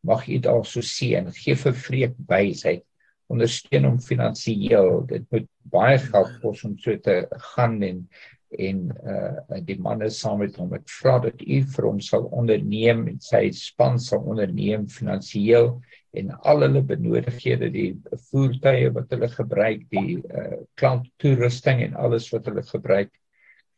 Mag 0.06 0.28
u 0.28 0.38
daar 0.38 0.64
so 0.64 0.80
sien 0.80 1.32
gee 1.34 1.56
vir 1.56 1.74
vreek 1.74 2.14
wysheid. 2.30 2.84
Ondersteun 3.26 3.84
hom 3.84 3.98
finansiëel. 3.98 5.02
Dit 5.10 5.26
moet 5.34 5.48
baie 5.66 5.98
geld 5.98 6.38
kos 6.44 6.62
om 6.64 6.78
so 6.78 6.94
te 7.02 7.24
gaan 7.50 7.82
en 7.82 8.04
en 8.50 8.88
uh 9.04 9.60
die 9.64 9.76
manne 9.80 10.08
saam 10.10 10.40
met 10.42 10.56
hom. 10.56 10.72
Ek 10.76 10.88
vra 10.88 11.18
dat 11.24 11.42
u 11.42 11.60
vir 11.74 11.86
hom 11.88 12.00
sal 12.00 12.28
onderneem 12.32 13.06
en 13.10 13.20
sy 13.20 13.48
span 13.56 13.98
sal 14.00 14.24
onderneem 14.24 14.86
finansiëel 14.92 15.74
en 16.18 16.32
al 16.38 16.64
hulle 16.64 16.82
benodighede 16.88 17.68
die 17.74 17.90
voertuie 18.30 18.88
wat 18.96 19.12
hulle 19.12 19.28
gebruik 19.32 19.84
die 19.92 20.18
uh 20.18 20.62
klanttoerusting 20.80 21.84
en 21.84 21.98
alles 22.00 22.30
wat 22.32 22.48
hulle 22.48 22.64
gebruik 22.64 23.12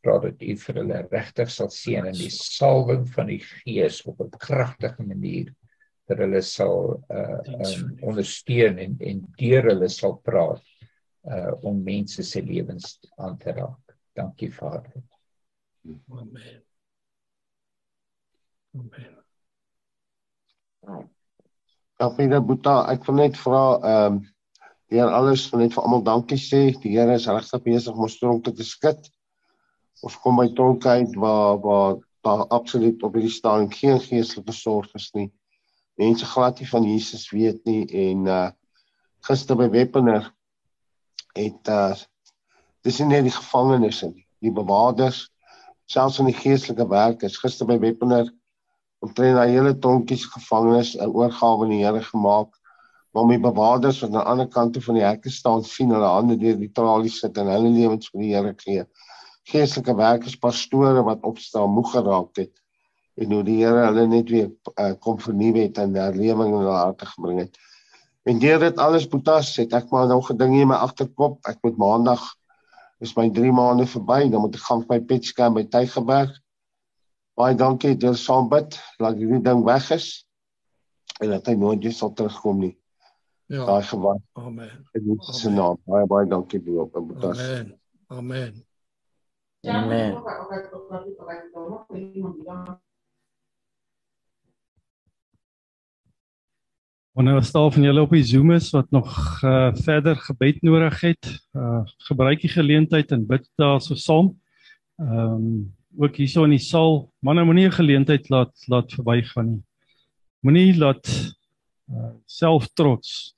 vra 0.01 0.17
dat 0.23 0.43
u 0.43 0.55
vir 0.63 0.81
hulle 0.81 1.01
regtig 1.11 1.51
sal 1.53 1.69
seën 1.75 2.07
en 2.09 2.17
die 2.17 2.33
salwing 2.33 3.05
van 3.17 3.29
die 3.33 3.43
gees 3.43 4.01
op 4.07 4.23
'n 4.23 4.39
kragtige 4.39 5.03
manier 5.03 5.51
dat 6.09 6.23
hulle 6.23 6.43
sal 6.43 7.03
uh 7.11 7.41
um, 7.59 7.99
ondersteun 8.03 8.79
en 8.79 8.97
en 9.01 9.27
deur 9.39 9.73
hulle 9.75 9.89
sal 9.89 10.21
praat 10.23 10.63
uh 11.27 11.53
om 11.63 11.83
mense 11.85 12.23
se 12.23 12.43
lewens 12.43 12.99
aan 13.19 13.37
te 13.39 13.53
raak 13.53 13.90
Dankie 14.21 14.53
Vader. 14.53 14.93
Amen. 16.11 16.63
Amen. 18.75 19.17
Afrede 21.97 22.41
Boeta, 22.41 22.75
ek 22.93 23.07
wil 23.09 23.17
net 23.21 23.39
vra 23.41 23.63
ehm 23.79 24.19
um, 24.19 24.21
deur 24.91 25.13
alles 25.15 25.45
wil 25.53 25.61
net 25.63 25.73
vir 25.77 25.85
almal 25.87 26.05
dankie 26.05 26.39
sê. 26.41 26.61
Die 26.83 26.93
Here 26.97 27.15
is 27.17 27.29
regtig 27.31 27.63
besig 27.65 27.97
om 27.97 28.05
ons 28.09 28.19
tronke 28.21 28.53
te 28.57 28.67
skud. 28.67 29.09
Ons 30.05 30.17
kom 30.21 30.41
by 30.41 30.49
tronke 30.59 30.97
uit 31.01 31.17
waar 31.25 31.61
waar 31.65 31.99
daar 32.27 32.45
absoluut 32.53 33.03
op 33.07 33.17
hierdie 33.17 33.33
staan 33.33 33.71
geen 33.73 34.01
geestelike 34.05 34.53
sorg 34.53 34.93
is 35.01 35.09
nie. 35.17 35.29
Mense 36.01 36.29
glad 36.29 36.61
nie 36.61 36.69
van 36.69 36.89
Jesus 36.89 37.29
weet 37.33 37.65
nie 37.71 37.85
en 38.09 38.27
uh 38.29 38.49
gister 39.29 39.57
by 39.57 39.69
Weppener 39.73 40.29
het 41.37 41.73
uh 41.73 41.95
dis 42.85 43.01
nie 43.01 43.09
net 43.13 43.27
die 43.29 43.35
gevangenes 43.35 44.03
nie, 44.03 44.27
die 44.41 44.53
bewakers, 44.55 45.29
selfs 45.91 46.21
in 46.23 46.31
die 46.31 46.37
geestelike 46.37 46.87
werk 46.89 47.25
is 47.27 47.39
gister 47.43 47.67
by 47.67 47.79
Weppener 47.83 48.31
omtrent 49.05 49.37
daai 49.37 49.51
hele 49.57 49.75
tronkies 49.75 50.27
gevangenes 50.31 50.97
'n 50.97 51.11
oorgawe 51.11 51.65
aan 51.65 51.75
die 51.75 51.85
Here 51.85 52.03
gemaak 52.05 52.55
maar 53.13 53.27
my 53.27 53.41
bewakers 53.41 53.99
van 53.99 54.15
aan 54.15 54.19
die 54.21 54.31
ander 54.33 54.49
kant 54.49 54.79
van 54.85 54.99
die 54.99 55.05
hekke 55.05 55.31
staan 55.31 55.65
sien 55.67 55.91
hulle 55.91 56.07
hande 56.07 56.37
deur 56.39 56.59
die 56.59 56.71
tralies 56.73 57.19
sit 57.23 57.39
en 57.39 57.51
hulle 57.51 57.73
lewens 57.75 58.11
vir 58.11 58.23
die 58.23 58.35
Here 58.35 58.53
gee. 58.59 58.85
Geestelike 59.51 59.97
werkers, 59.99 60.37
pastore 60.39 61.03
wat 61.07 61.25
opstaan 61.27 61.73
moeg 61.75 61.91
geraak 61.97 62.39
het 62.39 62.55
en 63.21 63.33
hoe 63.35 63.43
die 63.45 63.59
Here 63.65 63.89
hulle 63.89 64.07
net 64.07 64.31
weer 64.31 64.51
uh, 64.79 64.93
kom 65.03 65.19
vernuwe 65.19 65.67
het 65.67 65.81
en 65.83 65.97
herlewing 65.99 66.53
in 66.53 66.61
hulle 66.61 66.77
harte 66.77 67.09
gebring 67.11 67.43
het. 67.43 67.59
En 68.29 68.39
deur 68.39 68.61
dit 68.63 68.79
alles 68.79 69.09
Boetas 69.11 69.57
het 69.59 69.75
ek 69.75 69.91
maar 69.91 70.07
nou 70.07 70.21
gedink 70.23 70.61
in 70.61 70.71
my 70.71 70.79
agterkop, 70.79 71.41
ek 71.51 71.59
moet 71.67 71.81
maandag 71.81 72.23
is 73.01 73.17
my 73.17 73.29
3 73.31 73.53
maande 73.53 73.87
verby, 73.89 74.29
dan 74.31 74.41
moet 74.41 74.55
ek 74.55 74.65
gaan 74.69 74.85
by 74.89 75.01
Petskamp 75.01 75.57
by 75.57 75.65
Tygerberg. 75.73 76.35
Baie 77.41 77.57
dankie 77.57 77.95
dat 77.97 78.11
jy 78.11 78.17
saam 78.21 78.49
bid, 78.53 78.77
laat 79.01 79.17
hierdie 79.17 79.41
ding 79.45 79.65
weg 79.65 79.91
is 79.97 80.11
en 81.21 81.33
dat 81.35 81.47
hy 81.49 81.55
nooit 81.57 81.83
weer 81.85 81.97
sal 81.97 82.13
terugkom 82.17 82.61
nie. 82.65 82.75
Ja. 83.51 83.65
Daai 83.67 83.83
gewag. 83.83 84.21
Amen. 84.33 84.87
In 84.93 85.09
Jesus 85.11 85.41
se 85.43 85.51
naam. 85.51 85.81
Baie 85.85 86.07
baie 86.07 86.29
dankie 86.29 86.61
vir 86.65 86.85
op 86.85 86.93
Boetas. 86.93 87.41
Amen. 87.41 87.73
Amen. 88.09 88.65
Amen. 89.67 90.15
Wanneer 97.13 97.41
ons 97.41 97.49
staan 97.51 97.73
van 97.75 97.83
julle 97.83 98.03
op 98.05 98.13
die 98.15 98.23
Zoom 98.25 98.53
is 98.55 98.69
wat 98.71 98.91
nog 98.95 99.11
uh, 99.43 99.73
verder 99.83 100.17
gebed 100.17 100.63
nodig 100.63 101.01
het, 101.01 101.31
uh, 101.59 101.83
gebruik 102.07 102.45
die 102.45 102.53
geleentheid 102.53 103.11
en 103.11 103.27
bid 103.27 103.49
daar 103.59 103.81
so 103.83 103.99
saam. 103.99 104.35
Ehm 105.01 105.35
um, 105.35 105.77
ook 105.99 106.21
hierso 106.21 106.45
in 106.47 106.53
die 106.55 106.63
saal, 106.63 107.09
manne 107.19 107.43
moenie 107.45 107.67
'n 107.67 107.75
geleentheid 107.75 108.29
laat 108.31 108.55
laat 108.71 108.93
verbygaan 108.95 109.49
nie. 109.51 109.63
Moenie 110.41 110.79
laat 110.79 111.03
uh, 111.91 112.15
selftrots 112.27 113.35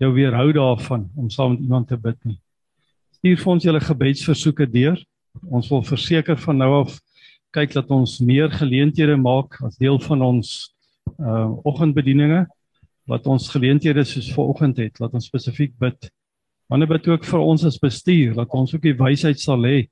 jou 0.00 0.12
weerhou 0.14 0.52
daarvan 0.52 1.10
om 1.16 1.30
saam 1.30 1.50
met 1.50 1.60
iemand 1.60 1.88
te 1.88 1.96
bid 1.96 2.24
nie. 2.24 2.40
Stuur 3.20 3.36
vir 3.36 3.52
ons 3.52 3.64
julle 3.64 3.80
gebedsversoeke 3.80 4.66
deur. 4.70 4.96
Ons 5.44 5.68
wil 5.68 5.84
verseker 5.84 6.38
van 6.38 6.56
nou 6.56 6.70
af 6.80 6.96
kyk 7.52 7.72
dat 7.72 7.90
ons 7.90 8.18
meer 8.18 8.50
geleenthede 8.50 9.16
maak 9.16 9.60
as 9.62 9.76
deel 9.76 10.00
van 10.00 10.22
ons 10.22 10.73
uh 11.18 11.66
oggendbedieninge 11.66 12.44
wat 13.10 13.26
ons 13.26 13.50
geleenthede 13.52 14.04
soos 14.08 14.30
vanoggend 14.32 14.78
het, 14.80 15.00
laat 15.00 15.14
ons 15.14 15.26
spesifiek 15.28 15.74
bid. 15.78 16.08
Wanneer 16.72 16.94
bid 16.94 17.08
ook 17.08 17.24
vir 17.28 17.42
ons 17.44 17.64
as 17.68 17.78
bestuur 17.80 18.34
dat 18.38 18.54
ons 18.56 18.72
ook 18.74 18.82
die 18.82 18.96
wysheid 18.96 19.40
sal 19.40 19.66
hê 19.68 19.88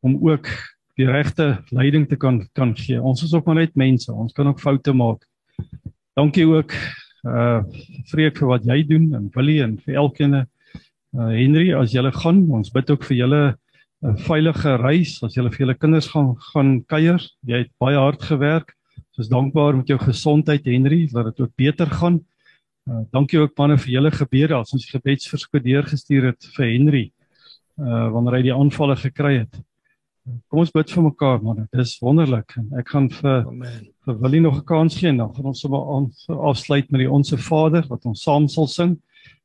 om 0.00 0.16
ook 0.24 0.48
die 0.96 1.08
regte 1.08 1.58
leiding 1.70 2.06
te 2.08 2.16
kan 2.16 2.42
kan 2.56 2.74
gee. 2.76 3.00
Ons 3.00 3.22
is 3.24 3.34
ook 3.34 3.46
maar 3.46 3.60
net 3.60 3.76
mense, 3.76 4.12
ons 4.12 4.32
kan 4.32 4.48
ook 4.48 4.60
foute 4.60 4.92
maak. 4.96 5.24
Dankie 6.16 6.46
ook 6.48 6.74
uh 7.28 7.60
vreek 8.08 8.38
vir 8.40 8.48
wat 8.48 8.64
jy 8.64 8.80
doen 8.88 9.10
en 9.14 9.28
Willie 9.34 9.60
en 9.60 9.76
vir 9.84 9.98
elkeen 10.00 10.38
uh 10.40 10.44
Henry 11.12 11.72
as 11.76 11.92
julle 11.92 12.12
gaan 12.16 12.46
ons 12.48 12.72
bid 12.72 12.90
ook 12.90 13.04
vir 13.04 13.16
julle 13.16 13.42
'n 14.00 14.08
uh, 14.08 14.16
veilige 14.24 14.76
reis 14.80 15.18
as 15.22 15.34
julle 15.36 15.50
vir 15.52 15.66
julle 15.66 15.76
kinders 15.76 16.08
gaan 16.08 16.32
gaan 16.52 16.80
kuier 16.88 17.20
jy 17.44 17.58
het 17.64 17.72
baie 17.78 17.98
hard 17.98 18.22
gewerk 18.22 18.72
soos 19.20 19.28
dankbaar 19.28 19.76
met 19.76 19.88
jou 19.92 19.98
gesondheid 20.00 20.64
Henry 20.64 21.06
dat 21.12 21.28
dit 21.30 21.40
ook 21.44 21.56
beter 21.60 21.86
gaan 21.86 22.20
uh 22.88 23.04
dankie 23.12 23.40
ook 23.40 23.52
manne 23.60 23.76
vir 23.78 23.92
julle 23.92 24.10
gebede 24.10 24.56
as 24.56 24.72
ons 24.72 24.88
gebedsverskoot 24.88 25.64
deurgestuur 25.64 26.30
het 26.32 26.46
vir 26.56 26.70
Henry 26.70 27.02
uh 27.76 28.06
wanneer 28.14 28.38
hy 28.38 28.46
die 28.48 28.56
aanvalle 28.56 28.96
gekry 28.96 29.42
het 29.42 29.60
Kom 30.48 30.60
ons 30.62 30.70
bid 30.70 30.90
vir 30.92 31.02
mekaar 31.02 31.38
man. 31.42 31.62
Dit 31.72 31.80
is 31.80 31.96
wonderlik. 31.98 32.52
Ek 32.78 32.90
gaan 32.92 33.08
vir 33.10 33.40
Amen. 33.48 33.86
vir 34.04 34.18
Willie 34.20 34.40
nog 34.44 34.60
'n 34.60 34.64
kans 34.64 34.98
gee 34.98 35.08
en 35.08 35.16
dan 35.16 35.34
gaan 35.34 35.48
ons 35.50 35.60
sommer 35.60 35.80
aan 35.94 36.10
afsluit 36.28 36.90
met 36.90 37.00
die 37.00 37.10
Onse 37.10 37.38
Vader 37.38 37.86
wat 37.88 38.04
ons 38.04 38.22
saam 38.22 38.46
sal 38.48 38.66
sing. 38.66 39.00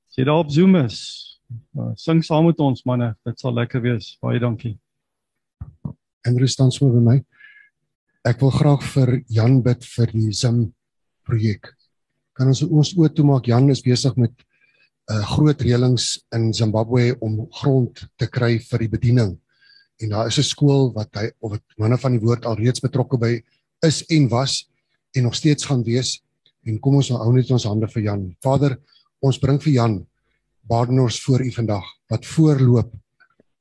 As 0.10 0.16
jy 0.16 0.26
daar 0.26 0.44
op 0.44 0.52
Zoom 0.52 0.76
is, 0.76 1.40
uh, 1.80 1.92
sing 1.96 2.22
saam 2.24 2.46
met 2.46 2.60
ons 2.60 2.84
manne. 2.84 3.16
Dit 3.26 3.40
sal 3.40 3.54
lekker 3.54 3.82
wees. 3.82 4.18
Baie 4.22 4.40
dankie. 4.40 4.78
En 6.28 6.38
rustig 6.38 6.74
so 6.74 6.90
by 6.90 7.00
my. 7.00 7.24
Ek 8.26 8.40
wil 8.42 8.50
graag 8.50 8.82
vir 8.90 9.10
Jan 9.30 9.60
bid 9.62 9.84
vir 9.86 10.10
die 10.10 10.32
Zim 10.34 10.64
projek. 11.30 11.68
Kan 12.34 12.50
ons 12.50 12.64
ons 12.66 12.90
oë 12.98 13.12
toemaak? 13.14 13.46
Jan 13.52 13.70
is 13.70 13.84
besig 13.86 14.16
met 14.18 14.34
'n 14.34 15.14
uh, 15.14 15.26
groot 15.36 15.62
reëlings 15.62 16.26
in 16.34 16.50
Zimbabwe 16.52 17.14
om 17.22 17.46
grond 17.62 17.94
te 18.18 18.26
kry 18.26 18.58
vir 18.58 18.80
die 18.80 18.90
bediening 18.90 19.38
en 20.02 20.10
daar 20.10 20.28
is 20.28 20.40
'n 20.40 20.50
skool 20.50 20.90
wat 20.96 21.14
hy 21.14 21.30
of 21.40 21.52
wat 21.52 21.62
manne 21.78 21.98
van 21.98 22.18
die 22.18 22.26
woord 22.26 22.46
al 22.46 22.58
reeds 22.58 22.82
betrokke 22.82 23.18
by 23.18 23.44
is 23.86 24.02
en 24.10 24.28
was 24.30 24.66
en 25.14 25.24
nog 25.24 25.36
steeds 25.36 25.66
gaan 25.66 25.84
wees 25.84 26.24
en 26.66 26.80
kom 26.80 26.96
ons 26.96 27.10
hou 27.10 27.32
net 27.34 27.52
ons 27.52 27.70
hande 27.70 27.88
vir 27.88 28.04
Jan. 28.04 28.36
Vader, 28.42 28.80
ons 29.22 29.38
bring 29.38 29.62
vir 29.62 29.74
Jan 29.74 30.08
Badenors 30.64 31.22
voor 31.22 31.46
U 31.46 31.52
vandag 31.52 31.86
wat 32.10 32.26
voorloop 32.26 32.90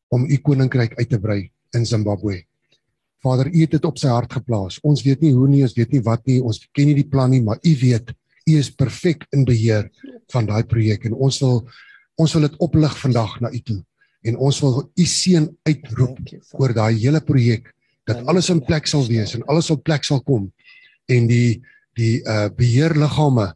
om 0.09 0.25
U 0.25 0.37
koninkryk 0.37 0.97
uit 0.97 1.11
te 1.11 1.21
brei 1.21 1.53
in 1.75 1.85
Zimbabwe. 1.85 2.47
Vader, 3.25 3.49
U 3.49 3.61
het 3.65 3.73
dit 3.79 3.89
op 3.89 3.99
sy 4.01 4.13
hart 4.13 4.33
geplaas. 4.37 4.77
Ons 4.85 5.03
weet 5.07 5.25
nie 5.25 5.33
hoe 5.33 5.49
nie, 5.49 5.63
ons 5.65 5.75
weet 5.79 5.97
nie 5.97 6.03
wat 6.05 6.23
nie, 6.29 6.43
ons 6.45 6.61
ken 6.77 6.91
nie 6.91 6.99
die 6.99 7.09
plan 7.09 7.33
nie, 7.33 7.41
maar 7.43 7.59
U 7.65 7.73
weet, 7.81 8.13
U 8.45 8.59
is 8.61 8.69
perfek 8.71 9.25
in 9.33 9.47
beheer 9.49 9.89
van 10.33 10.47
daai 10.47 10.63
projek 10.69 11.09
en 11.09 11.17
ons 11.17 11.41
wil 11.41 11.65
ons 12.21 12.35
wil 12.37 12.45
dit 12.47 12.61
oplig 12.63 12.93
vandag 13.01 13.41
na 13.43 13.51
U 13.51 13.61
toe. 13.65 13.81
En 14.25 14.37
ons 14.41 14.59
wil 14.65 14.77
u 14.97 15.05
seën 15.05 15.47
uitroep 15.69 16.21
oor 16.57 16.73
daai 16.77 16.97
hele 16.97 17.21
projek 17.21 17.69
dat 18.09 18.23
alles 18.29 18.49
in 18.53 18.63
plek 18.65 18.89
sal 18.89 19.05
wees 19.09 19.35
en 19.37 19.45
alles 19.53 19.71
op 19.73 19.83
plek 19.85 20.05
sal 20.05 20.23
kom. 20.25 20.49
En 21.09 21.29
die 21.29 21.61
die 21.95 22.23
uh 22.27 22.49
beheerliggame 22.51 23.53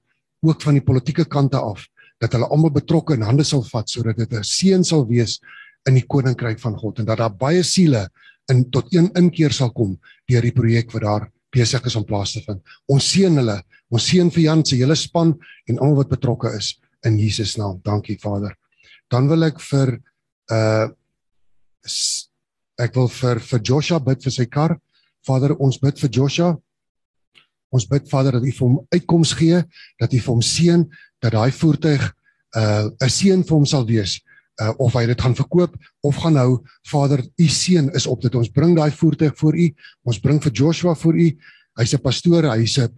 ook 0.47 0.63
van 0.63 0.77
die 0.77 0.85
politieke 0.85 1.25
kante 1.27 1.59
af 1.59 1.87
dat 2.23 2.35
hulle 2.37 2.47
almal 2.47 2.71
betrokke 2.71 3.17
in 3.17 3.25
hande 3.27 3.47
sal 3.47 3.65
vat 3.67 3.89
sodat 3.91 4.17
dit 4.17 4.33
'n 4.33 4.45
seën 4.45 4.85
sal 4.85 5.07
wees 5.09 5.41
in 5.89 5.95
die 5.95 6.07
koninkryk 6.07 6.61
van 6.61 6.77
God 6.77 6.99
en 6.99 7.05
dat 7.05 7.19
daar 7.19 7.35
baie 7.35 7.63
siele 7.63 8.09
in 8.53 8.65
tot 8.71 8.93
een 8.95 9.11
inkeer 9.19 9.53
sal 9.53 9.73
kom 9.73 9.99
deur 10.29 10.43
die 10.43 10.55
projek 10.55 10.93
wat 10.93 11.05
daar 11.05 11.27
besig 11.55 11.85
is 11.89 11.97
om 11.97 12.05
plaas 12.05 12.33
te 12.33 12.43
vind. 12.45 12.61
Ons 12.89 13.09
seën 13.13 13.41
hulle. 13.41 13.57
Ons 13.93 14.09
seën 14.11 14.31
vir 14.31 14.43
Jan 14.45 14.65
se 14.65 14.77
hele 14.77 14.97
span 14.97 15.33
en 15.69 15.79
almal 15.79 16.03
wat 16.03 16.13
betrokke 16.13 16.53
is 16.57 16.75
in 17.07 17.19
Jesus 17.19 17.57
naam. 17.57 17.81
Dankie 17.85 18.19
Vader. 18.21 18.55
Dan 19.11 19.29
wil 19.29 19.49
ek 19.49 19.61
vir 19.71 19.99
uh 20.53 20.89
ek 22.79 22.95
wil 22.95 23.09
vir 23.09 23.41
vir 23.41 23.61
Joshua 23.65 23.99
bid 23.99 24.23
vir 24.23 24.33
sy 24.33 24.45
kar. 24.47 24.77
Vader, 25.27 25.55
ons 25.59 25.79
bid 25.81 25.99
vir 25.99 26.11
Joshua. 26.13 26.53
Ons 27.75 27.87
bid 27.89 28.07
Vader 28.11 28.39
dat 28.39 28.45
U 28.45 28.53
vir 28.53 28.67
hom 28.67 28.79
uitkoms 28.93 29.33
gee, 29.37 29.63
dat 30.01 30.13
U 30.13 30.21
vir 30.21 30.33
hom 30.35 30.45
seën 30.45 30.85
dat 31.23 31.33
daai 31.33 31.51
voertuig 31.51 32.05
uh 32.57 32.89
'n 33.01 33.11
seën 33.11 33.43
vir 33.45 33.57
hom 33.57 33.67
sal 33.67 33.87
wees. 33.87 34.21
Uh 34.59 34.73
of 34.83 34.95
hy 34.99 35.07
dit 35.07 35.21
gaan 35.21 35.37
verkoop 35.39 35.77
of 36.03 36.17
gaan 36.17 36.37
hou, 36.37 36.59
Vader, 36.91 37.23
U 37.23 37.47
seën 37.47 37.91
is 37.95 38.07
op 38.07 38.23
dit. 38.23 38.35
Ons 38.35 38.51
bring 38.51 38.75
daai 38.77 38.91
voertuig 38.91 39.37
voor 39.39 39.55
U. 39.55 39.69
Ons 40.03 40.19
bring 40.19 40.43
vir 40.43 40.53
Joshua 40.53 40.95
voor 40.95 41.15
U. 41.15 41.29
Hy's 41.79 41.95
'n 41.95 42.03
pastoor, 42.03 42.51
hy's 42.57 42.79
'n 42.79 42.91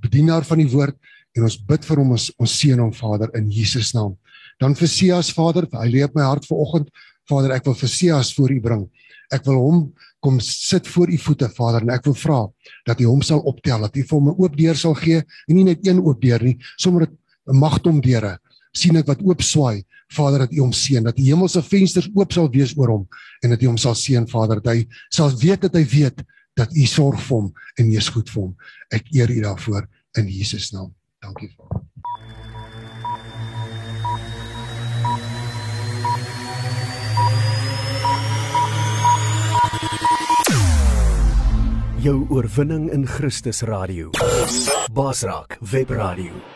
bedienaar 0.00 0.44
van 0.44 0.58
die 0.58 0.68
woord 0.68 0.96
en 1.36 1.42
ons 1.42 1.56
bid 1.56 1.84
vir 1.84 1.96
hom 1.96 2.10
ons 2.10 2.30
ons 2.38 2.58
seën 2.60 2.78
hom 2.78 2.92
Vader 2.92 3.30
in 3.34 3.50
Jesus 3.50 3.92
naam. 3.94 4.16
Dan 4.60 4.74
vir 4.74 4.88
Sias 4.88 5.32
Vader, 5.32 5.66
hy 5.72 5.88
lê 5.88 6.04
op 6.04 6.14
my 6.14 6.22
hart 6.22 6.46
vanoggend. 6.48 6.88
Vader, 7.28 7.52
ek 7.52 7.64
wil 7.64 7.74
vir 7.74 7.88
Sias 7.88 8.34
voor 8.34 8.50
U 8.50 8.60
bring. 8.60 8.86
Ek 9.32 9.44
wil 9.44 9.58
hom 9.58 9.92
kom 10.22 10.40
sit 10.40 10.86
voor 10.90 11.10
U 11.10 11.18
voete, 11.18 11.48
Vader, 11.54 11.84
en 11.84 11.92
ek 11.94 12.06
wil 12.08 12.16
vra 12.18 12.40
dat 12.86 13.00
U 13.02 13.06
hom 13.10 13.22
sal 13.22 13.42
optel, 13.46 13.84
dat 13.86 13.96
U 13.96 14.02
vir 14.02 14.16
hom 14.16 14.28
'n 14.28 14.38
oop 14.38 14.56
deur 14.56 14.74
sal 14.74 14.94
gee, 14.94 15.22
en 15.48 15.54
nie 15.54 15.64
net 15.64 15.86
een 15.86 16.00
oop 16.00 16.20
deur 16.20 16.42
nie, 16.42 16.58
sommer 16.76 17.06
'n 17.06 17.58
magtom 17.58 18.00
deure. 18.00 18.38
Sien 18.76 18.98
ek 19.00 19.08
wat 19.10 19.24
oop 19.24 19.42
swaai, 19.44 19.84
Vader, 20.12 20.44
dat 20.44 20.54
U 20.54 20.62
hom 20.62 20.74
seën, 20.76 21.02
dat 21.04 21.16
die 21.18 21.30
hemelse 21.30 21.62
vensters 21.66 22.08
oop 22.14 22.34
sal 22.36 22.50
wees 22.54 22.76
oor 22.78 22.92
hom 22.92 23.06
en 23.42 23.54
dat 23.54 23.64
U 23.64 23.72
hom 23.72 23.80
sal 23.80 23.96
seën, 23.98 24.28
Vader, 24.30 24.62
dat 24.62 24.74
hy 24.74 24.86
sal 25.10 25.32
weet 25.40 25.66
dat 25.66 25.78
hy 25.78 25.84
weet 25.96 26.22
dat 26.56 26.72
U 26.72 26.86
sorg 26.88 27.20
vir 27.26 27.40
hom 27.40 27.50
en 27.76 27.90
U 27.90 27.98
is 27.98 28.12
goed 28.14 28.30
vir 28.32 28.42
hom. 28.44 28.54
Ek 28.94 29.10
eer 29.16 29.32
U 29.32 29.42
daarvoor 29.48 29.88
in 30.20 30.30
Jesus 30.30 30.72
naam. 30.76 30.94
Dankie, 31.24 31.50
Vader. 31.56 31.86
jou 42.06 42.26
oorwinning 42.30 42.90
in 42.94 43.06
Christus 43.06 43.62
radio. 43.66 44.10
Basraak 44.94 45.58
web 45.60 45.90
radio. 45.90 46.55